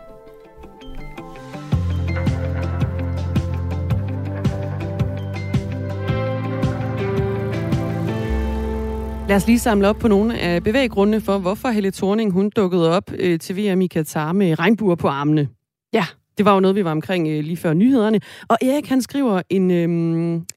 Lad 9.27 9.35
os 9.35 9.47
lige 9.47 9.59
samle 9.59 9.87
op 9.87 9.95
på 9.95 10.07
nogle 10.07 10.39
af 10.39 10.63
bevæggrundene 10.63 11.21
for, 11.21 11.37
hvorfor 11.37 11.69
Helle 11.69 11.91
Thorning 11.91 12.31
hun 12.31 12.49
dukkede 12.55 12.89
op 12.89 13.11
øh, 13.19 13.39
til 13.39 13.57
VM 13.57 13.81
i 13.81 13.87
Katar 13.87 14.31
med 14.31 14.59
regnbuer 14.59 14.95
på 14.95 15.07
armene. 15.07 15.49
Ja, 15.93 16.05
det 16.37 16.45
var 16.45 16.53
jo 16.53 16.59
noget, 16.59 16.75
vi 16.75 16.85
var 16.85 16.91
omkring 16.91 17.27
øh, 17.27 17.43
lige 17.43 17.57
før 17.57 17.73
nyhederne. 17.73 18.19
Og 18.47 18.57
Erik 18.61 18.89
han 18.89 19.01
skriver 19.01 19.41
en, 19.49 19.71
øh, 19.71 19.83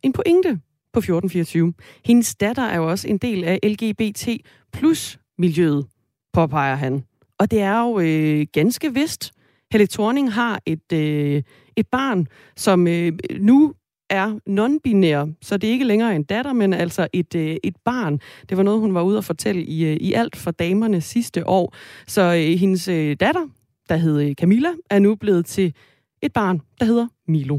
en 0.02 0.12
pointe 0.12 0.48
på 0.92 0.98
1424. 0.98 1.72
Hendes 2.04 2.34
datter 2.34 2.62
er 2.62 2.76
jo 2.76 2.90
også 2.90 3.08
en 3.08 3.18
del 3.18 3.44
af 3.44 3.58
LGBT 3.62 4.28
plus 4.72 5.18
miljøet, 5.38 5.86
påpeger 6.32 6.74
han. 6.74 7.04
Og 7.38 7.50
det 7.50 7.60
er 7.60 7.80
jo 7.80 7.98
øh, 7.98 8.46
ganske 8.52 8.94
vist. 8.94 9.32
Helle 9.72 9.86
Thorning 9.86 10.32
har 10.32 10.60
et, 10.66 10.92
øh, 10.92 11.42
et 11.76 11.86
barn, 11.92 12.26
som 12.56 12.86
øh, 12.86 13.12
nu 13.40 13.74
er 14.10 14.38
non-binær, 14.48 15.36
så 15.42 15.56
det 15.56 15.68
er 15.68 15.72
ikke 15.72 15.84
længere 15.84 16.16
en 16.16 16.22
datter, 16.22 16.52
men 16.52 16.72
altså 16.72 17.08
et, 17.12 17.34
øh, 17.34 17.56
et 17.64 17.76
barn. 17.84 18.20
Det 18.48 18.56
var 18.56 18.62
noget, 18.62 18.80
hun 18.80 18.94
var 18.94 19.02
ude 19.02 19.18
at 19.18 19.24
fortælle 19.24 19.64
i, 19.64 19.84
øh, 19.84 19.96
i 19.96 20.12
alt 20.12 20.36
for 20.36 20.50
damerne 20.50 21.00
sidste 21.00 21.46
år. 21.46 21.74
Så 22.06 22.22
øh, 22.22 22.58
hendes 22.58 22.88
øh, 22.88 23.16
datter, 23.20 23.46
der 23.88 23.96
hed 23.96 24.34
Camilla, 24.34 24.68
er 24.90 24.98
nu 24.98 25.14
blevet 25.14 25.46
til 25.46 25.74
et 26.22 26.32
barn, 26.32 26.60
der 26.80 26.84
hedder 26.84 27.06
Milo. 27.28 27.58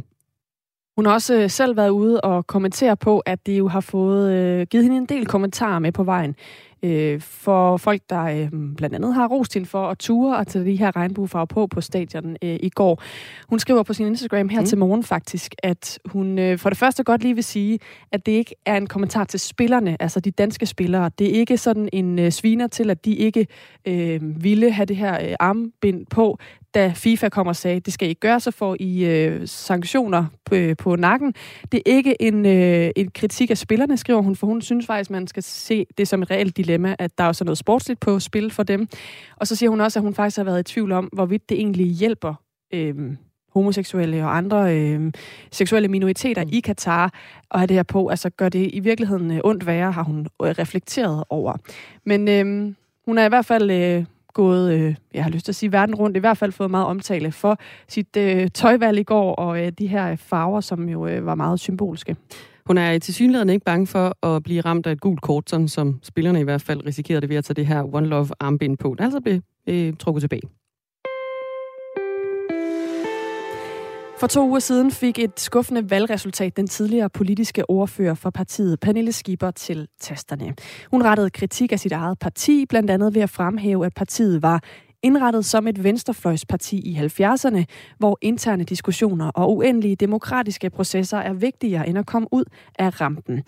Hun 0.97 1.05
har 1.05 1.13
også 1.13 1.35
øh, 1.35 1.49
selv 1.49 1.77
været 1.77 1.89
ude 1.89 2.21
og 2.21 2.47
kommentere 2.47 2.97
på, 2.97 3.19
at 3.19 3.45
det 3.45 3.57
jo 3.57 3.67
har 3.67 3.79
fået 3.79 4.31
øh, 4.31 4.67
givet 4.67 4.83
hende 4.83 4.97
en 4.97 5.05
del 5.05 5.25
kommentarer 5.25 5.79
med 5.79 5.91
på 5.91 6.03
vejen 6.03 6.35
øh, 6.83 7.21
for 7.21 7.77
folk, 7.77 8.01
der 8.09 8.23
øh, 8.23 8.49
blandt 8.77 8.95
andet 8.95 9.13
har 9.13 9.27
rost 9.27 9.53
hende 9.53 9.67
for 9.67 9.87
at 9.87 9.97
ture 9.97 10.37
og 10.37 10.47
tage 10.47 10.65
de 10.65 10.75
her 10.75 10.95
regnbuefarver 10.95 11.45
på 11.45 11.67
på 11.67 11.81
stadion 11.81 12.37
øh, 12.41 12.57
i 12.59 12.69
går. 12.69 13.03
Hun 13.49 13.59
skriver 13.59 13.83
på 13.83 13.93
sin 13.93 14.07
Instagram 14.07 14.49
her 14.49 14.59
mm. 14.59 14.65
til 14.65 14.77
morgen 14.77 15.03
faktisk, 15.03 15.55
at 15.63 15.99
hun 16.05 16.39
øh, 16.39 16.57
for 16.57 16.69
det 16.69 16.77
første 16.77 17.03
godt 17.03 17.21
lige 17.21 17.35
vil 17.35 17.43
sige, 17.43 17.79
at 18.11 18.25
det 18.25 18.31
ikke 18.31 18.55
er 18.65 18.77
en 18.77 18.87
kommentar 18.87 19.23
til 19.23 19.39
spillerne, 19.39 20.01
altså 20.01 20.19
de 20.19 20.31
danske 20.31 20.65
spillere. 20.65 21.11
Det 21.19 21.27
er 21.27 21.39
ikke 21.39 21.57
sådan 21.57 21.89
en 21.93 22.19
øh, 22.19 22.31
sviner 22.31 22.67
til, 22.67 22.89
at 22.89 23.05
de 23.05 23.15
ikke 23.15 23.47
øh, 23.87 24.43
ville 24.43 24.71
have 24.71 24.85
det 24.85 24.95
her 24.95 25.29
øh, 25.29 25.35
armbind 25.39 26.05
på 26.05 26.37
da 26.77 26.91
FIFA 26.95 27.29
kommer 27.29 27.51
og 27.51 27.55
sagde, 27.55 27.79
det 27.79 27.93
skal 27.93 28.09
I 28.09 28.13
gøre, 28.13 28.39
så 28.39 28.51
får 28.51 28.75
I 28.79 29.05
øh, 29.05 29.47
sanktioner 29.47 30.25
på, 30.45 30.55
øh, 30.55 30.77
på 30.77 30.95
nakken. 30.95 31.33
Det 31.71 31.77
er 31.77 31.81
ikke 31.85 32.21
en, 32.21 32.45
øh, 32.45 32.91
en 32.95 33.11
kritik 33.11 33.51
af 33.51 33.57
spillerne, 33.57 33.97
skriver 33.97 34.21
hun, 34.21 34.35
for 34.35 34.47
hun 34.47 34.61
synes 34.61 34.85
faktisk, 34.85 35.09
man 35.09 35.27
skal 35.27 35.43
se 35.43 35.85
det 35.97 36.07
som 36.07 36.21
et 36.21 36.31
reelt 36.31 36.57
dilemma, 36.57 36.95
at 36.99 37.17
der 37.17 37.23
er 37.23 37.27
også 37.27 37.43
noget 37.43 37.57
sportsligt 37.57 37.99
på 37.99 38.19
spil 38.19 38.51
for 38.51 38.63
dem. 38.63 38.87
Og 39.35 39.47
så 39.47 39.55
siger 39.55 39.69
hun 39.69 39.81
også, 39.81 39.99
at 39.99 40.03
hun 40.03 40.13
faktisk 40.13 40.37
har 40.37 40.43
været 40.43 40.59
i 40.59 40.73
tvivl 40.73 40.91
om, 40.91 41.09
hvorvidt 41.13 41.49
det 41.49 41.57
egentlig 41.57 41.87
hjælper 41.87 42.33
øh, 42.73 42.95
homoseksuelle 43.53 44.23
og 44.23 44.37
andre 44.37 44.77
øh, 44.77 45.11
seksuelle 45.51 45.87
minoriteter 45.87 46.43
i 46.51 46.59
Katar 46.59 47.13
og 47.49 47.59
have 47.59 47.67
det 47.67 47.75
her 47.75 47.83
på. 47.83 48.07
Altså 48.07 48.29
gør 48.29 48.49
det 48.49 48.69
i 48.73 48.79
virkeligheden 48.79 49.31
øh, 49.31 49.39
ondt 49.43 49.65
værre, 49.65 49.91
har 49.91 50.03
hun 50.03 50.19
øh, 50.19 50.49
reflekteret 50.49 51.23
over. 51.29 51.53
Men 52.05 52.27
øh, 52.27 52.73
hun 53.05 53.17
er 53.17 53.25
i 53.25 53.29
hvert 53.29 53.45
fald... 53.45 53.71
Øh, 53.71 54.05
gået, 54.33 54.73
øh, 54.73 54.95
jeg 55.13 55.23
har 55.23 55.31
lyst 55.31 55.45
til 55.45 55.51
at 55.51 55.55
sige 55.55 55.71
verden 55.71 55.95
rundt, 55.95 56.17
i 56.17 56.19
hvert 56.19 56.37
fald 56.37 56.51
fået 56.51 56.71
meget 56.71 56.85
omtale 56.85 57.31
for 57.31 57.57
sit 57.87 58.17
øh, 58.17 58.47
tøjvalg 58.53 58.99
i 58.99 59.03
går, 59.03 59.35
og 59.35 59.65
øh, 59.65 59.71
de 59.79 59.87
her 59.87 60.15
farver, 60.15 60.61
som 60.61 60.89
jo 60.89 61.07
øh, 61.07 61.25
var 61.25 61.35
meget 61.35 61.59
symbolske. 61.59 62.15
Hun 62.65 62.77
er 62.77 62.99
til 62.99 63.13
synligheden 63.13 63.49
ikke 63.49 63.65
bange 63.65 63.87
for 63.87 64.25
at 64.25 64.43
blive 64.43 64.61
ramt 64.61 64.87
af 64.87 64.91
et 64.91 65.01
gult 65.01 65.21
kort, 65.21 65.49
sådan 65.49 65.67
som 65.67 65.99
spillerne 66.03 66.39
i 66.39 66.43
hvert 66.43 66.61
fald 66.61 66.85
risikerede 66.85 67.21
det 67.21 67.29
ved 67.29 67.35
at 67.35 67.45
tage 67.45 67.55
det 67.55 67.65
her 67.65 67.95
One 67.95 68.07
Love 68.07 68.27
armbind 68.39 68.77
på. 68.77 68.95
Det 68.97 69.03
altså 69.03 69.19
blev 69.21 69.41
øh, 69.67 69.93
trukket 69.99 70.21
tilbage. 70.21 70.41
For 74.19 74.27
to 74.27 74.47
uger 74.47 74.59
siden 74.59 74.91
fik 74.91 75.19
et 75.19 75.39
skuffende 75.39 75.89
valgresultat 75.89 76.57
den 76.57 76.67
tidligere 76.67 77.09
politiske 77.09 77.69
ordfører 77.69 78.13
for 78.13 78.29
partiet, 78.29 78.79
Pernille 78.79 79.11
Skipper, 79.11 79.51
til 79.51 79.87
tasterne. 79.99 80.53
Hun 80.91 81.03
rettede 81.03 81.29
kritik 81.29 81.71
af 81.71 81.79
sit 81.79 81.91
eget 81.91 82.19
parti, 82.19 82.65
blandt 82.65 82.89
andet 82.89 83.15
ved 83.15 83.21
at 83.21 83.29
fremhæve, 83.29 83.85
at 83.85 83.93
partiet 83.93 84.41
var 84.41 84.63
indrettet 85.03 85.45
som 85.45 85.67
et 85.67 85.83
venstrefløjsparti 85.83 86.77
i 86.77 86.97
70'erne, 86.97 87.63
hvor 87.97 88.17
interne 88.21 88.63
diskussioner 88.63 89.29
og 89.29 89.55
uendelige 89.55 89.95
demokratiske 89.95 90.69
processer 90.69 91.17
er 91.17 91.33
vigtigere 91.33 91.89
end 91.89 91.97
at 91.97 92.05
komme 92.05 92.27
ud 92.31 92.43
af 92.79 93.01
rampen. 93.01 93.43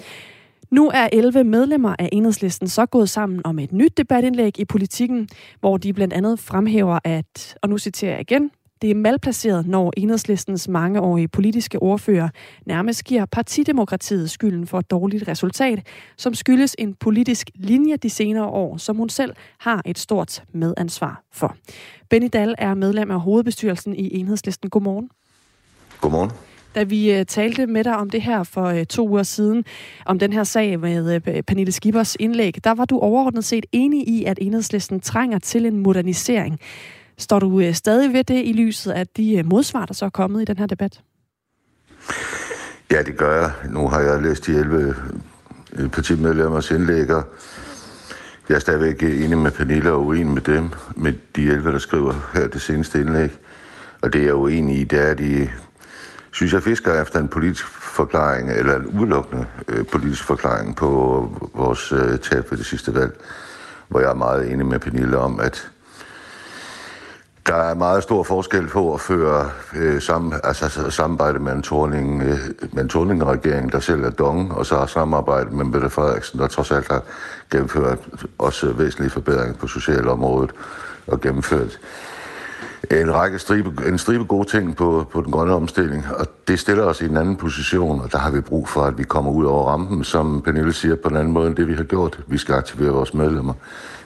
Nu 0.71 0.91
er 0.93 1.09
11 1.11 1.43
medlemmer 1.43 1.95
af 1.99 2.09
enhedslisten 2.11 2.67
så 2.67 2.85
gået 2.85 3.09
sammen 3.09 3.41
om 3.43 3.59
et 3.59 3.71
nyt 3.71 3.97
debatindlæg 3.97 4.59
i 4.59 4.65
politikken, 4.65 5.29
hvor 5.59 5.77
de 5.77 5.93
blandt 5.93 6.13
andet 6.13 6.39
fremhæver, 6.39 6.99
at, 7.03 7.57
og 7.61 7.69
nu 7.69 7.77
citerer 7.77 8.11
jeg 8.11 8.21
igen, 8.21 8.51
det 8.81 8.91
er 8.91 8.95
malplaceret, 8.95 9.67
når 9.67 9.93
enhedslistens 9.97 10.67
mangeårige 10.67 11.27
politiske 11.27 11.81
ordfører 11.81 12.29
nærmest 12.65 13.03
giver 13.03 13.25
partidemokratiet 13.25 14.31
skylden 14.31 14.67
for 14.67 14.79
et 14.79 14.91
dårligt 14.91 15.27
resultat, 15.27 15.87
som 16.17 16.33
skyldes 16.33 16.75
en 16.79 16.95
politisk 16.95 17.49
linje 17.55 17.95
de 17.95 18.09
senere 18.09 18.45
år, 18.45 18.77
som 18.77 18.95
hun 18.95 19.09
selv 19.09 19.35
har 19.59 19.81
et 19.85 19.99
stort 19.99 20.43
medansvar 20.53 21.23
for. 21.33 21.55
Benny 22.09 22.29
Dahl 22.33 22.55
er 22.57 22.73
medlem 22.73 23.11
af 23.11 23.21
hovedbestyrelsen 23.21 23.95
i 23.95 24.19
enhedslisten. 24.19 24.69
Godmorgen. 24.69 25.09
Godmorgen. 26.01 26.31
Da 26.75 26.83
vi 26.83 27.19
uh, 27.19 27.25
talte 27.27 27.67
med 27.67 27.83
dig 27.83 27.95
om 27.97 28.09
det 28.09 28.21
her 28.21 28.43
for 28.43 28.71
uh, 28.73 28.83
to 28.83 29.09
uger 29.09 29.23
siden, 29.23 29.65
om 30.05 30.19
den 30.19 30.33
her 30.33 30.43
sag 30.43 30.79
med 30.79 31.15
uh, 31.15 31.33
Pernille 31.47 31.71
Skibers 31.71 32.15
indlæg, 32.19 32.63
der 32.63 32.71
var 32.71 32.85
du 32.85 32.99
overordnet 32.99 33.45
set 33.45 33.65
enig 33.71 34.07
i, 34.07 34.23
at 34.23 34.37
enhedslisten 34.41 34.99
trænger 34.99 35.39
til 35.39 35.65
en 35.65 35.77
modernisering. 35.77 36.59
Står 37.19 37.39
du 37.39 37.59
øh, 37.59 37.73
stadig 37.73 38.13
ved 38.13 38.23
det 38.23 38.45
i 38.45 38.53
lyset 38.53 38.91
af 38.91 39.07
de 39.07 39.37
øh, 39.37 39.45
modsvar, 39.45 39.85
der 39.85 39.93
så 39.93 40.05
er 40.05 40.09
kommet 40.09 40.41
i 40.41 40.45
den 40.45 40.57
her 40.57 40.65
debat? 40.65 41.01
Ja, 42.91 43.03
det 43.03 43.17
gør 43.17 43.41
jeg. 43.41 43.51
Nu 43.69 43.87
har 43.87 43.99
jeg 43.99 44.21
læst 44.21 44.45
de 44.45 44.55
11 44.55 44.95
øh, 45.73 45.89
partimedlemmers 45.89 46.71
indlæg, 46.71 47.11
og 47.11 47.23
jeg 48.49 48.55
er 48.55 48.59
stadigvæk 48.59 49.03
øh, 49.03 49.25
enig 49.25 49.37
med 49.37 49.51
Pernille 49.51 49.91
og 49.91 50.05
uenig 50.05 50.33
med 50.33 50.41
dem, 50.41 50.69
med 50.95 51.13
de 51.35 51.43
11, 51.43 51.71
der 51.71 51.79
skriver 51.79 52.29
her 52.33 52.47
det 52.47 52.61
seneste 52.61 52.99
indlæg. 52.99 53.31
Og 54.01 54.13
det 54.13 54.19
jeg 54.19 54.29
er 54.29 54.33
uenig 54.33 54.79
i, 54.79 54.83
det 54.83 54.99
er, 54.99 55.11
at 55.11 55.17
de 55.17 55.49
synes, 56.31 56.53
jeg 56.53 56.63
fisker 56.63 57.01
efter 57.01 57.19
en 57.19 57.27
politisk 57.27 57.65
forklaring, 57.67 58.51
eller 58.51 58.75
en 58.75 58.85
udelukkende 58.85 59.45
øh, 59.67 59.85
politisk 59.85 60.23
forklaring 60.23 60.75
på 60.75 60.89
vores 61.53 61.91
øh, 61.91 62.19
tab 62.19 62.51
ved 62.51 62.57
det 62.57 62.65
sidste 62.65 62.95
valg, 62.95 63.21
hvor 63.87 63.99
jeg 63.99 64.09
er 64.09 64.15
meget 64.15 64.51
enig 64.51 64.65
med 64.65 64.79
Pernille 64.79 65.17
om, 65.17 65.39
at 65.39 65.71
der 67.47 67.55
er 67.55 67.73
meget 67.73 68.03
stor 68.03 68.23
forskel 68.23 68.67
på 68.67 68.93
at 68.93 69.01
føre 69.01 69.49
øh, 69.75 70.01
sammen, 70.01 70.33
altså, 70.43 70.65
altså, 70.65 70.89
samarbejde 70.89 71.39
med 71.39 71.51
en 71.51 71.61
Torning, 71.61 72.21
øh, 72.21 72.37
med 72.71 72.83
en 72.83 72.89
Torning-regering, 72.89 73.71
der 73.71 73.79
selv 73.79 74.03
er 74.03 74.09
dong, 74.09 74.53
og 74.53 74.65
så 74.65 74.77
har 74.77 74.85
samarbejde 74.85 75.55
med 75.55 75.65
Mette 75.65 75.89
Frederiksen, 75.89 76.39
der 76.39 76.47
trods 76.47 76.71
alt 76.71 76.91
har 76.91 77.01
gennemført 77.51 77.99
også 78.37 78.71
væsentlige 78.71 79.09
forbedringer 79.09 79.53
på 79.53 79.67
socialområdet 79.67 80.51
og 81.07 81.21
gennemført 81.21 81.79
en 82.91 83.13
række 83.13 83.39
stribe, 83.39 83.87
en 83.87 83.97
stribe 83.97 84.23
gode 84.23 84.47
ting 84.47 84.75
på, 84.75 85.07
på 85.11 85.21
den 85.21 85.31
grønne 85.31 85.53
omstilling, 85.53 86.05
og 86.15 86.27
det 86.47 86.59
stiller 86.59 86.83
os 86.83 87.01
i 87.01 87.05
en 87.05 87.17
anden 87.17 87.35
position, 87.35 88.01
og 88.01 88.11
der 88.11 88.17
har 88.17 88.31
vi 88.31 88.41
brug 88.41 88.69
for, 88.69 88.81
at 88.81 88.97
vi 88.97 89.03
kommer 89.03 89.31
ud 89.31 89.45
over 89.45 89.71
rampen, 89.71 90.03
som 90.03 90.41
Pernille 90.41 90.73
siger, 90.73 90.95
på 90.95 91.09
en 91.09 91.15
anden 91.15 91.33
måde 91.33 91.47
end 91.47 91.55
det, 91.55 91.67
vi 91.67 91.73
har 91.73 91.83
gjort. 91.83 92.19
Vi 92.27 92.37
skal 92.37 92.55
aktivere 92.55 92.89
vores 92.89 93.13
medlemmer. 93.13 93.53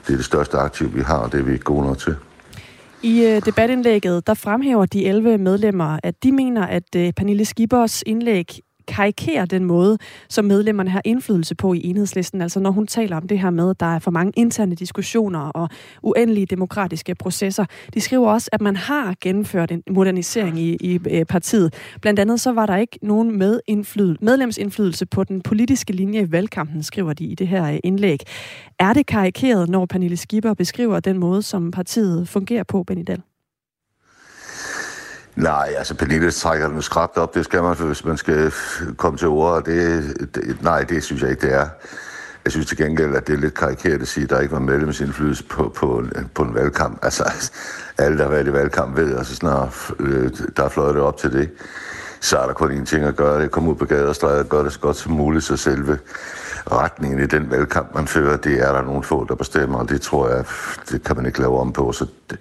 Det 0.06 0.12
er 0.12 0.16
det 0.16 0.24
største 0.24 0.58
aktiv, 0.58 0.94
vi 0.94 1.00
har, 1.00 1.18
og 1.18 1.32
det 1.32 1.40
er 1.40 1.44
vi 1.44 1.52
ikke 1.52 1.64
gode 1.64 1.86
nok 1.86 1.98
til. 1.98 2.16
I 3.04 3.24
øh, 3.24 3.42
debatindlægget, 3.46 4.26
der 4.26 4.34
fremhæver 4.34 4.86
de 4.86 5.06
11 5.06 5.38
medlemmer, 5.38 5.98
at 6.02 6.22
de 6.22 6.32
mener, 6.32 6.66
at 6.66 6.96
øh, 6.96 7.12
Pernille 7.12 7.44
Skibers 7.44 8.02
indlæg 8.06 8.60
karikere 8.86 9.46
den 9.46 9.64
måde, 9.64 9.98
som 10.28 10.44
medlemmerne 10.44 10.90
har 10.90 11.02
indflydelse 11.04 11.54
på 11.54 11.72
i 11.72 11.84
enhedslisten. 11.84 12.42
Altså 12.42 12.60
når 12.60 12.70
hun 12.70 12.86
taler 12.86 13.16
om 13.16 13.28
det 13.28 13.38
her 13.38 13.50
med, 13.50 13.70
at 13.70 13.80
der 13.80 13.86
er 13.86 13.98
for 13.98 14.10
mange 14.10 14.32
interne 14.36 14.74
diskussioner 14.74 15.40
og 15.40 15.68
uendelige 16.02 16.46
demokratiske 16.46 17.14
processer. 17.14 17.64
De 17.94 18.00
skriver 18.00 18.30
også, 18.30 18.48
at 18.52 18.60
man 18.60 18.76
har 18.76 19.14
gennemført 19.20 19.70
en 19.70 19.82
modernisering 19.90 20.58
i, 20.58 20.76
i 20.80 21.00
øh, 21.10 21.24
partiet. 21.24 21.74
Blandt 22.00 22.20
andet 22.20 22.40
så 22.40 22.52
var 22.52 22.66
der 22.66 22.76
ikke 22.76 22.98
nogen 23.02 23.38
med 23.38 23.60
medlemsindflydelse 24.20 25.06
på 25.06 25.24
den 25.24 25.40
politiske 25.40 25.92
linje 25.92 26.20
i 26.20 26.32
valgkampen, 26.32 26.82
skriver 26.82 27.12
de 27.12 27.24
i 27.24 27.34
det 27.34 27.48
her 27.48 27.72
øh, 27.72 27.78
indlæg. 27.84 28.18
Er 28.78 28.92
det 28.92 29.06
karikeret, 29.06 29.68
når 29.68 29.86
Pernille 29.86 30.16
Skipper 30.16 30.54
beskriver 30.54 31.00
den 31.00 31.18
måde, 31.18 31.42
som 31.42 31.70
partiet 31.70 32.28
fungerer 32.28 32.64
på, 32.64 32.82
Benidal? 32.82 33.22
Nej, 35.36 35.74
altså 35.78 35.94
Pernille 35.94 36.30
trækker 36.30 36.68
den 36.68 36.82
skrabt 36.82 37.16
op, 37.16 37.34
det 37.34 37.44
skal 37.44 37.62
man, 37.62 37.76
hvis 37.76 38.04
man 38.04 38.16
skal 38.16 38.52
komme 38.96 39.18
til 39.18 39.28
ord, 39.28 39.64
det, 39.64 40.14
det, 40.34 40.62
nej, 40.62 40.82
det 40.82 41.04
synes 41.04 41.22
jeg 41.22 41.30
ikke, 41.30 41.46
det 41.46 41.54
er. 41.54 41.68
Jeg 42.44 42.52
synes 42.52 42.66
til 42.66 42.76
gengæld, 42.76 43.16
at 43.16 43.26
det 43.26 43.32
er 43.32 43.38
lidt 43.38 43.54
karikeret 43.54 44.02
at 44.02 44.08
sige, 44.08 44.24
at 44.24 44.30
der 44.30 44.40
ikke 44.40 44.52
var 44.52 44.58
medlemsindflydelse 44.58 45.44
på, 45.44 45.72
på, 45.76 45.98
en, 45.98 46.30
på 46.34 46.42
en 46.42 46.54
valgkamp. 46.54 46.98
Altså, 47.02 47.32
alle, 47.98 48.18
der 48.18 48.24
har 48.24 48.30
været 48.30 48.48
i 48.48 48.52
valgkamp, 48.52 48.96
ved, 48.96 49.16
altså 49.16 49.34
snart 49.34 49.92
øh, 50.00 50.30
der 50.56 50.64
er 50.64 50.68
fløjet 50.68 50.94
det 50.94 51.02
op 51.02 51.16
til 51.16 51.32
det, 51.32 51.50
så 52.20 52.38
er 52.38 52.46
der 52.46 52.52
kun 52.52 52.82
én 52.82 52.84
ting 52.84 53.04
at 53.04 53.16
gøre, 53.16 53.34
det 53.34 53.40
er 53.40 53.44
at 53.44 53.50
komme 53.50 53.70
ud 53.70 53.74
på 53.74 53.84
gader 53.84 54.08
og 54.08 54.14
stræde 54.14 54.40
og 54.40 54.48
gøre 54.48 54.64
det 54.64 54.72
så 54.72 54.80
godt 54.80 54.96
som 54.96 55.12
muligt, 55.12 55.44
så 55.44 55.56
selve 55.56 55.98
retningen 56.72 57.22
i 57.22 57.26
den 57.26 57.50
valgkamp, 57.50 57.94
man 57.94 58.06
fører, 58.06 58.36
det 58.36 58.60
er 58.60 58.72
der 58.72 58.82
nogle 58.82 59.02
få, 59.02 59.26
der 59.28 59.34
bestemmer, 59.34 59.78
og 59.78 59.88
det 59.88 60.00
tror 60.00 60.28
jeg, 60.28 60.44
det 60.90 61.04
kan 61.04 61.16
man 61.16 61.26
ikke 61.26 61.40
lave 61.40 61.58
om 61.60 61.72
på. 61.72 61.92
Så 61.92 62.06
det, 62.30 62.38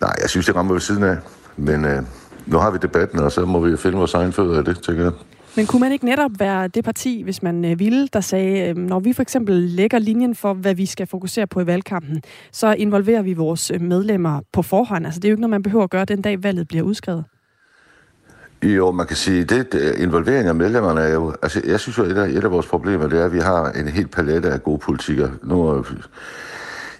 nej, 0.00 0.14
jeg 0.20 0.30
synes, 0.30 0.46
det 0.46 0.56
rammer 0.56 0.72
ved 0.72 0.80
siden 0.80 1.02
af. 1.02 1.16
Men 1.56 1.84
øh, 1.84 2.02
nu 2.46 2.58
har 2.58 2.70
vi 2.70 2.78
debatten, 2.82 3.18
og 3.18 3.32
så 3.32 3.44
må 3.44 3.60
vi 3.60 3.76
finde 3.76 3.98
vores 3.98 4.14
egen 4.14 4.32
fødder 4.32 4.58
af 4.58 4.64
det, 4.64 4.82
tænker 4.82 5.02
jeg. 5.02 5.12
Men 5.56 5.66
kunne 5.66 5.80
man 5.80 5.92
ikke 5.92 6.04
netop 6.04 6.30
være 6.38 6.68
det 6.68 6.84
parti, 6.84 7.22
hvis 7.22 7.42
man 7.42 7.64
øh, 7.64 7.78
ville, 7.78 8.08
der 8.12 8.20
sagde, 8.20 8.68
øh, 8.68 8.76
når 8.76 9.00
vi 9.00 9.12
for 9.12 9.22
eksempel 9.22 9.54
lægger 9.54 9.98
linjen 9.98 10.34
for, 10.34 10.54
hvad 10.54 10.74
vi 10.74 10.86
skal 10.86 11.06
fokusere 11.06 11.46
på 11.46 11.60
i 11.60 11.66
valgkampen, 11.66 12.22
så 12.52 12.72
involverer 12.72 13.22
vi 13.22 13.32
vores 13.32 13.70
øh, 13.70 13.80
medlemmer 13.80 14.40
på 14.52 14.62
forhånd. 14.62 15.06
Altså 15.06 15.20
det 15.20 15.28
er 15.28 15.30
jo 15.30 15.34
ikke 15.34 15.40
noget, 15.40 15.50
man 15.50 15.62
behøver 15.62 15.84
at 15.84 15.90
gøre 15.90 16.04
den 16.04 16.22
dag, 16.22 16.42
valget 16.42 16.68
bliver 16.68 16.84
udskrevet. 16.84 17.24
Jo, 18.62 18.90
man 18.90 19.06
kan 19.06 19.16
sige, 19.16 19.44
det, 19.44 19.72
det 19.72 19.94
involvering 19.98 20.48
af 20.48 20.54
medlemmerne 20.54 21.00
er 21.00 21.12
jo... 21.14 21.34
Altså, 21.42 21.62
jeg 21.66 21.80
synes 21.80 21.98
jo, 21.98 22.04
et 22.04 22.18
af, 22.18 22.28
et 22.28 22.44
af 22.44 22.50
vores 22.50 22.66
problemer, 22.66 23.06
det 23.08 23.20
er, 23.20 23.24
at 23.24 23.32
vi 23.32 23.38
har 23.38 23.70
en 23.70 23.88
helt 23.88 24.10
palette 24.10 24.50
af 24.50 24.62
gode 24.62 24.78
politikker. 24.78 25.30
Nu 25.42 25.84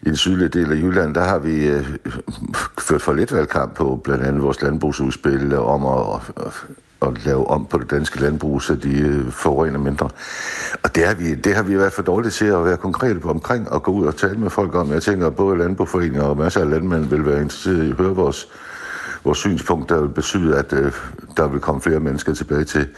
i 0.02 0.08
den 0.08 0.16
sydlige 0.16 0.48
del 0.48 0.72
af 0.72 0.76
Jylland, 0.76 1.14
der 1.14 1.24
har 1.24 1.38
vi 1.38 1.66
øh, 1.66 1.86
ført 2.78 3.02
for 3.02 3.12
lidt 3.12 3.32
valgkamp 3.32 3.74
på 3.74 4.00
blandt 4.04 4.24
andet 4.24 4.42
vores 4.42 4.62
landbrugsudspil 4.62 5.56
om 5.56 5.86
at, 5.86 6.20
at, 6.36 6.52
at 7.08 7.24
lave 7.24 7.50
om 7.50 7.66
på 7.66 7.78
det 7.78 7.90
danske 7.90 8.20
landbrug, 8.20 8.62
så 8.62 8.74
de 8.74 9.00
øh, 9.00 9.30
forurener 9.30 9.78
mindre. 9.78 10.08
Og 10.82 10.94
det 10.94 11.06
har, 11.06 11.14
vi, 11.14 11.34
det 11.34 11.54
har 11.54 11.62
vi 11.62 11.78
været 11.78 11.92
for 11.92 12.02
dårligt 12.02 12.34
til 12.34 12.46
at 12.46 12.64
være 12.64 12.76
konkrete 12.76 13.20
på 13.20 13.30
omkring 13.30 13.72
og 13.72 13.82
gå 13.82 13.92
ud 13.92 14.06
og 14.06 14.16
tale 14.16 14.38
med 14.38 14.50
folk 14.50 14.74
om. 14.74 14.92
Jeg 14.92 15.02
tænker, 15.02 15.26
at 15.26 15.36
både 15.36 15.58
landbrugforeninger 15.58 16.22
og 16.22 16.36
masser 16.36 16.60
af 16.60 16.70
landmænd 16.70 17.04
vil 17.04 17.26
være 17.26 17.42
interesseret 17.42 17.84
i 17.84 17.90
at 17.90 17.96
høre 17.96 18.14
vores 18.14 18.48
vores 19.24 19.38
synspunkt, 19.38 19.88
der 19.88 20.00
vil 20.00 20.08
betyde, 20.08 20.58
at 20.58 20.72
øh, 20.72 20.92
der 21.36 21.48
vil 21.48 21.60
komme 21.60 21.80
flere 21.80 22.00
mennesker 22.00 22.34
tilbage 22.34 22.64
til, 22.64 22.88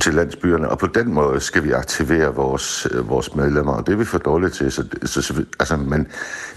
til 0.00 0.14
landsbyerne, 0.14 0.68
og 0.68 0.78
på 0.78 0.86
den 0.86 1.14
måde 1.14 1.40
skal 1.40 1.64
vi 1.64 1.72
aktivere 1.72 2.34
vores, 2.34 2.86
øh, 2.90 3.08
vores 3.08 3.34
medlemmer, 3.34 3.72
og 3.72 3.86
det 3.86 3.92
er 3.92 3.96
vi 3.96 4.04
for 4.04 4.18
dårlige 4.18 4.50
til. 4.50 4.72
Så, 4.72 4.84
så, 5.04 5.44
altså, 5.60 5.76
men 5.76 6.06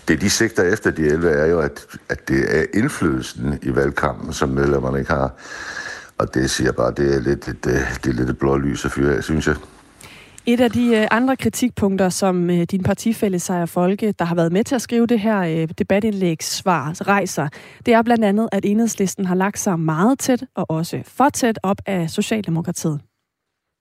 det 0.08 0.22
de 0.22 0.30
sigter 0.30 0.64
efter 0.64 0.92
de 0.92 1.02
11 1.02 1.30
er 1.30 1.46
jo, 1.46 1.60
at, 1.60 1.86
at 2.10 2.28
det 2.28 2.60
er 2.60 2.66
indflydelsen 2.74 3.60
i 3.62 3.76
valgkampen, 3.76 4.34
som 4.34 4.50
medlemmerne 4.50 5.00
ikke 5.00 5.12
har. 5.12 5.32
Og 6.18 6.34
det 6.34 6.50
siger 6.50 6.72
bare, 6.72 6.94
det 6.98 7.16
er 7.16 7.20
lidt 7.20 7.48
et, 7.48 7.66
øh, 7.68 7.74
det 8.04 8.10
er 8.10 8.14
lidt 8.14 8.30
et 8.30 8.38
blå 8.38 8.58
lys 8.58 8.86
at 8.86 8.92
fyre 8.92 9.16
af, 9.16 9.24
synes 9.24 9.48
jeg. 9.48 9.56
Et 10.48 10.62
af 10.62 10.72
de 10.72 10.98
øh, 10.98 11.08
andre 11.12 11.36
kritikpunkter, 11.36 12.10
som 12.10 12.48
din 12.48 12.84
partifælle 12.84 13.40
Sejer 13.40 13.66
Folke, 13.66 14.14
der 14.20 14.26
har 14.26 14.36
været 14.36 14.52
med 14.52 14.64
til 14.64 14.76
at 14.76 14.82
skrive 14.82 15.08
det 15.08 15.20
her 15.20 15.66
debatindlæg, 15.66 16.44
svar 16.44 16.94
rejser, 17.08 17.48
det 17.86 17.94
er 17.94 18.02
blandt 18.02 18.26
andet, 18.26 18.50
at 18.52 18.66
enhedslisten 18.66 19.26
har 19.26 19.36
lagt 19.36 19.60
sig 19.60 19.80
meget 19.80 20.20
tæt 20.20 20.44
og 20.56 20.66
også 20.70 21.04
for 21.06 21.30
tæt 21.30 21.60
op 21.64 21.78
af 21.86 22.10
Socialdemokratiet. 22.10 23.00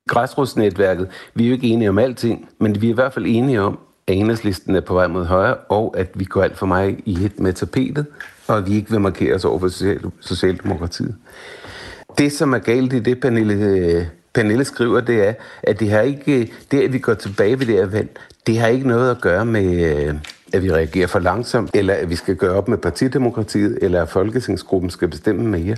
Græsrodsnetværket, 0.08 1.08
vi 1.34 1.44
er 1.44 1.48
jo 1.48 1.54
ikke 1.54 1.66
enige 1.66 1.88
om 1.88 1.98
alting, 1.98 2.48
men 2.58 2.82
vi 2.82 2.86
er 2.86 2.90
i 2.90 2.94
hvert 2.94 3.12
fald 3.12 3.26
enige 3.28 3.60
om, 3.60 3.78
at 4.06 4.14
enhedslisten 4.14 4.76
er 4.76 4.80
på 4.80 4.94
vej 4.94 5.06
mod 5.06 5.24
højre, 5.24 5.54
og 5.54 5.94
at 5.98 6.10
vi 6.14 6.24
går 6.24 6.42
alt 6.42 6.58
for 6.58 6.66
meget 6.66 7.00
i 7.04 7.14
hit 7.14 7.40
med 7.40 7.52
tapetet, 7.52 8.06
og 8.48 8.58
at 8.58 8.70
vi 8.70 8.74
ikke 8.74 8.90
vil 8.90 9.00
markere 9.00 9.34
os 9.34 9.44
over 9.44 9.58
for 9.58 9.68
Socialdemokratiet. 10.20 11.14
Det, 12.18 12.32
som 12.32 12.52
er 12.52 12.58
galt 12.58 12.92
i 12.92 12.98
det, 12.98 13.20
Pernille 13.20 14.10
Pernille 14.34 14.64
skriver, 14.64 15.00
det 15.00 15.28
er, 15.28 15.34
at 15.62 15.80
det 15.80 15.90
har 15.90 16.00
ikke, 16.00 16.52
det, 16.70 16.80
at 16.80 16.92
vi 16.92 16.98
går 16.98 17.14
tilbage 17.14 17.58
ved 17.58 17.66
det 17.66 17.74
her 17.74 17.86
valg, 17.86 18.18
det 18.46 18.58
har 18.58 18.66
ikke 18.66 18.88
noget 18.88 19.10
at 19.10 19.20
gøre 19.20 19.44
med, 19.44 19.96
øh, 19.96 20.14
at 20.54 20.62
vi 20.62 20.72
reagerer 20.72 21.06
for 21.06 21.18
langsomt, 21.18 21.70
eller 21.74 21.94
at 21.94 22.10
vi 22.10 22.14
skal 22.14 22.36
gøre 22.36 22.54
op 22.54 22.68
med 22.68 22.78
partidemokratiet, 22.78 23.78
eller 23.82 24.02
at 24.02 24.08
Folketingsgruppen 24.08 24.90
skal 24.90 25.08
bestemme 25.08 25.44
mere. 25.44 25.76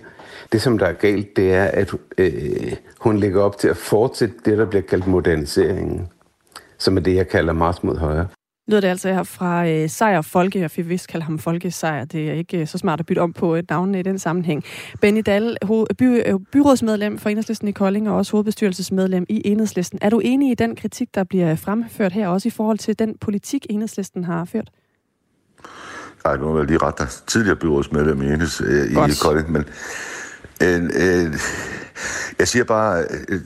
Det, 0.52 0.62
som 0.62 0.78
der 0.78 0.86
er 0.86 0.92
galt, 0.92 1.36
det 1.36 1.54
er, 1.54 1.64
at 1.64 1.94
øh, 2.18 2.72
hun 3.00 3.16
lægger 3.16 3.42
op 3.42 3.58
til 3.58 3.68
at 3.68 3.76
fortsætte 3.76 4.34
det, 4.44 4.58
der 4.58 4.64
bliver 4.64 4.82
kaldt 4.82 5.06
moderniseringen, 5.06 6.08
som 6.78 6.96
er 6.96 7.00
det, 7.00 7.14
jeg 7.14 7.28
kalder 7.28 7.52
Mars 7.52 7.82
mod 7.82 7.96
højre 7.96 8.26
lyder 8.68 8.80
det 8.80 8.88
altså 8.88 9.08
her 9.08 9.22
fra 9.22 9.68
øh, 9.68 9.90
Sejr 9.90 10.20
Folke. 10.22 10.60
Jeg 10.60 10.70
fik 10.70 10.88
vist 10.88 11.08
kalde 11.08 11.24
ham 11.24 11.38
Folke 11.38 11.70
Sejr. 11.70 12.04
Det 12.04 12.28
er 12.28 12.32
ikke 12.32 12.60
øh, 12.60 12.66
så 12.66 12.78
smart 12.78 13.00
at 13.00 13.06
bytte 13.06 13.20
om 13.20 13.32
på 13.32 13.54
et 13.54 13.70
navn 13.70 13.94
i 13.94 14.02
den 14.02 14.18
sammenhæng. 14.18 14.64
Benny 15.00 15.22
Dahl, 15.26 15.56
ho- 15.64 15.84
by, 15.98 16.02
øh, 16.02 16.40
byrådsmedlem 16.52 17.18
for 17.18 17.28
Enhedslisten 17.28 17.68
i 17.68 17.72
Kolding 17.72 18.10
og 18.10 18.16
også 18.16 18.32
hovedbestyrelsesmedlem 18.32 19.26
i 19.28 19.42
Enhedslisten. 19.44 19.98
Er 20.02 20.10
du 20.10 20.20
enig 20.24 20.50
i 20.50 20.54
den 20.54 20.76
kritik, 20.76 21.14
der 21.14 21.24
bliver 21.24 21.56
fremført 21.56 22.12
her, 22.12 22.28
også 22.28 22.48
i 22.48 22.50
forhold 22.50 22.78
til 22.78 22.98
den 22.98 23.18
politik, 23.20 23.66
Enhedslisten 23.70 24.24
har 24.24 24.44
ført? 24.44 24.70
Nej, 26.24 26.36
nu 26.36 26.54
er 26.54 26.58
jeg 26.58 26.66
lige 26.66 26.78
ret 26.78 26.98
der. 26.98 27.22
Tidligere 27.26 27.56
byrådsmedlem 27.56 28.22
i, 28.22 28.26
Enheds, 28.26 28.60
øh, 28.60 28.90
i 28.90 28.94
Kolding, 29.22 29.52
men 29.52 29.64
øh, 30.62 30.82
øh, 30.84 31.34
jeg 32.38 32.48
siger 32.48 32.64
bare, 32.64 33.04
øh, 33.28 33.40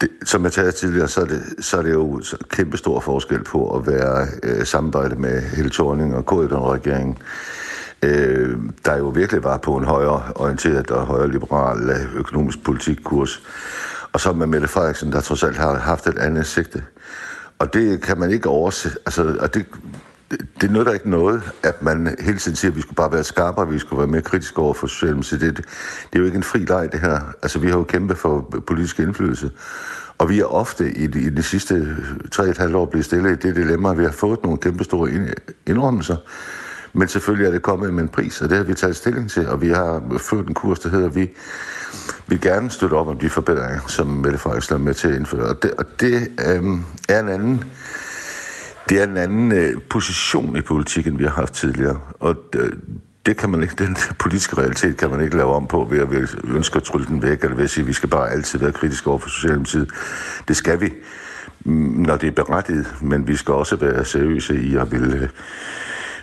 det, 0.00 0.10
som 0.24 0.44
jeg 0.44 0.52
talte 0.52 0.72
tidligere, 0.72 1.08
så 1.08 1.20
er 1.20 1.24
det, 1.24 1.42
så 1.60 1.78
er 1.78 1.82
det 1.82 1.92
jo 1.92 2.22
kæmpe 2.48 2.76
stor 2.76 3.00
forskel 3.00 3.44
på 3.44 3.76
at 3.76 3.86
være 3.86 4.26
øh, 4.42 4.66
samarbejde 4.66 5.16
med 5.16 5.42
Helle 5.42 5.70
Thorning 5.70 6.16
og 6.16 6.24
K1-regeringen, 6.32 7.18
øh, 8.02 8.56
der 8.84 8.96
jo 8.96 9.08
virkelig 9.08 9.44
var 9.44 9.56
på 9.56 9.76
en 9.76 9.84
højere 9.84 10.22
orienteret 10.34 10.90
og 10.90 11.06
højere 11.06 11.30
liberal 11.30 11.90
øh, 11.90 12.14
økonomisk 12.14 12.64
politikkurs, 12.64 13.42
og 14.12 14.20
så 14.20 14.32
med 14.32 14.46
Mette 14.46 14.68
Frederiksen, 14.68 15.12
der 15.12 15.20
trods 15.20 15.42
alt 15.42 15.56
har 15.56 15.78
haft 15.78 16.06
et 16.06 16.18
andet 16.18 16.46
sigte. 16.46 16.84
Og 17.58 17.74
det 17.74 18.02
kan 18.02 18.18
man 18.18 18.30
ikke 18.30 18.48
overse, 18.48 18.90
altså, 19.06 19.36
og 19.40 19.54
det, 19.54 19.66
det, 20.30 20.46
det 20.60 20.70
nytter 20.70 20.92
ikke 20.92 21.10
noget, 21.10 21.42
at 21.62 21.82
man 21.82 22.16
hele 22.20 22.38
tiden 22.38 22.56
siger, 22.56 22.70
at 22.70 22.76
vi 22.76 22.80
skulle 22.80 22.96
bare 22.96 23.12
være 23.12 23.24
skarpere, 23.24 23.68
vi 23.68 23.78
skulle 23.78 23.98
være 23.98 24.06
mere 24.06 24.22
kritiske 24.22 24.58
over 24.58 24.74
for 24.74 24.86
Socialdemokratiet. 24.86 25.40
Det, 25.40 25.56
det, 25.56 25.64
det 26.12 26.14
er 26.14 26.18
jo 26.18 26.24
ikke 26.24 26.36
en 26.36 26.42
fri 26.42 26.58
leg, 26.58 26.88
det 26.92 27.00
her. 27.00 27.20
Altså, 27.42 27.58
vi 27.58 27.68
har 27.68 27.78
jo 27.78 27.84
kæmpet 27.84 28.18
for 28.18 28.62
politisk 28.66 29.00
indflydelse. 29.00 29.50
Og 30.18 30.28
vi 30.28 30.40
er 30.40 30.44
ofte 30.44 30.92
i 30.92 31.06
de, 31.06 31.20
i 31.20 31.30
de 31.30 31.42
sidste 31.42 31.96
tre 32.32 32.48
et 32.48 32.58
halvt 32.58 32.74
år 32.74 32.86
blevet 32.86 33.04
stillet 33.04 33.44
i 33.44 33.48
det 33.48 33.56
dilemma, 33.56 33.90
at 33.90 33.98
vi 33.98 34.04
har 34.04 34.12
fået 34.12 34.42
nogle 34.42 34.58
kæmpe 34.58 34.84
store 34.84 35.10
indrømmelser. 35.66 36.16
Men 36.92 37.08
selvfølgelig 37.08 37.46
er 37.46 37.52
det 37.52 37.62
kommet 37.62 37.94
med 37.94 38.02
en 38.02 38.08
pris, 38.08 38.40
og 38.40 38.48
det 38.48 38.56
har 38.56 38.64
vi 38.64 38.74
taget 38.74 38.96
stilling 38.96 39.30
til, 39.30 39.48
og 39.48 39.62
vi 39.62 39.68
har 39.68 40.02
ført 40.18 40.46
en 40.46 40.54
kurs, 40.54 40.78
der 40.78 40.88
hedder, 40.88 41.06
at 41.06 41.16
vi 41.16 41.30
vil 42.26 42.40
gerne 42.40 42.70
støtte 42.70 42.94
op 42.94 43.08
om 43.08 43.18
de 43.18 43.30
forbedringer, 43.30 43.80
som 43.86 44.06
Mette 44.06 44.38
Frederiksen 44.38 44.74
er 44.74 44.78
med 44.78 44.94
til 44.94 45.08
at 45.08 45.14
indføre. 45.14 45.48
Og 45.48 45.62
det, 45.62 45.70
og 45.70 45.84
det 46.00 46.28
øhm, 46.48 46.84
er 47.08 47.20
en 47.20 47.28
anden 47.28 47.64
det 48.88 49.00
er 49.00 49.04
en 49.04 49.16
anden 49.16 49.52
øh, 49.52 49.80
position 49.90 50.56
i 50.56 50.60
politikken, 50.60 51.18
vi 51.18 51.24
har 51.24 51.30
haft 51.30 51.54
tidligere. 51.54 52.00
Og 52.20 52.36
øh, 52.54 52.72
det 53.26 53.36
kan 53.36 53.50
man 53.50 53.62
ikke, 53.62 53.74
den 53.78 53.96
politiske 54.22 54.58
realitet 54.58 54.96
kan 54.96 55.10
man 55.10 55.20
ikke 55.20 55.36
lave 55.36 55.54
om 55.54 55.66
på 55.66 55.86
ved 55.90 55.98
at 55.98 56.36
ønske 56.44 56.76
at 56.76 56.82
trylle 56.82 57.06
den 57.06 57.22
væk, 57.22 57.42
eller 57.42 57.56
ved 57.56 57.64
at 57.64 57.70
sige, 57.70 57.82
at 57.82 57.88
vi 57.88 57.92
skal 57.92 58.08
bare 58.08 58.30
altid 58.30 58.58
være 58.58 58.72
kritiske 58.72 59.10
over 59.10 59.18
for 59.18 59.28
Socialdemokratiet. 59.28 59.90
Det 60.48 60.56
skal 60.56 60.80
vi, 60.80 60.92
mm, 61.64 61.72
når 61.72 62.16
det 62.16 62.26
er 62.26 62.44
berettiget, 62.44 62.94
men 63.00 63.28
vi 63.28 63.36
skal 63.36 63.54
også 63.54 63.76
være 63.76 64.04
seriøse 64.04 64.60
i 64.60 64.76
at 64.76 64.92
ville, 64.92 65.16
øh, 65.16 65.28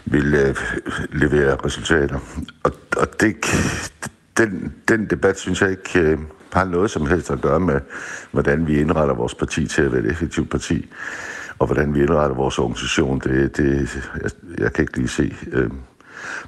ville 0.06 0.48
øh, 0.48 0.56
levere 1.10 1.58
resultater. 1.66 2.20
Og, 2.64 2.72
og 2.98 3.22
det, 3.22 3.36
den, 4.38 4.74
den 4.88 5.10
debat, 5.10 5.40
synes 5.40 5.62
jeg 5.62 5.70
ikke 5.72 6.00
øh, 6.00 6.18
har 6.54 6.66
noget 6.66 6.92
som 6.92 7.06
helst 7.06 7.32
at 7.32 7.42
gøre 7.42 7.60
med, 7.60 7.80
hvordan 8.32 8.68
vi 8.68 8.80
indretter 8.80 9.16
vores 9.16 9.36
parti 9.36 9.68
til 9.68 9.82
at 9.82 9.92
være 9.92 10.02
et 10.02 10.12
effektivt 10.12 10.50
parti 10.50 10.90
og 11.60 11.66
hvordan 11.66 11.94
vi 11.94 12.00
indretter 12.02 12.36
vores 12.36 12.60
organisation, 12.60 13.20
det, 13.20 13.58
det, 13.58 13.96
jeg, 14.24 14.32
jeg 14.60 14.74
kan 14.74 14.84
ikke 14.84 14.98
lige 14.98 15.08
se 15.08 15.36
øh, 15.52 15.70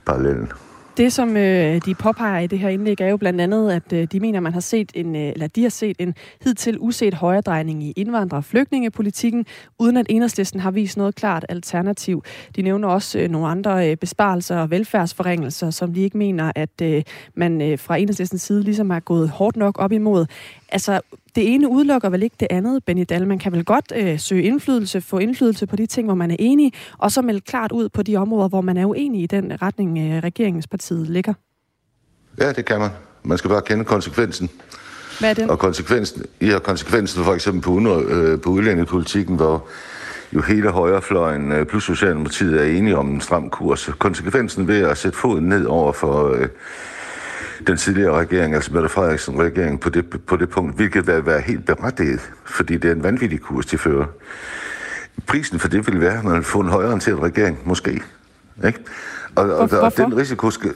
parallellen. 0.06 0.52
Det, 0.98 1.14
som 1.14 1.38
øh, 1.38 1.82
de 1.86 1.96
påpeger 1.96 2.40
i 2.40 2.48
det 2.48 2.60
her 2.60 2.70
indlæg, 2.70 3.02
er 3.02 3.08
jo 3.08 3.18
blandt 3.18 3.42
andet, 3.42 3.72
at 3.72 3.94
øh, 3.94 4.08
de 4.12 4.20
mener, 4.20 4.40
man 4.40 4.54
har 4.54 4.60
set 4.60 4.92
en, 4.96 5.16
øh, 5.16 5.22
eller 5.22 5.48
de 5.48 5.62
har 5.62 5.70
set 5.70 5.96
en 6.00 6.14
hidtil 6.44 6.78
uset 6.80 7.14
højredrejning 7.14 7.84
i 7.84 7.94
indvandrer- 7.98 8.38
og 8.38 8.44
flygtningepolitikken, 8.44 9.46
uden 9.80 9.98
at 9.98 10.06
enhedslisten 10.10 10.60
har 10.60 10.72
vist 10.72 10.98
noget 10.98 11.16
klart 11.16 11.46
alternativ. 11.50 12.24
De 12.56 12.62
nævner 12.62 12.88
også 12.88 13.20
øh, 13.20 13.30
nogle 13.30 13.48
andre 13.48 13.92
øh, 13.92 13.98
besparelser 13.98 14.58
og 14.58 14.72
velfærdsforringelser, 14.72 15.70
som 15.70 15.94
de 15.94 16.02
ikke 16.02 16.18
mener, 16.18 16.52
at 16.56 16.82
øh, 16.82 17.04
man 17.36 17.62
øh, 17.62 17.80
fra 17.80 17.98
enhedslistens 17.98 18.42
side 18.42 18.64
ligesom 18.64 18.90
har 18.90 19.00
gået 19.00 19.30
hårdt 19.30 19.58
nok 19.58 19.80
op 19.80 19.92
imod. 19.92 20.26
Altså, 20.70 21.02
det 21.36 21.54
ene 21.54 21.70
udelukker 21.70 22.10
vel 22.10 22.24
ikke 22.24 22.36
det 22.40 22.48
andet, 22.52 22.86
Benny 22.86 23.06
Dahl. 23.10 23.28
Man 23.28 23.40
kan 23.40 23.52
vel 23.52 23.66
godt 23.66 23.94
øh, 23.96 24.20
søge 24.20 24.44
indflydelse, 24.44 25.02
få 25.02 25.18
indflydelse 25.18 25.68
på 25.68 25.76
de 25.76 25.86
ting, 25.86 26.08
hvor 26.08 26.16
man 26.16 26.32
er 26.32 26.36
enig, 26.40 26.74
og 26.98 27.12
så 27.12 27.22
melde 27.22 27.42
klart 27.42 27.72
ud 27.72 27.90
på 27.90 28.04
de 28.04 28.16
områder, 28.16 28.48
hvor 28.48 28.62
man 28.62 28.78
er 28.78 28.86
uenig 28.86 29.22
i 29.22 29.26
den 29.26 29.62
retning, 29.62 29.98
øh, 29.98 30.24
regeringspartiet 30.24 31.10
ligger. 31.10 31.34
Ja, 32.40 32.52
det 32.52 32.66
kan 32.66 32.80
man. 32.80 32.90
Man 33.24 33.38
skal 33.38 33.50
bare 33.50 33.62
kende 33.62 33.86
konsekvensen. 33.86 34.50
Hvad 35.20 35.30
er 35.30 35.34
den? 35.34 35.50
Og 35.50 35.60
konsekvensen, 35.60 36.26
ja, 36.42 36.60
konsekvensen 36.60 37.24
for 37.24 37.34
eksempel 37.34 37.62
på, 37.62 37.72
under, 37.72 38.04
øh, 38.08 38.42
på 38.42 38.50
udlændingepolitikken, 38.50 39.36
hvor 39.36 39.68
jo 40.34 40.42
hele 40.42 40.70
højrefløjen 40.70 41.52
øh, 41.52 41.66
plus 41.66 41.84
Socialdemokratiet 41.84 42.60
er 42.62 42.64
enige 42.64 42.98
om 42.98 43.10
en 43.10 43.22
stram 43.22 43.50
kurs. 43.50 43.90
Konsekvensen 44.00 44.68
ved 44.68 44.82
at 44.82 44.98
sætte 44.98 45.18
foden 45.18 45.50
ned 45.50 45.66
over 45.66 45.94
for... 45.94 46.34
Øh, 46.34 46.48
den 47.68 47.78
tidligere 47.78 48.20
regering, 48.20 48.56
altså 48.56 48.74
Mette 48.74 48.90
Frederiksen 48.90 49.40
regering, 49.40 49.80
på 49.80 49.90
det, 49.90 50.10
på 50.26 50.38
det 50.38 50.50
punkt, 50.50 50.76
hvilket 50.76 51.08
vil 51.08 51.26
være 51.26 51.42
helt 51.42 51.66
berettiget, 51.66 52.32
fordi 52.46 52.78
det 52.78 52.92
er 52.92 52.96
en 52.96 53.04
vanvittig 53.04 53.42
kurs, 53.42 53.66
de 53.66 53.78
fører. 53.78 54.06
Prisen 55.28 55.60
for 55.60 55.68
det 55.68 55.88
vil 55.88 56.02
være, 56.02 56.18
at 56.18 56.24
man 56.24 56.44
får 56.44 56.62
en 56.62 56.70
højere 56.70 56.88
orienteret 56.88 57.20
regering, 57.20 57.60
måske. 57.66 58.02
Ikke? 58.66 58.80
Og, 59.36 59.50
og, 59.56 59.70
og 59.72 59.98
den 59.98 60.18
risiko 60.18 60.52
skal... 60.52 60.74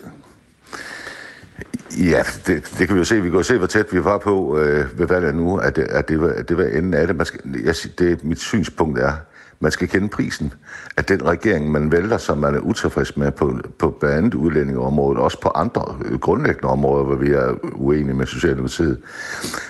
Ja, 1.97 2.23
det, 2.47 2.73
det 2.77 2.87
kan 2.87 2.95
vi 2.95 2.99
jo 2.99 3.05
se. 3.05 3.21
Vi 3.21 3.29
kan 3.29 3.37
jo 3.37 3.43
se, 3.43 3.57
hvor 3.57 3.67
tæt 3.67 3.93
vi 3.93 4.03
var 4.03 4.17
på 4.17 4.59
øh, 4.59 4.99
ved 4.99 5.07
valget 5.07 5.35
nu, 5.35 5.57
at 5.57 5.75
det, 5.75 5.83
at 5.83 6.09
det, 6.09 6.21
var, 6.21 6.27
at 6.27 6.49
det 6.49 6.57
var 6.57 6.63
enden 6.63 6.93
af 6.93 7.07
det. 7.07 7.15
Man 7.15 7.25
skal, 7.25 7.39
jeg, 7.63 7.75
det. 7.99 8.23
Mit 8.23 8.39
synspunkt 8.39 8.99
er, 8.99 9.13
man 9.61 9.71
skal 9.71 9.87
kende 9.87 10.09
prisen 10.09 10.53
af 10.97 11.05
den 11.05 11.25
regering, 11.25 11.71
man 11.71 11.91
vælger, 11.91 12.17
som 12.17 12.37
man 12.37 12.55
er 12.55 12.59
utilfreds 12.59 13.17
med 13.17 13.31
på, 13.31 13.59
på 13.79 13.89
blandt 13.99 14.17
andet 14.17 14.33
udlændingeområdet, 14.33 15.21
også 15.21 15.39
på 15.39 15.49
andre 15.49 15.81
grundlæggende 16.21 16.67
områder, 16.69 17.03
hvor 17.03 17.15
vi 17.15 17.29
er 17.29 17.53
uenige 17.75 18.13
med 18.13 18.25
Socialdemokratiet. 18.25 18.97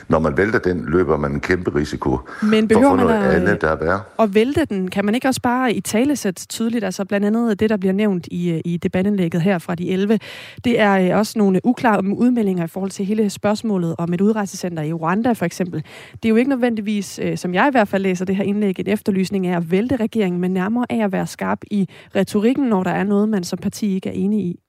Når 0.07 0.19
man 0.19 0.37
vælter 0.37 0.59
den, 0.59 0.85
løber 0.87 1.17
man 1.17 1.31
en 1.31 1.39
kæmpe 1.39 1.75
risiko 1.75 2.19
Men 2.41 2.67
behøver 2.67 2.89
for 2.89 2.95
man 2.95 3.05
noget 3.05 3.23
at, 3.23 3.41
andet, 3.41 3.61
der 3.61 3.67
er 3.67 3.75
værre. 3.75 4.01
at 4.19 4.35
vælte 4.35 4.65
den? 4.65 4.89
Kan 4.89 5.05
man 5.05 5.15
ikke 5.15 5.27
også 5.27 5.41
bare 5.41 5.73
i 5.73 5.81
tale 5.81 6.15
sætte 6.15 6.47
tydeligt, 6.47 6.83
altså 6.83 7.05
blandt 7.05 7.25
andet 7.25 7.59
det, 7.59 7.69
der 7.69 7.77
bliver 7.77 7.93
nævnt 7.93 8.27
i, 8.31 8.61
i 8.65 8.77
debatindlægget 8.77 9.41
her 9.41 9.57
fra 9.57 9.75
de 9.75 9.91
11, 9.91 10.19
det 10.65 10.79
er 10.79 11.11
øh, 11.13 11.17
også 11.19 11.39
nogle 11.39 11.59
uklare 11.63 12.05
udmeldinger 12.05 12.63
i 12.63 12.67
forhold 12.67 12.91
til 12.91 13.05
hele 13.05 13.29
spørgsmålet 13.29 13.95
om 13.97 14.13
et 14.13 14.21
udrejsecenter 14.21 14.83
i 14.83 14.93
Rwanda 14.93 15.33
for 15.33 15.45
eksempel. 15.45 15.83
Det 16.13 16.25
er 16.25 16.29
jo 16.29 16.35
ikke 16.35 16.49
nødvendigvis, 16.49 17.19
øh, 17.23 17.37
som 17.37 17.53
jeg 17.53 17.67
i 17.67 17.71
hvert 17.71 17.87
fald 17.87 18.03
læser 18.03 18.25
det 18.25 18.35
her 18.35 18.43
indlæg, 18.43 18.79
en 18.79 18.87
efterlysning 18.87 19.47
af 19.47 19.57
at 19.57 19.71
vælte 19.82 19.95
regeringen, 19.95 20.41
men 20.41 20.51
nærmere 20.51 20.86
af 20.89 21.03
at 21.03 21.11
være 21.11 21.27
skarp 21.27 21.59
i 21.71 21.89
retorikken, 22.15 22.65
når 22.65 22.84
der 22.84 22.91
er 22.91 23.03
noget, 23.03 23.29
man 23.29 23.43
som 23.43 23.59
parti 23.59 23.95
ikke 23.95 24.09
er 24.09 24.13
enig 24.13 24.39
i? 24.39 24.59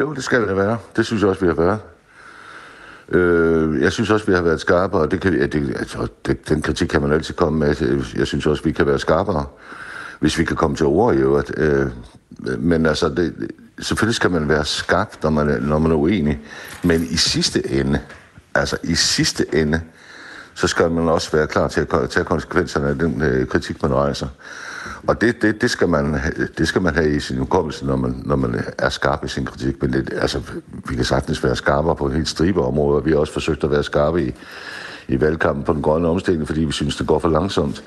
Jo, 0.00 0.14
det 0.14 0.24
skal 0.24 0.48
det 0.48 0.56
være. 0.56 0.78
Det 0.96 1.06
synes 1.06 1.22
jeg 1.22 1.28
også, 1.28 1.40
vi 1.40 1.46
har 1.46 1.54
været. 1.54 1.80
Øh, 3.08 3.82
jeg 3.82 3.92
synes 3.92 4.10
også, 4.10 4.26
vi 4.26 4.32
har 4.32 4.42
været 4.42 4.60
skarpere, 4.60 5.00
og 5.00 5.10
det 5.10 5.20
kan, 5.20 5.34
ja, 5.34 5.46
det, 5.46 5.76
altså, 5.76 6.06
det, 6.26 6.48
den 6.48 6.62
kritik 6.62 6.88
kan 6.88 7.02
man 7.02 7.12
altid 7.12 7.34
komme 7.34 7.58
med. 7.58 7.74
Jeg 8.16 8.26
synes 8.26 8.46
også, 8.46 8.62
vi 8.64 8.72
kan 8.72 8.86
være 8.86 8.98
skarpere, 8.98 9.44
hvis 10.20 10.38
vi 10.38 10.44
kan 10.44 10.56
komme 10.56 10.76
til 10.76 10.86
ord 10.86 11.14
i 11.14 11.18
øvrigt. 11.18 11.52
Øh, 11.56 11.86
men 12.58 12.86
altså, 12.86 13.08
det, 13.08 13.50
selvfølgelig 13.78 14.14
skal 14.14 14.30
man 14.30 14.48
være 14.48 14.64
skarp, 14.64 15.22
når 15.22 15.30
man, 15.30 15.62
når 15.62 15.78
man 15.78 15.92
er 15.92 15.96
uenig, 15.96 16.40
men 16.84 17.02
i 17.02 17.16
sidste 17.16 17.70
ende, 17.70 18.00
altså 18.54 18.76
i 18.84 18.94
sidste 18.94 19.54
ende, 19.54 19.80
så 20.58 20.66
skal 20.66 20.90
man 20.90 21.08
også 21.08 21.32
være 21.32 21.46
klar 21.46 21.68
til 21.68 21.80
at 21.80 22.10
tage 22.10 22.24
konsekvenserne 22.24 22.88
af 22.88 22.94
den 22.94 23.22
øh, 23.22 23.46
kritik, 23.46 23.82
man 23.82 23.94
rejser. 23.94 24.26
Og 25.06 25.20
det, 25.20 25.42
det, 25.42 25.60
det, 25.60 25.70
skal 25.70 25.88
man, 25.88 26.16
det 26.58 26.68
skal 26.68 26.82
man 26.82 26.94
have 26.94 27.16
i 27.16 27.20
sin 27.20 27.38
hukommelse, 27.38 27.86
når 27.86 27.96
man, 27.96 28.22
når 28.24 28.36
man 28.36 28.54
øh, 28.54 28.62
er 28.78 28.88
skarp 28.88 29.24
i 29.24 29.28
sin 29.28 29.44
kritik. 29.44 29.82
Men 29.82 29.92
det, 29.92 30.12
altså, 30.12 30.40
vi 30.88 30.94
kan 30.94 31.04
sagtens 31.04 31.44
være 31.44 31.56
skarpere 31.56 31.96
på 31.96 32.06
en 32.06 32.12
helt 32.12 32.28
stribe 32.28 32.62
områder. 32.62 33.00
Vi 33.00 33.10
har 33.10 33.18
også 33.18 33.32
forsøgt 33.32 33.64
at 33.64 33.70
være 33.70 33.82
skarpe 33.82 34.24
i, 34.24 34.34
i 35.08 35.20
valgkampen 35.20 35.64
på 35.64 35.72
den 35.72 35.82
grønne 35.82 36.08
omstilling, 36.08 36.46
fordi 36.46 36.64
vi 36.64 36.72
synes, 36.72 36.96
det 36.96 37.06
går 37.06 37.18
for 37.18 37.28
langsomt. 37.28 37.84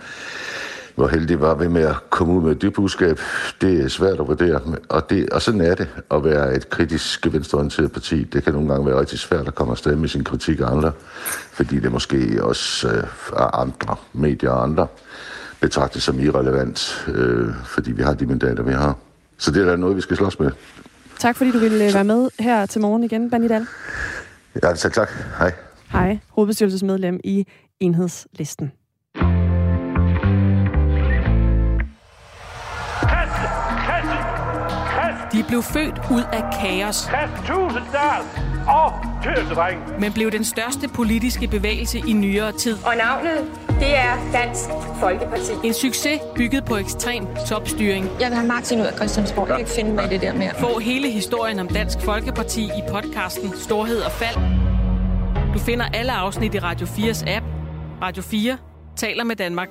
Hvor 0.96 1.08
heldig 1.08 1.42
var 1.42 1.56
vi 1.56 1.68
med 1.68 1.82
at 1.82 1.96
komme 2.10 2.34
ud 2.34 2.42
med 2.42 2.56
det 2.56 2.74
budskab, 2.74 3.20
det 3.62 3.84
er 3.84 3.88
svært 3.88 4.20
at 4.20 4.28
vurdere. 4.28 4.62
Og, 4.90 5.10
det, 5.10 5.30
og 5.30 5.42
sådan 5.42 5.62
er 5.62 5.76
det 5.76 5.88
at 6.12 6.24
være 6.24 6.56
et 6.56 6.70
kritisk 6.70 7.28
venstreorienteret 7.32 7.92
parti. 7.92 8.24
Det 8.24 8.44
kan 8.44 8.54
nogle 8.54 8.70
gange 8.70 8.86
være 8.86 9.00
rigtig 9.00 9.20
svært 9.20 9.48
at 9.48 9.56
komme 9.56 9.72
afsted 9.72 9.96
med 9.96 10.10
sin 10.10 10.24
kritik 10.24 10.60
af 10.60 10.66
andre, 10.66 10.92
fordi 11.52 11.80
det 11.80 11.92
måske 11.92 12.44
også 12.44 12.88
øh, 12.88 13.04
er 13.34 13.60
andre 13.60 13.96
medier 14.14 14.50
og 14.50 14.64
andre 14.64 14.88
betragtet 15.60 16.02
som 16.02 16.20
irrelevant, 16.20 17.08
øh, 17.08 17.54
fordi 17.66 17.92
vi 17.92 18.04
har 18.04 18.14
de 18.14 18.26
mandater, 18.26 18.64
vi 18.64 18.74
har. 18.74 18.96
Så 19.38 19.52
det 19.52 19.62
er 19.62 19.66
da 19.70 19.76
noget, 19.76 19.96
vi 19.96 20.02
skal 20.02 20.18
slås 20.18 20.40
med. 20.40 20.52
Tak 21.20 21.36
fordi 21.36 21.52
du 21.52 21.60
ville 21.60 21.88
øh, 21.88 21.94
være 21.94 22.04
med 22.04 22.30
her 22.40 22.66
til 22.66 22.82
morgen 22.82 23.04
igen, 23.04 23.30
Banidal. 23.30 23.66
Ja, 24.64 24.74
tak, 24.74 24.94
tak. 24.94 25.10
Hej. 25.38 25.54
Hej, 25.92 26.20
hovedbestyrelsesmedlem 26.30 27.20
i 27.24 27.48
Enhedslisten. 27.80 28.72
De 35.34 35.44
blev 35.48 35.64
født 35.64 36.02
ud 36.12 36.24
af 36.34 36.44
kaos. 36.62 37.10
Tusinddal 37.48 38.22
og 38.68 38.94
tøsedreng. 39.24 40.00
Men 40.00 40.14
blev 40.14 40.32
den 40.32 40.44
største 40.44 40.88
politiske 40.88 41.48
bevægelse 41.48 42.00
i 42.08 42.14
nyere 42.14 42.52
tid. 42.52 42.78
Og 42.86 42.94
navnet, 42.98 43.52
det 43.80 43.98
er 43.98 44.32
Dansk 44.34 44.70
Folkeparti. 45.00 45.52
En 45.64 45.74
succes 45.74 46.20
bygget 46.36 46.66
på 46.66 46.78
ekstrem 46.78 47.28
topstyring. 47.50 48.06
Jeg 48.20 48.30
vil 48.30 48.36
have 48.36 48.48
Martin 48.48 48.80
ud 48.80 48.86
af 48.86 48.94
Christiansborg. 48.94 49.48
Jeg 49.48 49.56
kan 49.56 49.60
ikke 49.60 49.72
finde 49.72 49.92
mig 49.94 50.06
i 50.06 50.10
det 50.10 50.22
der 50.22 50.34
mere. 50.34 50.52
Få 50.60 50.80
hele 50.80 51.10
historien 51.12 51.60
om 51.60 51.68
Dansk 51.68 52.02
Folkeparti 52.02 52.64
i 52.64 52.82
podcasten 52.92 53.54
Storhed 53.58 54.02
og 54.02 54.12
Fald. 54.12 54.36
Du 55.54 55.60
finder 55.60 55.86
alle 55.94 56.12
afsnit 56.12 56.56
i 56.56 56.60
Radio 56.60 56.88
4's 56.88 57.30
app. 57.30 57.46
Radio 58.02 58.24
4 58.24 58.58
taler 58.96 59.24
med 59.24 59.36
Danmark. 59.36 59.70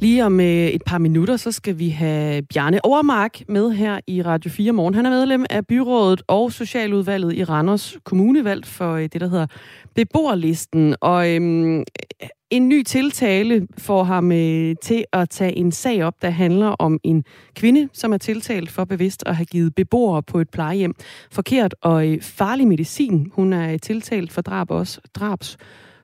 Lige 0.00 0.24
om 0.26 0.40
øh, 0.40 0.46
et 0.46 0.82
par 0.86 0.98
minutter, 0.98 1.36
så 1.36 1.52
skal 1.52 1.78
vi 1.78 1.88
have 1.88 2.42
Bjarne 2.42 2.84
Overmark 2.84 3.42
med 3.48 3.70
her 3.70 4.00
i 4.06 4.22
Radio 4.22 4.50
4 4.50 4.72
Morgen. 4.72 4.94
Han 4.94 5.06
er 5.06 5.10
medlem 5.10 5.46
af 5.50 5.66
byrådet 5.66 6.22
og 6.26 6.52
socialudvalget 6.52 7.34
i 7.34 7.44
Randers 7.44 7.96
Kommune, 8.04 8.44
valgt 8.44 8.66
for 8.66 8.92
øh, 8.92 9.02
det, 9.02 9.20
der 9.20 9.28
hedder 9.28 9.46
beboerlisten. 9.94 10.96
Og 11.00 11.34
øhm, 11.34 11.84
en 12.50 12.68
ny 12.68 12.82
tiltale 12.82 13.66
får 13.78 14.04
ham 14.04 14.32
øh, 14.32 14.74
til 14.82 15.04
at 15.12 15.30
tage 15.30 15.56
en 15.56 15.72
sag 15.72 16.04
op, 16.04 16.14
der 16.22 16.30
handler 16.30 16.66
om 16.66 16.98
en 17.02 17.24
kvinde, 17.54 17.88
som 17.92 18.12
er 18.12 18.18
tiltalt 18.18 18.70
for 18.70 18.84
bevidst 18.84 19.22
at 19.26 19.36
have 19.36 19.46
givet 19.46 19.74
beboere 19.74 20.22
på 20.22 20.38
et 20.38 20.50
plejehjem 20.50 20.94
forkert 21.30 21.74
og 21.82 22.08
øh, 22.08 22.22
farlig 22.22 22.68
medicin. 22.68 23.30
Hun 23.32 23.52
er 23.52 23.72
øh, 23.72 23.78
tiltalt 23.78 24.32
for 24.32 24.42
drab 24.42 24.70
også 24.70 25.00
drabs 25.14 25.56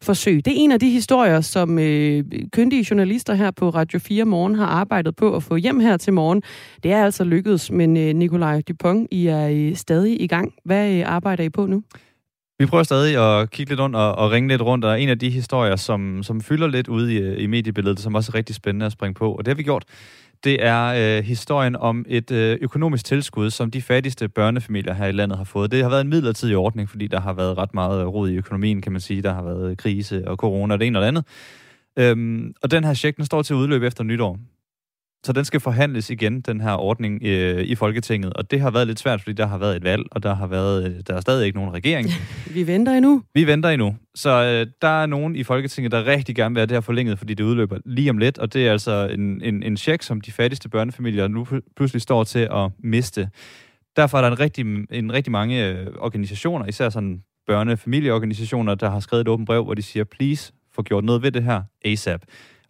forsøg. 0.03 0.45
Det 0.45 0.53
er 0.53 0.57
en 0.57 0.73
af 0.73 0.81
de 0.81 0.91
historier, 0.91 1.41
som 1.41 1.79
øh, 1.79 2.25
kyndige 2.53 2.87
journalister 2.91 3.35
her 3.35 3.51
på 3.51 3.71
Radio 3.71 3.99
4 3.99 4.25
Morgen 4.25 4.55
har 4.55 4.67
arbejdet 4.67 5.17
på 5.17 5.37
at 5.37 5.43
få 5.43 5.57
hjem 5.57 5.81
her 5.81 5.97
til 5.97 6.13
morgen. 6.13 6.43
Det 6.83 6.93
er 6.93 7.05
altså 7.05 7.25
lykkedes, 7.25 7.71
men 7.71 7.97
øh, 7.97 8.15
Nikolaj 8.15 8.61
Dupont, 8.61 9.09
I 9.11 9.27
er 9.27 9.49
øh, 9.49 9.77
stadig 9.77 10.21
i 10.21 10.27
gang. 10.27 10.53
Hvad 10.65 10.93
øh, 10.93 11.03
arbejder 11.07 11.45
I 11.45 11.49
på 11.49 11.67
nu? 11.67 11.83
Vi 12.59 12.67
prøver 12.67 12.85
stadig 12.85 13.41
at 13.41 13.51
kigge 13.51 13.71
lidt 13.71 13.81
rundt 13.81 13.97
og, 13.97 14.15
og 14.15 14.31
ringe 14.31 14.49
lidt 14.49 14.63
rundt, 14.63 14.85
og 14.85 15.03
en 15.03 15.09
af 15.09 15.19
de 15.19 15.31
historier, 15.31 15.77
som, 15.77 16.23
som 16.23 16.41
fylder 16.41 16.67
lidt 16.67 16.89
ud 16.89 17.09
i, 17.09 17.17
øh, 17.17 17.43
i 17.43 17.47
mediebilledet, 17.47 18.01
som 18.01 18.15
også 18.15 18.31
er 18.31 18.35
rigtig 18.35 18.55
spændende 18.55 18.87
at 18.87 18.93
springe 18.93 19.15
på, 19.15 19.33
og 19.33 19.45
det 19.45 19.49
har 19.49 19.55
vi 19.55 19.63
gjort 19.63 19.85
det 20.45 20.65
er 20.65 20.85
øh, 21.19 21.25
historien 21.25 21.77
om 21.77 22.05
et 22.09 22.31
øh, 22.31 22.59
økonomisk 22.63 23.05
tilskud, 23.05 23.51
som 23.51 23.71
de 23.71 23.83
fattigste 23.83 24.29
børnefamilier 24.29 24.95
her 24.95 25.07
i 25.07 25.13
landet 25.13 25.39
har 25.39 25.45
fået. 25.45 25.71
Det 25.71 25.83
har 25.83 25.91
været 25.91 26.01
en 26.01 26.09
midlertidig 26.09 26.57
ordning, 26.57 26.91
fordi 26.91 27.07
der 27.07 27.21
har 27.21 27.33
været 27.33 27.59
ret 27.59 27.75
meget 27.75 28.01
øh, 28.01 28.07
rod 28.07 28.29
i 28.29 28.37
økonomien, 28.37 28.83
kan 28.83 28.93
man 28.93 29.01
sige. 29.01 29.23
Der 29.23 29.35
har 29.35 29.43
været 29.43 29.79
krise 29.79 30.29
og 30.29 30.37
corona 30.37 30.75
og 30.75 30.81
det 30.81 30.87
ene 30.87 30.99
og 30.99 31.03
det 31.03 31.09
andet. 31.09 31.25
Øhm, 31.99 32.55
og 32.63 32.71
den 32.71 32.85
her 32.85 32.95
check, 32.95 33.17
den 33.17 33.25
står 33.25 33.43
til 33.43 33.57
udløb 33.57 33.83
efter 33.83 34.05
nytår. 34.05 34.39
Så 35.27 35.33
den 35.33 35.45
skal 35.45 35.61
forhandles 35.61 36.11
igen, 36.11 36.41
den 36.41 36.61
her 36.61 36.73
ordning 36.73 37.23
øh, 37.23 37.65
i 37.65 37.75
Folketinget. 37.75 38.33
Og 38.33 38.51
det 38.51 38.61
har 38.61 38.71
været 38.71 38.87
lidt 38.87 38.99
svært, 38.99 39.21
fordi 39.21 39.33
der 39.33 39.47
har 39.47 39.59
været 39.59 39.77
et 39.77 39.85
valg, 39.85 40.03
og 40.11 40.23
der 40.23 40.35
har 40.35 40.47
været 40.47 40.87
øh, 40.87 41.01
der 41.07 41.15
er 41.15 41.21
stadig 41.21 41.47
ikke 41.47 41.59
nogen 41.59 41.75
regering. 41.75 42.09
Vi 42.55 42.67
venter 42.67 42.93
endnu. 42.93 43.23
Vi 43.35 43.47
venter 43.47 43.69
endnu. 43.69 43.97
Så 44.15 44.31
øh, 44.31 44.67
der 44.83 45.03
er 45.03 45.07
nogen 45.07 45.37
i 45.37 45.43
Folketinget, 45.43 45.93
der 45.93 46.07
rigtig 46.07 46.37
gerne 46.37 46.55
vil 46.55 46.61
have 46.61 46.67
det 46.67 46.75
her 46.75 46.81
forlænget, 46.81 47.19
fordi 47.19 47.35
det 47.35 47.45
udløber 47.45 47.79
lige 47.85 48.11
om 48.11 48.19
lidt. 48.19 48.39
Og 48.39 48.53
det 48.53 48.67
er 48.67 48.73
altså 48.73 49.09
en, 49.13 49.43
en, 49.43 49.63
en 49.63 49.77
check, 49.77 50.03
som 50.03 50.21
de 50.21 50.33
fattigste 50.33 50.69
børnefamilier 50.69 51.29
nu 51.29 51.47
pludselig 51.77 52.03
står 52.03 52.25
til 52.25 52.49
at 52.53 52.71
miste. 52.79 53.29
Derfor 53.97 54.19
er 54.19 54.23
der 54.23 54.31
en 54.31 54.41
rigtig, 54.41 54.65
en 54.91 55.13
rigtig 55.13 55.33
mange 55.33 55.69
øh, 55.69 55.87
organisationer, 55.99 56.67
især 56.67 56.89
sådan 56.89 57.23
børnefamilieorganisationer, 57.47 58.75
der 58.75 58.91
har 58.91 59.01
skrevet 59.01 59.21
et 59.21 59.29
åbent 59.29 59.47
brev, 59.47 59.65
hvor 59.65 59.75
de 59.75 59.83
siger, 59.83 60.05
please, 60.05 60.53
få 60.75 60.83
gjort 60.83 61.05
noget 61.05 61.23
ved 61.23 61.33
det 61.33 61.43
her 61.45 61.63
ASAP. 61.85 62.21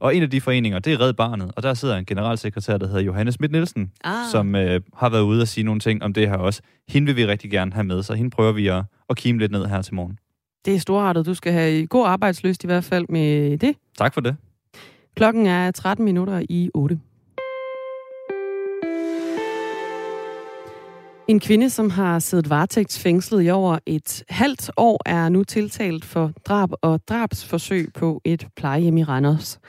Og 0.00 0.16
en 0.16 0.22
af 0.22 0.30
de 0.30 0.40
foreninger, 0.40 0.78
det 0.78 0.92
er 0.92 1.00
Red 1.00 1.12
Barnet, 1.12 1.52
og 1.56 1.62
der 1.62 1.74
sidder 1.74 1.96
en 1.96 2.04
generalsekretær, 2.04 2.76
der 2.76 2.86
hedder 2.86 3.00
Johannes 3.00 3.34
Schmidt 3.34 3.52
Nielsen, 3.52 3.92
ah. 4.04 4.14
som 4.32 4.54
øh, 4.54 4.80
har 4.96 5.08
været 5.08 5.22
ude 5.22 5.42
og 5.42 5.48
sige 5.48 5.64
nogle 5.64 5.80
ting 5.80 6.02
om 6.02 6.12
det 6.12 6.28
her 6.28 6.36
også. 6.36 6.62
Hende 6.88 7.06
vil 7.06 7.16
vi 7.16 7.26
rigtig 7.26 7.50
gerne 7.50 7.72
have 7.72 7.84
med, 7.84 8.02
så 8.02 8.14
hende 8.14 8.30
prøver 8.30 8.52
vi 8.52 8.66
at, 8.66 8.84
at 9.10 9.16
kime 9.16 9.38
lidt 9.38 9.52
ned 9.52 9.66
her 9.66 9.82
til 9.82 9.94
morgen. 9.94 10.18
Det 10.64 10.74
er 10.74 10.78
storartet. 10.78 11.26
Du 11.26 11.34
skal 11.34 11.52
have 11.52 11.86
god 11.86 12.06
arbejdsløst 12.06 12.64
i 12.64 12.66
hvert 12.66 12.84
fald 12.84 13.06
med 13.08 13.58
det. 13.58 13.76
Tak 13.98 14.14
for 14.14 14.20
det. 14.20 14.36
Klokken 15.16 15.46
er 15.46 15.70
13 15.70 16.04
minutter 16.04 16.42
i 16.48 16.70
8. 16.74 17.00
En 21.28 21.40
kvinde, 21.40 21.70
som 21.70 21.90
har 21.90 22.18
siddet 22.18 22.50
varetægtsfængslet 22.50 23.46
i 23.46 23.50
over 23.50 23.78
et 23.86 24.24
halvt 24.28 24.70
år, 24.76 25.02
er 25.06 25.28
nu 25.28 25.44
tiltalt 25.44 26.04
for 26.04 26.32
drab 26.44 26.70
og 26.82 27.00
drabsforsøg 27.08 27.88
på 27.94 28.20
et 28.24 28.46
plejehjem 28.56 28.96
i 28.96 29.04
Randers. 29.04 29.60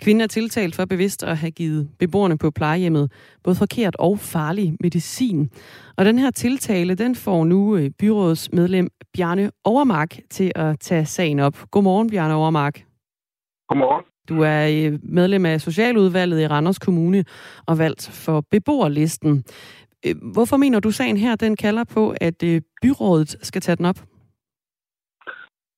Kvinden 0.00 0.20
er 0.20 0.26
tiltalt 0.26 0.76
for 0.76 0.84
bevidst 0.84 1.22
at 1.22 1.36
have 1.36 1.50
givet 1.50 1.88
beboerne 1.98 2.38
på 2.38 2.50
plejehjemmet 2.50 3.12
både 3.44 3.56
forkert 3.56 3.96
og 3.98 4.18
farlig 4.18 4.76
medicin. 4.80 5.50
Og 5.96 6.04
den 6.04 6.18
her 6.18 6.30
tiltale, 6.30 6.94
den 6.94 7.14
får 7.14 7.44
nu 7.44 7.76
øh, 7.76 7.90
byrådets 7.90 8.52
medlem 8.52 8.88
Bjarne 9.14 9.50
Overmark 9.64 10.18
til 10.30 10.52
at 10.54 10.80
tage 10.80 11.06
sagen 11.06 11.40
op. 11.40 11.64
Godmorgen, 11.70 12.10
Bjarne 12.10 12.34
Overmark. 12.34 12.84
Godmorgen. 13.68 14.04
Du 14.28 14.40
er 14.40 14.68
øh, 14.68 14.98
medlem 15.02 15.46
af 15.46 15.60
Socialudvalget 15.60 16.40
i 16.40 16.46
Randers 16.46 16.78
Kommune 16.78 17.24
og 17.66 17.78
valgt 17.78 18.10
for 18.12 18.44
beboerlisten. 18.50 19.44
Øh, 20.06 20.14
hvorfor 20.34 20.56
mener 20.56 20.80
du, 20.80 20.90
sagen 20.90 21.16
her 21.16 21.36
den 21.36 21.56
kalder 21.56 21.84
på, 21.94 22.14
at 22.20 22.38
øh, 22.50 22.60
byrådet 22.82 23.30
skal 23.48 23.62
tage 23.62 23.76
den 23.76 23.86
op? 23.86 24.00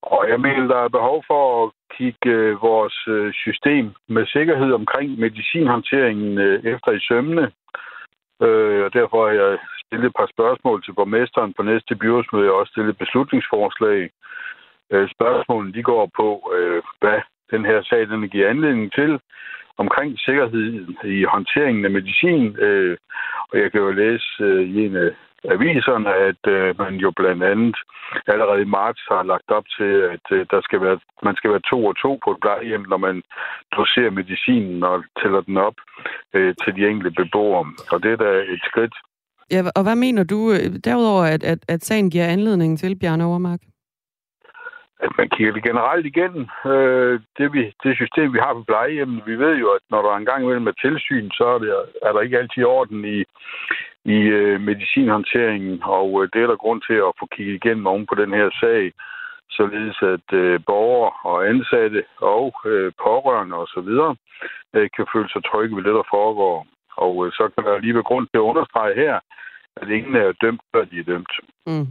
Og 0.02 0.28
jeg 0.28 0.40
mener, 0.40 0.66
der 0.66 0.80
er 0.84 0.96
behov 0.98 1.24
for 1.26 1.42
at 1.64 1.70
kigge 1.96 2.30
øh, 2.30 2.62
vores 2.62 2.96
system 3.44 3.84
med 4.08 4.26
sikkerhed 4.26 4.72
omkring 4.72 5.18
medicinhåndteringen 5.18 6.38
efter 6.74 6.90
i 6.92 7.00
sømne. 7.08 7.52
Og 8.84 8.90
derfor 8.98 9.26
har 9.26 9.34
jeg 9.42 9.58
stillet 9.86 10.06
et 10.06 10.18
par 10.20 10.28
spørgsmål 10.34 10.82
til 10.82 10.92
borgmesteren 10.92 11.54
på 11.56 11.62
næste 11.62 11.96
byrådsmøde. 11.96 12.44
Jeg 12.44 12.52
har 12.52 12.60
også 12.60 12.74
stillet 12.74 12.98
beslutningsforslag. 12.98 14.10
Spørgsmålene 15.16 15.74
de 15.74 15.82
går 15.82 16.10
på, 16.20 16.28
hvad 17.00 17.20
den 17.50 17.64
her 17.64 17.82
sag 17.82 18.08
den 18.08 18.28
giver 18.28 18.50
anledning 18.50 18.92
til 18.92 19.20
omkring 19.78 20.18
sikkerhed 20.18 20.86
i 21.04 21.24
håndteringen 21.24 21.84
af 21.84 21.90
medicin. 21.90 22.56
Øh, 22.58 22.96
og 23.50 23.58
jeg 23.58 23.72
kan 23.72 23.80
jo 23.80 23.90
læse 23.90 24.28
øh, 24.40 24.62
i 24.74 24.86
en 24.86 24.96
af 24.96 25.10
aviserne, 25.54 26.10
at 26.30 26.42
øh, 26.56 26.78
man 26.78 26.94
jo 26.94 27.10
blandt 27.16 27.42
andet 27.42 27.76
allerede 28.26 28.62
i 28.62 28.72
marts 28.78 29.02
har 29.08 29.22
lagt 29.22 29.50
op 29.58 29.66
til, 29.76 29.92
at 30.14 30.26
øh, 30.36 30.46
der 30.50 30.60
skal 30.66 30.80
være, 30.80 30.98
man 31.22 31.36
skal 31.36 31.50
være 31.50 31.68
to 31.70 31.78
og 31.90 31.96
to 31.96 32.20
på 32.24 32.30
et 32.30 32.40
plejehjem, 32.42 32.84
når 32.88 32.96
man 32.96 33.22
doserer 33.76 34.10
medicinen 34.10 34.82
og 34.82 35.04
tæller 35.22 35.40
den 35.40 35.56
op 35.56 35.78
øh, 36.34 36.54
til 36.62 36.76
de 36.76 36.88
enkelte 36.90 37.22
beboere. 37.22 37.66
Og 37.92 38.02
det 38.02 38.12
er 38.12 38.16
da 38.16 38.30
et 38.54 38.62
skridt. 38.70 38.94
Ja, 39.50 39.60
og 39.76 39.82
hvad 39.82 39.96
mener 39.96 40.24
du 40.24 40.52
øh, 40.52 40.66
derudover, 40.84 41.24
at, 41.34 41.42
at, 41.44 41.58
at 41.68 41.84
sagen 41.84 42.10
giver 42.10 42.26
anledning 42.26 42.78
til, 42.78 42.98
Bjarne 43.00 43.24
Overmark? 43.24 43.60
At 45.00 45.10
man 45.18 45.28
kigger 45.28 45.52
det 45.52 45.62
generelt 45.62 46.06
igennem. 46.06 46.48
Øh, 46.66 47.20
det, 47.38 47.52
vi, 47.52 47.72
det 47.82 47.96
system, 47.96 48.32
vi 48.32 48.38
har 48.38 48.54
på 48.54 48.64
plejehjemmet, 48.66 49.26
vi 49.26 49.38
ved 49.38 49.56
jo, 49.56 49.68
at 49.70 49.82
når 49.90 50.02
der 50.02 50.10
er 50.10 50.16
en 50.16 50.30
gang 50.30 50.42
imellem 50.42 50.66
er 50.66 50.80
tilsyn, 50.82 51.30
så 51.30 51.44
er, 51.44 51.58
det, 51.58 51.70
er 52.02 52.12
der 52.12 52.20
ikke 52.20 52.38
altid 52.38 52.64
orden 52.64 53.04
i, 53.04 53.24
i 54.04 54.18
øh, 54.38 54.60
medicinhåndteringen, 54.60 55.82
og 55.82 56.08
øh, 56.22 56.28
det 56.32 56.42
er 56.42 56.46
der 56.46 56.56
grund 56.56 56.82
til 56.88 56.94
at 56.94 57.16
få 57.20 57.26
kigget 57.26 57.54
igennem 57.54 57.86
oven 57.86 58.06
på 58.06 58.14
den 58.14 58.30
her 58.32 58.50
sag, 58.60 58.92
således 59.50 59.98
at 60.02 60.28
øh, 60.32 60.60
borgere 60.66 61.12
og 61.24 61.48
ansatte 61.48 62.04
og 62.16 62.54
øh, 62.66 62.92
pårørende 63.04 63.56
osv. 63.56 63.90
Øh, 64.74 64.88
kan 64.96 65.06
føle 65.14 65.28
sig 65.28 65.44
trygge 65.44 65.76
ved 65.76 65.84
det, 65.84 65.94
der 65.94 66.12
foregår. 66.16 66.66
Og 66.96 67.26
øh, 67.26 67.32
så 67.32 67.50
kan 67.54 67.64
der 67.64 67.78
lige 67.78 67.94
være 67.94 68.10
grund 68.10 68.26
til 68.26 68.38
at 68.38 68.48
understrege 68.50 68.94
her, 68.94 69.20
at 69.76 69.88
ingen 69.88 70.14
er 70.16 70.32
dømt, 70.32 70.60
før 70.74 70.84
de 70.84 70.98
er 70.98 71.04
dømt. 71.04 71.32
Mm. 71.66 71.86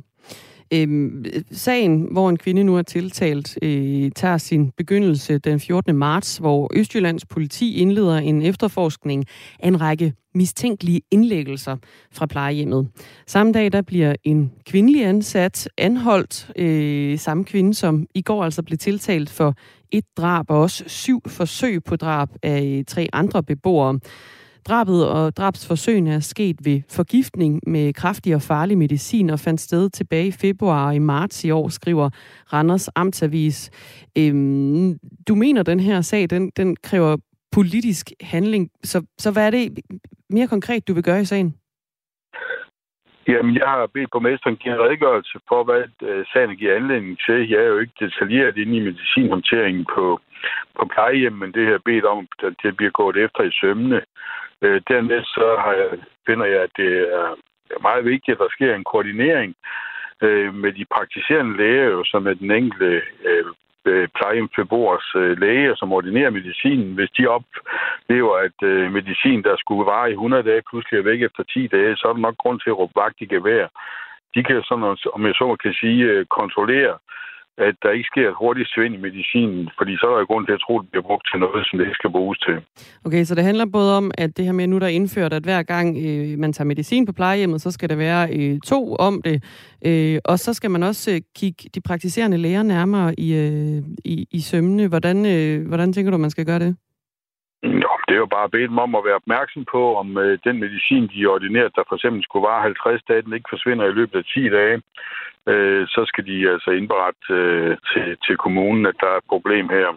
Øhm, 0.74 1.26
sagen, 1.52 2.08
hvor 2.12 2.30
en 2.30 2.38
kvinde 2.38 2.64
nu 2.64 2.78
er 2.78 2.82
tiltalt, 2.82 3.58
øh, 3.62 4.12
tager 4.16 4.38
sin 4.38 4.72
begyndelse 4.78 5.38
den 5.38 5.60
14. 5.60 5.96
marts, 5.98 6.38
hvor 6.38 6.72
Østjyllands 6.76 7.26
politi 7.26 7.76
indleder 7.78 8.18
en 8.18 8.42
efterforskning 8.42 9.26
af 9.60 9.68
en 9.68 9.82
række 9.82 10.14
mistænkelige 10.36 11.02
indlæggelser 11.12 11.78
fra 12.12 12.26
plejehjemmet. 12.26 12.88
Samme 13.28 13.52
dag 13.52 13.72
der 13.72 13.82
bliver 13.82 14.16
en 14.24 14.52
kvindelig 14.66 15.06
ansat 15.06 15.70
anholdt, 15.78 16.52
øh, 16.56 17.20
samme 17.20 17.44
kvinde, 17.44 17.74
som 17.74 18.06
i 18.16 18.22
går 18.22 18.44
altså 18.44 18.64
blev 18.64 18.78
tiltalt 18.78 19.30
for 19.30 19.56
et 19.92 20.04
drab 20.18 20.46
og 20.50 20.62
også 20.62 20.84
syv 20.88 21.22
forsøg 21.28 21.84
på 21.84 21.96
drab 21.96 22.30
af 22.44 22.64
øh, 22.64 22.86
tre 22.86 23.08
andre 23.14 23.44
beboere. 23.44 24.00
Drabet 24.68 25.10
og 25.10 25.38
drabsforsøgene 25.38 26.14
er 26.14 26.20
sket 26.20 26.56
ved 26.66 26.82
forgiftning 26.96 27.62
med 27.68 27.94
kraftig 27.94 28.36
og 28.36 28.42
farlig 28.42 28.78
medicin 28.78 29.30
og 29.30 29.40
fandt 29.40 29.62
sted 29.62 29.90
tilbage 29.90 30.28
i 30.28 30.32
februar 30.32 30.88
og 30.88 30.96
i 30.96 31.00
marts 31.00 31.44
i 31.44 31.52
år, 31.52 31.70
skriver 31.70 32.10
Randers 32.54 32.90
Amtsavis. 32.96 33.72
Øhm, 34.18 35.00
du 35.28 35.36
mener, 35.36 35.64
den 35.64 35.80
her 35.80 36.02
sag, 36.02 36.30
den, 36.30 36.52
den 36.58 36.76
kræver 36.76 37.18
politisk 37.52 38.12
handling. 38.22 38.70
Så, 38.84 39.06
så 39.18 39.32
hvad 39.32 39.48
er 39.48 39.52
det 39.52 39.80
mere 40.30 40.48
konkret, 40.48 40.88
du 40.88 40.94
vil 40.94 41.04
gøre 41.04 41.22
i 41.22 41.26
sagen? 41.26 41.56
Jamen, 43.28 43.56
jeg 43.56 43.68
har 43.68 43.88
bedt 43.94 44.12
borgmesteren 44.12 44.56
give 44.56 44.74
en 44.74 44.82
redegørelse 44.82 45.40
for, 45.50 45.64
hvad 45.64 45.84
øh, 46.10 46.26
sagen 46.34 46.56
giver 46.56 46.76
anledning 46.76 47.18
til. 47.26 47.50
Jeg 47.50 47.60
er 47.60 47.72
jo 47.74 47.80
ikke 47.80 48.06
detaljeret 48.06 48.58
inde 48.58 48.78
i 48.78 48.86
medicinhåndteringen 48.90 49.86
på, 49.96 50.20
på 50.78 50.84
plejehjem, 50.94 51.34
men 51.34 51.52
det 51.52 51.66
her 51.66 51.78
bedt 51.86 52.06
om, 52.06 52.28
at 52.44 52.54
det 52.64 52.78
bliver 52.78 52.92
gået 52.92 53.18
efter 53.18 53.44
i 53.44 53.58
sømmene. 53.62 54.02
Øh, 54.64 54.82
dernæst 54.88 55.30
så 55.38 55.48
har 55.64 55.74
jeg, 55.82 55.90
finder 56.28 56.46
jeg, 56.46 56.62
at 56.62 56.74
det 56.78 56.92
er 57.14 57.36
meget 57.82 58.06
vigtigt, 58.06 58.36
at 58.36 58.44
der 58.44 58.50
sker 58.56 58.76
en 58.76 58.84
koordinering 58.84 59.56
øh, 60.22 60.54
med 60.54 60.72
de 60.74 60.86
praktiserende 60.96 61.58
læger, 61.58 61.90
jo, 61.96 62.04
som 62.04 62.28
er 62.28 62.34
den 62.34 62.52
enkelte 62.52 63.02
øh, 63.30 63.46
øh 63.86 64.08
plejehjemsbeboers 64.16 65.08
øh, 65.16 65.40
læge, 65.40 65.76
som 65.76 65.94
ordinerer 65.94 66.30
medicinen. 66.30 66.94
Hvis 66.94 67.12
de 67.18 67.28
oplever, 67.28 68.36
at 68.48 68.60
øh, 68.64 68.92
medicin, 68.92 69.44
der 69.44 69.56
skulle 69.58 69.86
vare 69.86 70.10
i 70.10 70.14
100 70.14 70.44
dage, 70.44 70.68
pludselig 70.70 70.98
er 70.98 71.10
væk 71.12 71.22
efter 71.22 71.44
10 71.44 71.68
dage, 71.68 71.96
så 71.96 72.08
er 72.08 72.14
der 72.14 72.20
nok 72.28 72.38
grund 72.38 72.60
til 72.60 72.70
at 72.70 72.78
råbe 72.78 72.96
vagt 72.96 73.22
i 73.22 73.26
gevær. 73.26 73.68
De 74.36 74.44
kan, 74.44 74.64
sådan, 74.64 74.98
om 75.14 75.26
jeg 75.26 75.36
så 75.36 75.56
kan 75.64 75.74
sige, 75.74 76.04
øh, 76.04 76.26
kontrollere 76.26 76.98
at 77.58 77.76
der 77.84 77.92
ikke 77.92 78.08
sker 78.12 78.30
et 78.30 78.36
hurtigt 78.40 78.70
svind 78.74 78.96
i 78.96 78.98
medicinen, 78.98 79.70
fordi 79.78 79.98
så 79.98 80.06
er 80.12 80.18
der 80.18 80.26
grund 80.26 80.46
til 80.46 80.54
at 80.54 80.64
tro, 80.66 80.80
at 80.80 80.84
det 80.84 80.92
bliver 80.92 81.08
brugt 81.10 81.28
til 81.32 81.40
noget, 81.40 81.68
som 81.68 81.80
det 81.80 81.86
ikke 81.86 82.02
skal 82.02 82.10
bruges 82.10 82.40
til. 82.40 82.56
Okay, 83.06 83.24
så 83.24 83.36
det 83.36 83.44
handler 83.44 83.66
både 83.66 83.98
om, 83.98 84.12
at 84.18 84.38
det 84.38 84.46
her 84.46 84.52
med 84.52 84.68
nu, 84.68 84.80
der 84.80 84.86
er 84.86 85.00
indført, 85.00 85.34
at 85.34 85.44
hver 85.44 85.64
gang 85.64 85.88
øh, 86.08 86.40
man 86.40 86.54
tager 86.54 86.68
medicin 86.68 87.06
på 87.06 87.14
plejehjemmet, 87.14 87.62
så 87.62 87.72
skal 87.72 87.90
der 87.90 87.96
være 87.96 88.24
øh, 88.38 88.60
to 88.60 88.96
om 88.96 89.22
det, 89.22 89.38
øh, 89.86 90.20
og 90.26 90.40
så 90.40 90.54
skal 90.54 90.72
man 90.72 90.84
også 90.84 91.12
øh, 91.12 91.22
kigge 91.36 91.70
de 91.76 91.82
praktiserende 91.82 92.38
læger 92.38 92.64
nærmere 92.64 93.14
i, 93.18 93.28
øh, 93.44 93.82
i, 94.06 94.28
i 94.32 94.40
sømne. 94.40 94.88
Hvordan, 94.88 95.18
øh, 95.26 95.68
hvordan 95.68 95.94
tænker 95.94 96.12
du, 96.12 96.18
man 96.18 96.30
skal 96.36 96.46
gøre 96.46 96.60
det? 96.60 96.76
Jo, 97.64 97.92
det 98.08 98.14
er 98.16 98.24
jo 98.26 98.36
bare 98.38 98.50
bedt 98.50 98.70
dem 98.70 98.78
om 98.86 98.96
at 98.96 99.06
være 99.06 99.20
opmærksom 99.22 99.66
på, 99.72 99.96
om 99.96 100.18
øh, 100.18 100.40
den 100.44 100.60
medicin, 100.60 101.08
de 101.08 101.24
er 101.24 101.34
ordineret, 101.36 101.76
der 101.76 101.84
for 101.88 101.96
eksempel 101.96 102.24
skulle 102.24 102.48
vare 102.50 102.62
50 102.62 103.04
dage, 103.04 103.22
den 103.22 103.34
ikke 103.34 103.54
forsvinder 103.54 103.86
i 103.86 103.98
løbet 104.00 104.16
af 104.20 104.26
10 104.26 104.50
dage 104.50 104.82
øh, 105.48 105.88
så 105.88 106.02
skal 106.08 106.26
de 106.26 106.50
altså 106.50 106.72
indberette 106.72 107.34
øh, 107.34 107.78
til, 107.90 108.18
til 108.26 108.38
kommunen, 108.38 108.86
at 108.86 108.96
der 109.00 109.08
er 109.08 109.18
et 109.18 109.30
problem 109.30 109.70
her. 109.70 109.88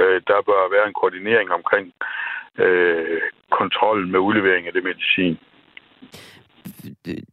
Øh, 0.00 0.20
der 0.26 0.46
bør 0.48 0.74
være 0.74 0.88
en 0.88 0.98
koordinering 1.00 1.50
omkring 1.50 1.92
øh, 2.58 3.20
kontrollen 3.50 4.10
med 4.12 4.20
udlevering 4.20 4.66
af 4.66 4.72
det 4.72 4.84
medicin. 4.84 5.38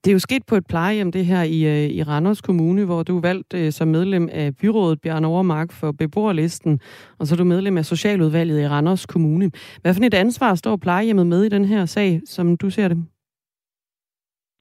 Det 0.04 0.08
er 0.08 0.14
jo 0.14 0.20
sket 0.20 0.44
på 0.50 0.56
et 0.56 0.68
plejehjem, 0.70 1.12
det 1.12 1.26
her 1.26 1.44
i, 1.44 1.60
øh, 1.74 1.90
i 1.90 2.04
Randers 2.04 2.42
Kommune, 2.42 2.86
hvor 2.86 3.04
du 3.04 3.18
er 3.18 3.22
valgt 3.22 3.54
øh, 3.54 3.72
som 3.72 3.88
medlem 3.88 4.30
af 4.32 4.52
byrådet 4.62 5.02
Bjørn 5.02 5.26
Overmark 5.26 5.72
for 5.80 5.92
beboerlisten, 5.92 6.80
og 7.20 7.28
så 7.28 7.36
er 7.36 7.38
du 7.38 7.44
medlem 7.44 7.78
af 7.78 7.86
Socialudvalget 7.86 8.62
i 8.62 8.68
Randers 8.68 9.06
Kommune. 9.06 9.52
Hvad 9.82 9.94
for 9.94 10.04
et 10.04 10.14
ansvar 10.14 10.56
står 10.56 10.76
plejehjemmet 10.76 11.28
med 11.28 11.44
i 11.44 11.50
den 11.50 11.66
her 11.66 11.86
sag, 11.86 12.22
som 12.26 12.58
du 12.58 12.70
ser 12.70 12.88
det? 12.88 12.98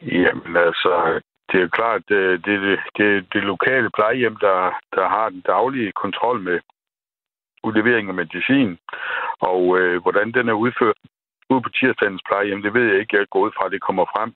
Jamen 0.02 0.56
altså, 0.56 1.20
det 1.52 1.62
er 1.62 1.68
klart, 1.68 2.10
øh, 2.10 2.44
det 2.44 2.54
er 2.54 2.60
det, 2.60 2.78
det, 2.96 3.26
det 3.32 3.42
lokale 3.42 3.90
plejehjem, 3.90 4.36
der, 4.36 4.58
der 4.94 5.08
har 5.08 5.28
den 5.28 5.40
daglige 5.40 5.92
kontrol 5.92 6.40
med 6.40 6.60
udlevering 7.64 8.08
af 8.08 8.14
medicin, 8.14 8.78
og 9.40 9.78
øh, 9.78 10.02
hvordan 10.02 10.32
den 10.32 10.48
er 10.48 10.52
udført 10.52 10.96
ude 11.50 11.62
på 11.62 11.68
tirsdagens 11.68 12.22
plejehjem, 12.28 12.62
det 12.62 12.74
ved 12.74 12.84
jeg 12.90 13.00
ikke. 13.00 13.16
Jeg 13.16 13.26
går 13.30 13.40
ud 13.40 13.50
fra, 13.56 13.66
at 13.66 13.72
det 13.72 13.80
kommer 13.80 14.04
frem 14.04 14.32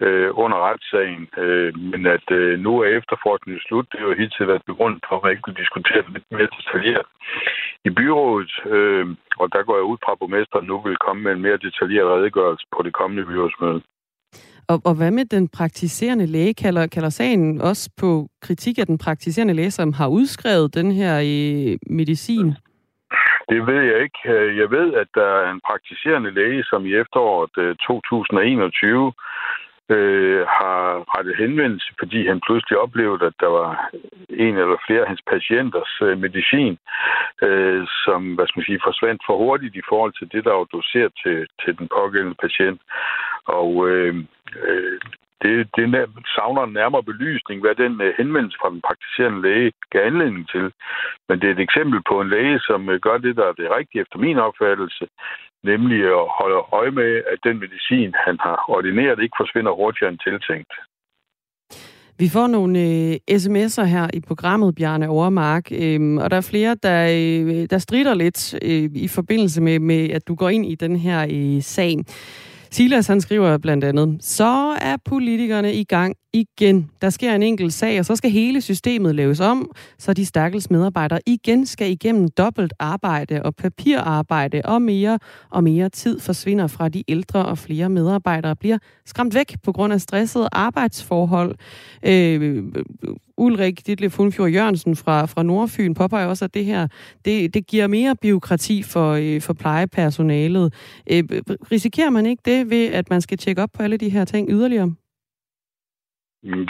øh, 0.00 0.30
under 0.34 0.58
retssagen. 0.68 1.28
Øh, 1.36 1.78
men 1.92 2.06
at 2.06 2.30
øh, 2.30 2.58
nu 2.58 2.72
er 2.80 2.88
efterforskningen 2.98 3.62
slut, 3.66 3.86
det 3.92 3.98
er 3.98 4.08
jo 4.08 4.20
helt 4.20 4.34
til 4.36 4.48
været 4.48 4.70
begrundet 4.70 5.04
for, 5.08 5.16
at 5.16 5.22
man 5.22 5.30
ikke 5.30 5.42
kunne 5.42 5.62
diskutere 5.62 6.02
det 6.02 6.12
lidt 6.12 6.30
mere 6.30 6.48
detaljeret 6.58 7.06
i 7.84 7.90
byrådet. 7.90 8.52
Øh, 8.74 9.06
og 9.40 9.46
der 9.52 9.62
går 9.62 9.76
jeg 9.76 9.90
ud 9.92 9.98
fra, 10.04 10.12
at 10.12 10.18
borgmesteren 10.18 10.66
nu 10.66 10.76
vil 10.82 10.96
komme 11.06 11.22
med 11.22 11.32
en 11.32 11.42
mere 11.46 11.64
detaljeret 11.66 12.12
redegørelse 12.14 12.66
på 12.76 12.82
det 12.82 12.92
kommende 12.92 13.26
byrådsmøde. 13.30 13.82
Og, 14.68 14.78
og 14.84 14.94
hvad 14.94 15.10
med 15.10 15.24
den 15.24 15.48
praktiserende 15.48 16.26
læge? 16.26 16.54
Kalder, 16.54 16.86
kalder 16.86 17.08
sagen 17.08 17.60
også 17.60 17.90
på 18.00 18.28
kritik 18.42 18.78
af 18.78 18.86
den 18.86 18.98
praktiserende 18.98 19.54
læge, 19.54 19.70
som 19.70 19.92
har 19.92 20.08
udskrevet 20.08 20.74
den 20.74 20.92
her 20.92 21.14
øh, 21.18 21.78
medicin? 21.98 22.46
Det 23.50 23.66
ved 23.66 23.82
jeg 23.90 23.98
ikke. 24.02 24.20
Øh, 24.34 24.56
jeg 24.56 24.70
ved, 24.70 24.94
at 24.94 25.08
der 25.14 25.30
er 25.44 25.50
en 25.50 25.60
praktiserende 25.68 26.30
læge, 26.30 26.64
som 26.64 26.86
i 26.86 26.94
efteråret 26.94 27.54
øh, 27.58 27.76
2021 27.76 29.12
øh, 29.90 30.40
har 30.58 30.82
rettet 31.14 31.36
henvendelse, 31.36 31.90
fordi 31.98 32.26
han 32.26 32.40
pludselig 32.46 32.78
oplevede, 32.78 33.26
at 33.26 33.36
der 33.40 33.46
var 33.46 33.90
en 34.30 34.54
eller 34.56 34.78
flere 34.86 35.00
af 35.00 35.08
hans 35.08 35.22
patienters 35.32 35.92
øh, 36.02 36.18
medicin, 36.18 36.78
øh, 37.42 37.86
som 38.04 38.34
hvad 38.34 38.46
skal 38.46 38.58
man 38.58 38.66
sige, 38.66 38.86
forsvandt 38.86 39.22
for 39.26 39.36
hurtigt 39.36 39.76
i 39.76 39.88
forhold 39.88 40.12
til 40.18 40.32
det, 40.32 40.44
der 40.44 40.52
var 40.52 40.64
doseret 40.64 41.12
til, 41.22 41.46
til 41.64 41.78
den 41.78 41.88
pågældende 41.96 42.36
patient. 42.44 42.80
Og 43.44 43.88
øh, 43.88 44.14
øh, 44.68 45.00
det, 45.42 45.68
det 45.76 45.86
savner 46.34 46.62
en 46.64 46.72
nærmere 46.72 47.02
belysning, 47.02 47.60
hvad 47.60 47.74
den 47.74 48.00
øh, 48.00 48.14
henvendelse 48.18 48.58
fra 48.60 48.70
den 48.70 48.82
praktiserende 48.88 49.42
læge 49.42 49.72
gav 49.90 50.02
anledning 50.06 50.48
til. 50.48 50.72
Men 51.28 51.40
det 51.40 51.46
er 51.48 51.54
et 51.54 51.66
eksempel 51.68 52.00
på 52.10 52.20
en 52.20 52.28
læge, 52.28 52.58
som 52.60 52.80
øh, 52.90 53.00
gør 53.00 53.18
det, 53.18 53.36
der 53.36 53.46
er 53.48 53.52
det 53.52 53.76
rigtige 53.78 54.02
efter 54.02 54.18
min 54.18 54.38
opfattelse, 54.38 55.04
nemlig 55.70 56.00
at 56.20 56.26
holde 56.38 56.60
øje 56.80 56.92
med, 57.00 57.10
at 57.32 57.38
den 57.46 57.56
medicin, 57.64 58.10
han 58.26 58.36
har 58.46 58.56
ordineret, 58.68 59.22
ikke 59.22 59.40
forsvinder 59.42 59.72
hurtigere 59.80 60.10
end 60.10 60.20
tiltænkt. 60.26 60.74
Vi 62.18 62.28
får 62.28 62.46
nogle 62.46 62.78
øh, 62.80 63.14
sms'er 63.42 63.84
her 63.84 64.06
i 64.14 64.20
programmet, 64.20 64.74
Bjarne 64.74 65.08
Overmark, 65.08 65.72
øh, 65.72 66.16
og 66.22 66.30
der 66.30 66.36
er 66.36 66.48
flere, 66.50 66.76
der, 66.82 67.00
øh, 67.04 67.66
der 67.70 67.78
strider 67.78 68.14
lidt 68.14 68.54
øh, 68.62 68.90
i 68.94 69.08
forbindelse 69.08 69.62
med, 69.62 69.78
med, 69.78 70.10
at 70.10 70.28
du 70.28 70.34
går 70.34 70.48
ind 70.48 70.66
i 70.66 70.74
den 70.74 70.96
her 70.96 71.26
øh, 71.30 71.62
sag. 71.62 71.96
Silas 72.74 73.06
han 73.06 73.20
skriver 73.20 73.58
blandt 73.58 73.84
andet, 73.84 74.24
så 74.24 74.76
er 74.80 74.96
politikerne 75.04 75.74
i 75.74 75.84
gang 75.84 76.16
igen. 76.32 76.90
Der 77.02 77.10
sker 77.10 77.34
en 77.34 77.42
enkelt 77.42 77.72
sag, 77.72 77.98
og 77.98 78.04
så 78.04 78.16
skal 78.16 78.30
hele 78.30 78.60
systemet 78.60 79.14
laves 79.14 79.40
om, 79.40 79.70
så 79.98 80.12
de 80.12 80.26
stakkels 80.26 80.70
medarbejdere 80.70 81.20
igen 81.26 81.66
skal 81.66 81.90
igennem 81.90 82.28
dobbelt 82.28 82.72
arbejde 82.78 83.42
og 83.42 83.56
papirarbejde, 83.56 84.62
og 84.64 84.82
mere 84.82 85.18
og 85.50 85.64
mere 85.64 85.88
tid 85.88 86.20
forsvinder 86.20 86.66
fra 86.66 86.88
de 86.88 87.04
ældre, 87.08 87.44
og 87.46 87.58
flere 87.58 87.88
medarbejdere 87.88 88.56
bliver 88.56 88.78
skræmt 89.06 89.34
væk 89.34 89.56
på 89.62 89.72
grund 89.72 89.92
af 89.92 90.00
stressede 90.00 90.48
arbejdsforhold. 90.52 91.54
Øh, 92.06 92.64
Ulrik 93.38 93.86
Ditle 93.86 94.10
Funfjord 94.10 94.50
Jørgensen 94.50 94.96
fra, 94.96 95.26
fra 95.26 95.42
Nordfyn 95.42 95.94
påpeger 95.94 96.26
også, 96.26 96.44
at 96.44 96.54
det 96.54 96.64
her 96.64 96.88
det, 97.24 97.54
det 97.54 97.66
giver 97.66 97.86
mere 97.86 98.16
byråkrati 98.22 98.82
for, 98.92 99.12
øh, 99.12 99.40
for 99.46 99.54
plejepersonalet. 99.54 100.66
Øh, 101.12 101.22
risikerer 101.72 102.10
man 102.10 102.26
ikke 102.26 102.42
det 102.44 102.70
ved, 102.70 102.92
at 102.92 103.10
man 103.10 103.20
skal 103.20 103.38
tjekke 103.38 103.62
op 103.62 103.70
på 103.76 103.82
alle 103.82 103.96
de 103.96 104.08
her 104.08 104.24
ting 104.24 104.50
yderligere? 104.50 104.94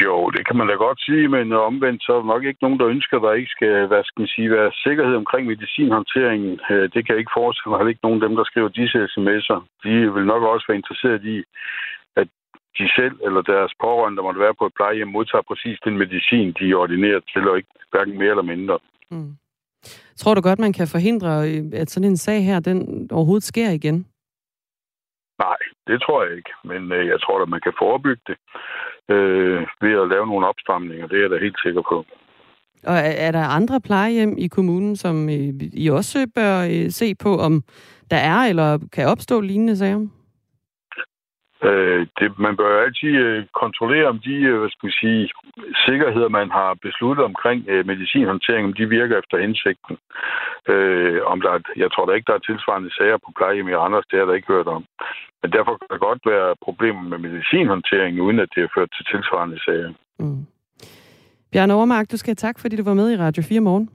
Jo, 0.05 0.31
det 0.35 0.47
kan 0.47 0.57
man 0.57 0.69
da 0.69 0.75
godt 0.75 1.01
sige, 1.07 1.29
men 1.29 1.53
omvendt 1.53 2.03
så 2.03 2.13
er 2.13 2.21
der 2.21 2.33
nok 2.35 2.45
ikke 2.45 2.63
nogen, 2.63 2.79
der 2.81 2.87
ønsker, 2.95 3.17
at 3.17 3.23
der 3.23 3.33
ikke 3.33 3.55
skal, 3.57 3.87
hvad 3.87 4.03
skal 4.05 4.21
man 4.21 4.35
sige, 4.35 4.51
være 4.51 4.71
sikkerhed 4.87 5.15
omkring 5.23 5.47
medicinhåndteringen. 5.47 6.61
Øh, 6.71 6.87
det 6.93 7.01
kan 7.03 7.13
jeg 7.13 7.23
ikke 7.23 7.39
forestille 7.41 7.71
mig. 7.71 7.89
ikke 7.89 8.07
nogen 8.07 8.23
af 8.23 8.29
dem, 8.29 8.37
der 8.37 8.45
skriver 8.45 8.69
disse 8.69 8.99
sms'er. 9.15 9.61
De 9.85 9.93
vil 10.15 10.27
nok 10.33 10.43
også 10.43 10.67
være 10.69 10.81
interesseret 10.83 11.25
i, 11.35 11.37
de 12.79 12.87
selv 12.99 13.17
eller 13.27 13.43
deres 13.43 13.73
pårørende, 13.81 14.17
der 14.17 14.23
måtte 14.23 14.41
være 14.41 14.55
på 14.59 14.67
et 14.67 14.75
plejehjem, 14.79 15.09
modtager 15.09 15.49
præcis 15.51 15.79
den 15.85 15.99
medicin, 15.99 16.49
de 16.59 16.71
er 16.71 16.77
ordineret 16.77 17.25
til, 17.33 17.49
og 17.49 17.57
ikke 17.57 17.73
hverken 17.93 18.19
mere 18.19 18.31
eller 18.31 18.51
mindre. 18.55 18.79
Mm. 19.11 19.33
Tror 20.17 20.35
du 20.35 20.41
godt, 20.41 20.59
man 20.59 20.73
kan 20.73 20.89
forhindre, 20.89 21.33
øh, 21.49 21.65
at 21.81 21.91
sådan 21.91 22.11
en 22.11 22.17
sag 22.17 22.45
her, 22.45 22.61
den 22.61 23.09
overhovedet 23.13 23.45
sker 23.53 23.71
igen? 23.71 24.07
Nej, 25.39 25.57
det 25.87 26.03
tror 26.03 26.25
jeg 26.25 26.37
ikke. 26.37 26.51
Men 26.65 26.93
øh, 26.93 27.07
jeg 27.07 27.21
tror 27.21 27.43
at 27.43 27.49
man 27.49 27.61
kan 27.61 27.73
forebygge 27.79 28.23
det 28.27 28.37
øh, 29.15 29.61
ved 29.81 29.95
at 30.03 30.09
lave 30.09 30.27
nogle 30.27 30.47
opstramninger. 30.47 31.07
Det 31.07 31.17
er 31.17 31.23
jeg 31.23 31.31
da 31.31 31.39
helt 31.39 31.61
sikker 31.65 31.83
på. 31.93 32.05
Og 32.87 32.97
er 33.27 33.31
der 33.31 33.45
andre 33.59 33.81
plejehjem 33.81 34.35
i 34.39 34.47
kommunen, 34.47 34.97
som 34.97 35.29
øh, 35.29 35.51
I 35.73 35.91
også 35.91 36.31
bør 36.35 36.61
øh, 36.61 36.91
se 36.91 37.15
på, 37.15 37.37
om 37.37 37.63
der 38.11 38.17
er 38.17 38.39
eller 38.39 38.79
kan 38.93 39.07
opstå 39.09 39.41
lignende 39.41 39.77
sager? 39.77 40.07
Øh, 41.69 42.07
det, 42.19 42.39
man 42.47 42.57
bør 42.57 42.85
altid 42.85 43.15
øh, 43.25 43.47
kontrollere, 43.63 44.07
om 44.13 44.19
de 44.27 44.35
øh, 44.51 44.59
hvad 44.61 44.71
skal 44.71 44.89
vi 44.89 44.95
sige, 45.03 45.23
sikkerheder, 45.87 46.29
man 46.29 46.51
har 46.51 46.71
besluttet 46.87 47.25
omkring 47.25 47.59
øh, 47.73 47.87
medicinhåndtering, 47.87 48.65
om 48.67 48.73
de 48.79 48.89
virker 48.99 49.19
efter 49.19 49.37
hensigten. 49.45 49.97
Øh, 50.73 51.21
om 51.33 51.41
der 51.41 51.51
er, 51.57 51.61
jeg 51.77 51.91
tror 51.93 52.07
da 52.07 52.13
ikke, 52.13 52.31
der 52.31 52.37
er 52.39 52.49
tilsvarende 52.49 52.95
sager 52.95 53.19
på 53.25 53.31
plejehjem 53.37 53.69
i 53.69 53.83
andre 53.87 54.03
steder, 54.07 54.25
der 54.27 54.35
ikke 54.35 54.53
hørt 54.57 54.67
om. 54.77 54.85
Men 55.43 55.53
derfor 55.53 55.73
kan 55.77 55.89
der 55.91 56.07
godt 56.09 56.23
være 56.33 56.57
problemer 56.67 57.03
med 57.03 57.19
medicinhåndtering, 57.19 58.23
uden 58.23 58.39
at 58.45 58.49
det 58.55 58.61
har 58.63 58.73
ført 58.77 58.91
til 58.97 59.05
tilsvarende 59.13 59.59
sager. 59.65 59.93
Mm. 60.19 60.47
Bjørn 61.53 61.71
Overmark, 61.71 62.07
du 62.13 62.17
skal 62.17 62.31
have 62.31 62.45
tak, 62.47 62.59
fordi 62.59 62.77
du 62.77 62.85
var 62.85 62.95
med 62.95 63.13
i 63.13 63.17
Radio 63.17 63.43
4 63.49 63.61
morgen. 63.61 63.87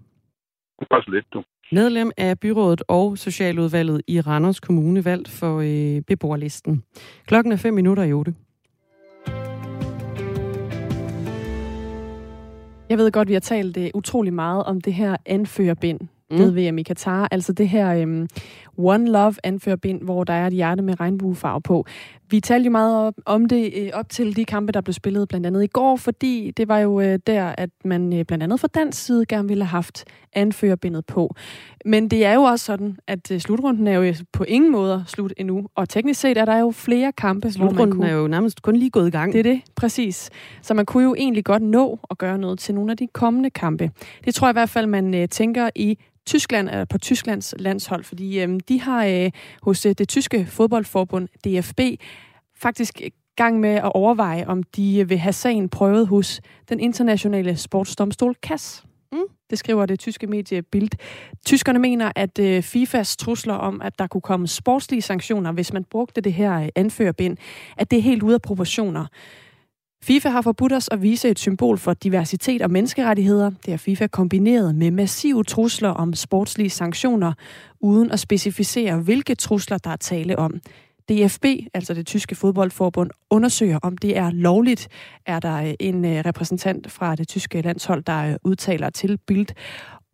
Det 0.80 0.88
var 0.92 1.02
så 1.02 1.12
lidt, 1.12 1.28
du. 1.34 1.44
Medlem 1.72 2.12
af 2.18 2.40
byrådet 2.40 2.84
og 2.88 3.18
Socialudvalget 3.18 4.02
i 4.08 4.22
Randers 4.22 4.60
Kommune, 4.60 5.06
valgt 5.06 5.30
for 5.30 5.60
øh, 5.60 6.02
beboerlisten. 6.02 6.84
Klokken 7.26 7.52
er 7.52 7.58
5 7.58 7.74
minutter 7.74 8.04
i 8.04 8.14
8. 8.14 8.34
Jeg 12.90 12.98
ved 12.98 13.12
godt, 13.12 13.28
vi 13.28 13.34
har 13.34 13.40
talt 13.40 13.78
uh, 13.78 13.84
utrolig 13.94 14.34
meget 14.34 14.64
om 14.64 14.82
det 14.82 14.94
her 14.94 15.18
anførerbind 15.26 16.00
mm. 16.32 16.38
ved 16.38 16.52
VM 16.52 16.78
i 16.78 16.84
Katar. 16.84 17.28
Altså 17.32 17.54
det 17.54 17.70
her 17.70 18.04
um, 18.04 18.28
One 18.78 19.12
Love 19.12 19.34
anførerbind, 19.44 20.02
hvor 20.02 20.24
der 20.24 20.34
er 20.34 20.48
et 20.48 20.54
hjerte 20.54 20.82
med 20.82 21.00
regnbuefarve 21.00 21.62
på. 21.62 21.86
Vi 22.30 22.40
talte 22.40 22.66
jo 22.66 22.72
meget 22.72 23.08
op, 23.08 23.14
om 23.26 23.46
det 23.46 23.74
øh, 23.78 23.90
op 23.94 24.10
til 24.10 24.36
de 24.36 24.46
kampe, 24.46 24.72
der 24.72 24.82
blev 24.82 24.94
spillet 24.94 25.28
blandt 25.28 25.48
andet 25.48 25.64
i 25.64 25.68
går, 25.68 25.96
fordi 25.96 26.52
det 26.58 26.68
var 26.68 26.80
jo 26.80 27.02
øh, 27.02 27.20
der, 27.28 27.54
at 27.58 27.70
man 27.86 28.14
øh, 28.14 28.26
blandt 28.26 28.44
andet 28.44 28.60
fra 28.60 28.68
dansk 28.68 29.06
side 29.06 29.26
gerne 29.26 29.48
ville 29.48 29.64
have 29.64 29.70
haft 29.70 30.06
anførerbindet 30.34 31.06
på. 31.06 31.36
Men 31.86 32.08
det 32.08 32.26
er 32.26 32.34
jo 32.34 32.42
også 32.42 32.66
sådan, 32.66 32.98
at 33.08 33.32
øh, 33.32 33.40
slutrunden 33.40 33.88
er 33.88 33.94
jo 33.94 34.14
på 34.34 34.44
ingen 34.44 34.72
måde 34.72 35.04
slut 35.08 35.34
endnu, 35.38 35.68
og 35.76 35.90
teknisk 35.90 36.20
set 36.20 36.38
er 36.38 36.46
der 36.46 36.58
jo 36.58 36.72
flere 36.72 37.12
kampe. 37.12 37.52
Slutrunden 37.52 37.92
kunne... 37.92 38.10
er 38.10 38.14
jo 38.16 38.28
nærmest 38.28 38.62
kun 38.62 38.76
lige 38.76 38.90
gået 38.90 39.08
i 39.08 39.12
gang. 39.12 39.34
Det 39.34 39.40
er 39.40 39.44
det, 39.44 39.62
præcis. 39.76 40.30
Så 40.62 40.74
man 40.74 40.86
kunne 40.86 41.04
jo 41.04 41.16
egentlig 41.16 41.46
godt 41.46 41.64
nå 41.64 42.00
at 42.10 42.18
gøre 42.18 42.38
noget 42.38 42.60
til 42.60 42.76
nogle 42.76 42.92
af 42.92 42.98
de 42.98 43.08
kommende 43.08 43.50
kampe. 43.50 43.92
Det 44.26 44.36
tror 44.36 44.48
jeg 44.48 44.52
i 44.52 44.60
hvert 44.60 44.70
fald, 44.70 44.88
man 44.88 45.14
øh, 45.14 45.28
tænker 45.28 45.70
i 45.76 45.98
Tyskland, 46.26 46.70
eller 46.70 46.86
på 46.86 46.98
Tysklands 46.98 47.54
landshold, 47.60 48.04
fordi 48.04 48.40
øh, 48.40 48.60
de 48.68 48.82
har 48.82 49.06
øh, 49.06 49.32
hos 49.62 49.86
øh, 49.86 49.96
det 49.98 50.10
tyske 50.10 50.46
fodboldforbund 50.46 51.28
DFB 51.28 51.80
faktisk 52.56 53.02
gang 53.36 53.60
med 53.60 53.70
at 53.70 53.92
overveje, 53.94 54.46
om 54.48 54.64
de 54.64 55.08
vil 55.08 55.18
have 55.18 55.34
sagen 55.34 55.70
prøvet 55.70 56.08
hos 56.08 56.42
den 56.70 56.80
internationale 56.80 57.58
sportsdomstol 57.58 58.36
CAS. 58.36 58.84
Mm. 59.12 59.24
Det 59.50 59.60
skriver 59.60 59.86
det 59.86 60.00
tyske 60.00 60.28
medie 60.28 60.62
Bild. 60.62 60.90
Tyskerne 61.46 61.80
mener, 61.80 62.12
at 62.16 62.40
øh, 62.40 62.64
FIFAs 62.64 63.18
trusler 63.18 63.54
om, 63.54 63.82
at 63.82 64.00
der 64.00 64.08
kunne 64.08 64.22
komme 64.22 64.48
sportslige 64.48 65.02
sanktioner, 65.02 65.52
hvis 65.52 65.74
man 65.74 65.84
brugte 65.84 66.22
det 66.22 66.34
her 66.34 66.62
øh, 66.62 66.70
anførerbind, 66.76 67.38
at 67.78 67.92
det 67.92 67.98
er 67.98 68.04
helt 68.04 68.24
ude 68.24 68.34
af 68.34 68.42
proportioner. 68.42 69.06
FIFA 70.04 70.30
har 70.30 70.42
forbudt 70.42 70.74
os 70.74 70.90
at 70.92 71.02
vise 71.02 71.30
et 71.30 71.40
symbol 71.40 71.78
for 71.78 71.94
diversitet 71.94 72.62
og 72.62 72.72
menneskerettigheder. 72.72 73.52
Det 73.66 73.72
har 73.72 73.78
FIFA 73.78 74.08
kombineret 74.08 74.76
med 74.76 74.92
massive 74.92 75.44
trusler 75.44 75.90
om 75.90 76.14
sportslige 76.14 76.70
sanktioner, 76.70 77.34
uden 77.80 78.12
at 78.12 78.20
specificere, 78.20 78.98
hvilke 79.00 79.36
trusler 79.36 79.78
der 79.78 79.90
er 79.90 79.96
tale 79.96 80.40
om. 80.40 80.60
DFB, 81.10 81.46
altså 81.74 81.94
det 81.94 82.06
tyske 82.06 82.36
fodboldforbund, 82.36 83.10
undersøger, 83.30 83.80
om 83.82 83.98
det 83.98 84.18
er 84.18 84.32
lovligt. 84.32 84.88
Er 85.26 85.40
der 85.40 85.76
en 85.80 86.06
øh, 86.06 86.24
repræsentant 86.26 86.92
fra 86.92 87.16
det 87.16 87.28
tyske 87.28 87.62
landshold, 87.62 88.04
der 88.04 88.32
øh, 88.32 88.36
udtaler 88.44 88.90
til 88.90 89.18
Bild. 89.18 89.48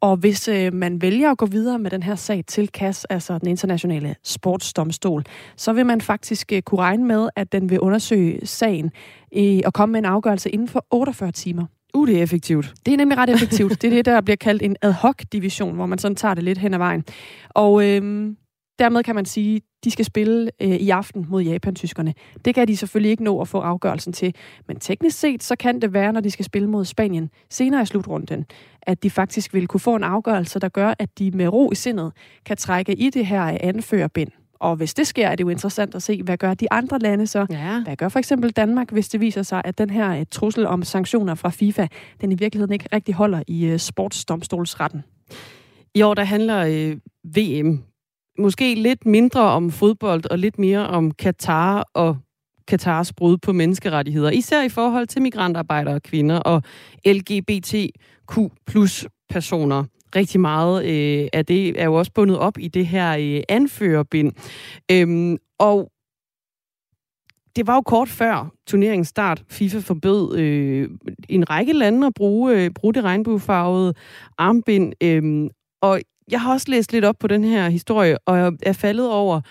Og 0.02 0.18
hvis 0.18 0.48
øh, 0.48 0.74
man 0.74 1.02
vælger 1.02 1.32
at 1.32 1.38
gå 1.38 1.46
videre 1.46 1.80
med 1.80 1.92
den 1.92 2.04
her 2.04 2.16
sag 2.16 2.44
til 2.48 2.68
CAS, 2.68 3.06
altså 3.06 3.38
den 3.38 3.48
internationale 3.48 4.16
sportsdomstol, 4.24 5.24
så 5.58 5.74
vil 5.74 5.86
man 5.86 6.02
faktisk 6.02 6.52
øh, 6.54 6.62
kunne 6.62 6.82
regne 6.82 7.06
med, 7.06 7.30
at 7.36 7.52
den 7.52 7.70
vil 7.70 7.80
undersøge 7.80 8.48
sagen 8.48 8.92
øh, 9.38 9.60
og 9.66 9.74
komme 9.74 9.92
med 9.92 10.00
en 10.00 10.06
afgørelse 10.06 10.50
inden 10.50 10.68
for 10.68 10.86
48 10.92 11.32
timer. 11.32 11.66
Uh, 11.94 12.08
det 12.08 12.18
er 12.18 12.24
effektivt. 12.24 12.74
Det 12.86 12.94
er 12.94 12.98
nemlig 12.98 13.18
ret 13.18 13.30
effektivt. 13.30 13.82
det 13.82 13.88
er 13.88 13.92
det, 13.92 14.06
der 14.06 14.22
bliver 14.22 14.38
kaldt 14.38 14.62
en 14.62 14.76
ad 14.82 14.92
hoc-division, 14.92 15.76
hvor 15.76 15.86
man 15.86 15.98
sådan 15.98 16.16
tager 16.16 16.34
det 16.34 16.44
lidt 16.44 16.58
hen 16.58 16.74
ad 16.74 16.78
vejen. 16.78 17.04
Og 17.50 17.90
øh, 17.90 18.32
dermed 18.80 19.04
kan 19.04 19.16
man 19.16 19.26
sige, 19.26 19.62
de 19.84 19.92
skal 19.92 20.06
spille 20.06 20.52
øh, 20.62 20.70
i 20.70 20.90
aften 20.90 21.26
mod 21.30 21.44
Japan-tyskerne. 21.44 22.14
Det 22.46 22.56
kan 22.56 22.68
de 22.68 22.78
selvfølgelig 22.78 23.12
ikke 23.12 23.24
nå 23.24 23.42
at 23.42 23.48
få 23.48 23.60
afgørelsen 23.60 24.14
til. 24.14 24.36
Men 24.68 24.80
teknisk 24.80 25.20
set, 25.20 25.44
så 25.44 25.56
kan 25.56 25.82
det 25.82 25.94
være, 25.94 26.14
når 26.14 26.22
de 26.22 26.32
skal 26.32 26.46
spille 26.46 26.70
mod 26.70 26.86
Spanien 26.86 27.30
senere 27.50 27.82
i 27.82 27.86
slutrunden, 27.86 28.46
at 28.82 29.04
de 29.04 29.10
faktisk 29.10 29.54
vil 29.54 29.68
kunne 29.68 29.80
få 29.80 29.96
en 29.96 30.04
afgørelse, 30.04 30.60
der 30.60 30.70
gør, 30.70 30.94
at 31.00 31.20
de 31.20 31.32
med 31.32 31.48
ro 31.48 31.72
i 31.72 31.76
sindet 31.76 32.12
kan 32.46 32.58
trække 32.58 32.94
i 32.94 33.10
det 33.10 33.26
her 33.26 33.58
anførerbind. 33.62 34.32
Og 34.60 34.76
hvis 34.76 34.94
det 34.94 35.08
sker, 35.08 35.28
er 35.28 35.36
det 35.36 35.44
jo 35.44 35.50
interessant 35.50 35.96
at 35.96 36.04
se, 36.04 36.24
hvad 36.24 36.38
gør 36.38 36.54
de 36.54 36.72
andre 36.72 37.00
lande 37.00 37.28
så? 37.28 37.46
Ja. 37.50 37.84
Hvad 37.84 37.96
gør 37.96 38.10
for 38.10 38.20
eksempel 38.20 38.52
Danmark, 38.52 38.92
hvis 38.92 39.10
det 39.10 39.22
viser 39.22 39.44
sig, 39.44 39.62
at 39.66 39.78
den 39.78 39.90
her 39.90 40.20
uh, 40.20 40.24
trussel 40.32 40.68
om 40.68 40.84
sanktioner 40.84 41.36
fra 41.36 41.50
FIFA, 41.50 41.88
den 42.22 42.32
i 42.32 42.36
virkeligheden 42.36 42.74
ikke 42.74 42.90
rigtig 42.94 43.16
holder 43.16 43.44
i 43.48 43.72
uh, 43.72 43.78
sportsdomstolsretten? 43.78 45.04
I 45.96 46.02
år 46.02 46.14
der 46.14 46.24
handler 46.24 46.66
øh, 46.66 46.98
VM 47.24 47.84
måske 48.40 48.76
lidt 48.76 49.06
mindre 49.06 49.42
om 49.42 49.72
fodbold 49.72 50.32
og 50.32 50.40
lidt 50.40 50.60
mere 50.60 50.88
om 50.88 51.12
Katar 51.12 51.86
og 51.94 52.18
Katars 52.68 53.14
brud 53.14 53.38
på 53.38 53.54
menneskerettigheder, 53.54 54.32
især 54.32 54.64
i 54.64 54.70
forhold 54.70 55.08
til 55.08 55.22
migrantarbejdere, 55.22 56.00
kvinder 56.00 56.40
og 56.40 56.64
LGBTQ 57.06 58.38
plus 58.68 59.08
personer. 59.30 59.84
Rigtig 60.16 60.40
meget 60.40 60.86
øh, 60.86 61.28
af 61.34 61.46
det 61.46 61.82
er 61.82 61.86
jo 61.86 61.94
også 61.94 62.12
bundet 62.12 62.38
op 62.38 62.58
i 62.60 62.68
det 62.68 62.88
her 62.88 63.18
øh, 63.20 63.44
anførerbind. 63.50 64.32
Øhm, 64.92 65.38
og 65.60 65.92
det 67.56 67.68
var 67.68 67.76
jo 67.76 67.82
kort 67.82 68.10
før 68.10 68.52
turneringens 68.68 69.08
start. 69.08 69.44
FIFA 69.50 69.80
forbød 69.80 70.38
øh, 70.38 70.90
en 71.30 71.50
række 71.50 71.74
lande 71.74 72.08
at 72.08 72.14
bruge, 72.14 72.56
øh, 72.56 72.72
bruge 72.72 72.94
det 72.94 73.04
regnbuefarvede 73.04 73.94
armbind. 74.38 74.94
Øh, 75.04 75.50
og 75.82 76.02
jeg 76.32 76.42
har 76.42 76.54
også 76.54 76.66
læst 76.70 76.94
lidt 76.94 77.06
op 77.06 77.16
på 77.20 77.28
den 77.28 77.44
her 77.44 77.70
historie, 77.70 78.18
og 78.26 78.38
jeg 78.38 78.52
er 78.64 78.74
faldet 78.74 79.12
over 79.12 79.42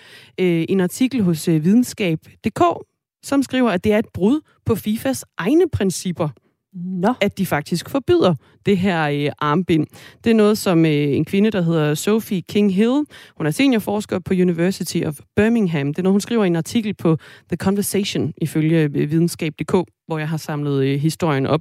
øh, 0.40 0.64
en 0.68 0.80
artikel 0.80 1.22
hos 1.22 1.48
øh, 1.48 1.64
videnskab.dk, 1.64 2.62
som 3.22 3.42
skriver, 3.42 3.70
at 3.70 3.84
det 3.84 3.92
er 3.92 3.98
et 3.98 4.08
brud 4.14 4.40
på 4.66 4.74
FIFAs 4.74 5.24
egne 5.38 5.68
principper. 5.72 6.28
Nå. 6.74 7.14
At 7.20 7.38
de 7.38 7.46
faktisk 7.46 7.90
forbyder 7.90 8.34
det 8.66 8.78
her 8.78 9.08
øh, 9.08 9.32
armbind. 9.38 9.86
Det 10.24 10.30
er 10.30 10.34
noget, 10.34 10.58
som 10.58 10.86
øh, 10.86 10.92
en 10.92 11.24
kvinde, 11.24 11.50
der 11.50 11.62
hedder 11.62 11.94
Sophie 11.94 12.42
King 12.42 12.74
Hill, 12.74 13.04
hun 13.36 13.46
er 13.46 13.50
seniorforsker 13.50 14.18
på 14.18 14.32
University 14.34 15.02
of 15.06 15.18
Birmingham. 15.36 15.86
Det 15.86 15.98
er 15.98 16.02
noget, 16.02 16.14
hun 16.14 16.20
skriver 16.20 16.44
i 16.44 16.46
en 16.46 16.56
artikel 16.56 16.94
på 16.94 17.16
The 17.48 17.56
Conversation, 17.56 18.32
ifølge 18.36 18.82
øh, 18.82 18.94
videnskab.dk, 18.94 19.72
hvor 20.06 20.18
jeg 20.18 20.28
har 20.28 20.36
samlet 20.36 20.84
øh, 20.84 21.00
historien 21.00 21.46
op. 21.46 21.60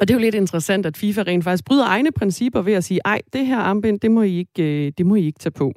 Og 0.00 0.08
det 0.08 0.14
er 0.14 0.18
jo 0.18 0.20
lidt 0.20 0.34
interessant, 0.34 0.86
at 0.86 0.96
FIFA 0.96 1.22
rent 1.22 1.44
faktisk 1.44 1.64
bryder 1.64 1.86
egne 1.86 2.12
principper 2.12 2.62
ved 2.62 2.72
at 2.72 2.84
sige, 2.84 3.00
ej, 3.04 3.20
det 3.32 3.46
her 3.46 3.58
armbind, 3.58 4.00
det 4.00 4.10
må 4.10 4.22
I 4.22 4.38
ikke, 4.38 4.86
øh, 4.86 4.92
det 4.98 5.06
må 5.06 5.14
I 5.14 5.26
ikke 5.26 5.38
tage 5.38 5.50
på. 5.50 5.72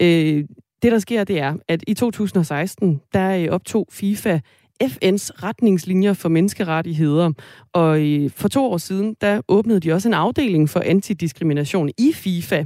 Øh, 0.00 0.44
det, 0.82 0.92
der 0.92 0.98
sker, 0.98 1.24
det 1.24 1.40
er, 1.40 1.54
at 1.68 1.84
i 1.86 1.94
2016, 1.94 3.00
der 3.14 3.36
øh, 3.36 3.48
optog 3.50 3.86
FIFA 3.90 4.40
FN's 4.84 5.42
retningslinjer 5.42 6.12
for 6.12 6.28
menneskerettigheder. 6.28 7.32
Og 7.72 8.00
for 8.36 8.48
to 8.48 8.64
år 8.64 8.78
siden, 8.78 9.16
der 9.20 9.40
åbnede 9.48 9.80
de 9.80 9.92
også 9.92 10.08
en 10.08 10.14
afdeling 10.14 10.68
for 10.68 10.80
antidiskrimination 10.80 11.90
i 11.98 12.12
FIFA. 12.14 12.64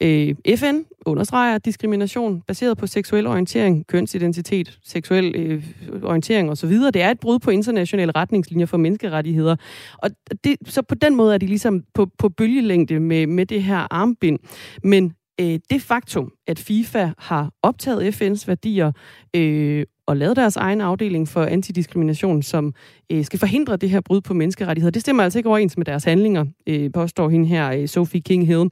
Øh, 0.00 0.34
FN 0.56 0.76
understreger 1.06 1.58
diskrimination 1.58 2.40
baseret 2.40 2.78
på 2.78 2.86
seksuel 2.86 3.26
orientering, 3.26 3.86
kønsidentitet, 3.86 4.78
seksuel 4.84 5.34
øh, 5.36 5.64
orientering 6.02 6.50
osv. 6.50 6.70
Det 6.70 7.02
er 7.02 7.10
et 7.10 7.20
brud 7.20 7.38
på 7.38 7.50
internationale 7.50 8.12
retningslinjer 8.16 8.66
for 8.66 8.76
menneskerettigheder. 8.76 9.56
Og 9.98 10.10
det, 10.44 10.56
så 10.66 10.82
på 10.82 10.94
den 10.94 11.16
måde 11.16 11.34
er 11.34 11.38
de 11.38 11.46
ligesom 11.46 11.84
på, 11.94 12.06
på 12.18 12.28
bølgelængde 12.28 13.00
med, 13.00 13.26
med 13.26 13.46
det 13.46 13.62
her 13.62 13.86
armbind. 13.90 14.38
Men 14.82 15.14
øh, 15.40 15.58
det 15.70 15.82
faktum, 15.82 16.32
at 16.46 16.58
FIFA 16.58 17.10
har 17.18 17.50
optaget 17.62 18.22
FN's 18.22 18.44
værdier 18.46 18.92
øh, 19.36 19.86
og 20.06 20.16
lavet 20.16 20.36
deres 20.36 20.56
egen 20.56 20.80
afdeling 20.80 21.28
for 21.28 21.44
antidiskrimination, 21.44 22.42
som 22.42 22.74
øh, 23.12 23.24
skal 23.24 23.38
forhindre 23.38 23.76
det 23.76 23.90
her 23.90 24.00
brud 24.00 24.20
på 24.20 24.34
menneskerettigheder, 24.34 24.90
det 24.90 25.02
stemmer 25.02 25.22
altså 25.22 25.38
ikke 25.38 25.48
overens 25.48 25.76
med 25.76 25.84
deres 25.84 26.04
handlinger, 26.04 26.44
øh, 26.66 26.92
påstår 26.92 27.28
hende 27.28 27.46
her, 27.46 27.70
øh, 27.70 27.88
Sophie 27.88 28.20
King 28.20 28.46
Hill. 28.46 28.70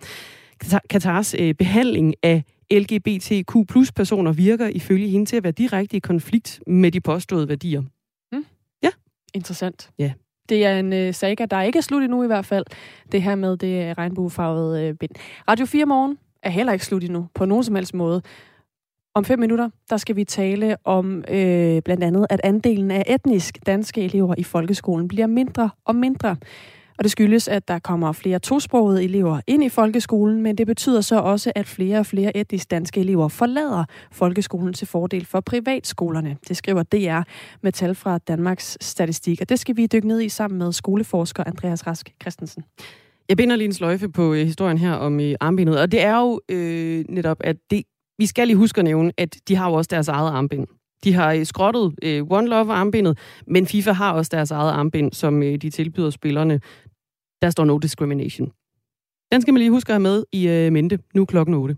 Katars 0.91 1.35
øh, 1.39 1.55
behandling 1.55 2.15
af 2.23 2.45
LGBTQ 2.73 3.69
plus 3.69 3.93
personer 3.93 4.33
virker 4.33 4.69
ifølge 4.69 5.09
hende 5.09 5.27
til 5.27 5.37
at 5.37 5.43
være 5.43 5.53
direkte 5.53 5.97
i 5.97 6.01
konflikt 6.01 6.61
med 6.67 6.91
de 6.91 7.01
påståede 7.01 7.49
værdier. 7.49 7.83
Mm. 8.33 8.45
Ja. 8.83 8.91
Interessant. 9.35 9.91
Ja. 9.99 10.13
Det 10.49 10.65
er 10.65 10.79
en 10.79 10.93
øh, 10.93 11.15
saga, 11.15 11.47
der 11.47 11.63
ikke 11.63 11.77
er 11.77 11.83
slut 11.83 12.03
endnu 12.03 12.25
i 12.25 12.27
hvert 12.27 12.47
fald. 12.47 12.65
Det 13.13 13.23
her 13.23 13.35
med 13.35 13.57
det 13.57 13.99
regnbuefarvede 13.99 14.89
øh, 14.89 14.95
bind. 14.95 15.11
Radio 15.49 15.67
4 15.67 15.87
morgen 15.87 16.19
er 16.43 16.51
heller 16.51 16.73
ikke 16.73 16.85
slut 16.85 17.05
endnu, 17.05 17.27
på 17.35 17.45
nogen 17.45 17.65
som 17.65 17.75
helst 17.75 17.95
måde. 17.95 18.23
Om 19.15 19.25
fem 19.25 19.39
minutter, 19.39 19.69
der 19.91 19.97
skal 19.97 20.17
vi 20.17 20.25
tale 20.25 20.77
om 20.85 21.25
øh, 21.29 21.83
blandt 21.83 22.05
andet, 22.05 22.27
at 22.31 22.41
andelen 22.45 22.91
af 22.91 23.05
etnisk 23.07 23.59
danske 23.67 24.01
elever 24.01 24.35
i 24.39 24.43
folkeskolen 24.43 25.09
bliver 25.09 25.27
mindre 25.27 25.71
og 25.85 25.97
mindre. 25.97 26.37
Og 26.99 27.05
det 27.05 27.11
skyldes, 27.11 27.49
at 27.49 27.69
der 27.69 27.79
kommer 27.79 28.13
flere 28.13 28.39
tosprogede 28.39 29.05
elever 29.05 29.41
ind 29.47 29.65
i 29.65 29.69
folkeskolen, 29.69 30.43
men 30.43 30.59
det 30.59 30.67
betyder 30.67 31.01
så 31.01 31.21
også, 31.21 31.53
at 31.55 31.67
flere 31.67 31.99
og 31.99 32.07
flere 32.07 32.37
etnisk 32.37 32.71
danske 32.71 33.01
elever 33.01 33.29
forlader 33.29 33.85
folkeskolen 34.13 34.73
til 34.73 34.87
fordel 34.87 35.27
for 35.27 35.41
privatskolerne. 35.41 36.37
Det 36.49 36.57
skriver 36.57 36.83
DR 36.83 37.23
med 37.63 37.73
tal 37.73 37.95
fra 37.95 38.19
Danmarks 38.19 38.79
Statistik, 38.81 39.41
og 39.41 39.49
det 39.49 39.59
skal 39.59 39.77
vi 39.77 39.87
dykke 39.87 40.09
ned 40.09 40.21
i 40.21 40.29
sammen 40.29 40.59
med 40.59 40.73
skoleforsker 40.73 41.45
Andreas 41.45 41.87
Rask 41.87 42.11
Christensen. 42.23 42.65
Jeg 43.29 43.37
binder 43.37 43.57
lige 43.57 43.67
en 43.67 43.73
sløjfe 43.73 44.09
på 44.09 44.35
øh, 44.35 44.47
historien 44.47 44.79
her 44.79 44.93
om 44.93 45.21
øh, 45.21 45.27
i 45.27 45.35
armbindet, 45.41 45.81
og 45.81 45.93
det 45.93 46.03
er 46.03 46.19
jo 46.21 46.41
øh, 46.49 47.05
netop, 47.09 47.37
at 47.41 47.57
det, 47.71 47.83
vi 48.23 48.27
skal 48.27 48.47
lige 48.47 48.57
huske 48.57 48.79
at 48.79 48.85
nævne, 48.85 49.13
at 49.19 49.37
de 49.49 49.55
har 49.57 49.69
jo 49.69 49.75
også 49.75 49.89
deres 49.91 50.09
eget 50.09 50.31
armbind. 50.31 50.67
De 51.05 51.13
har 51.13 51.33
øh, 51.33 51.47
skrottet 51.47 51.95
øh, 52.03 52.23
One 52.31 52.49
Love 52.49 52.73
armbindet, 52.73 53.19
men 53.47 53.67
FIFA 53.67 53.93
har 53.93 54.13
også 54.13 54.29
deres 54.33 54.51
eget 54.51 54.73
armbind, 54.73 55.13
som 55.13 55.43
øh, 55.43 55.57
de 55.57 55.71
tilbyder 55.71 56.11
spillerne. 56.11 56.61
Der 57.43 57.51
står 57.51 57.65
no 57.65 57.79
discrimination. 57.79 58.53
Den 59.33 59.43
skal 59.43 59.55
man 59.55 59.59
lige 59.59 59.71
huske 59.71 59.91
at 59.91 59.95
have 59.95 60.03
med 60.03 60.25
i 60.33 60.49
øh, 60.49 60.73
mente 60.73 60.99
nu 61.15 61.25
klokken 61.25 61.55
8. 61.55 61.77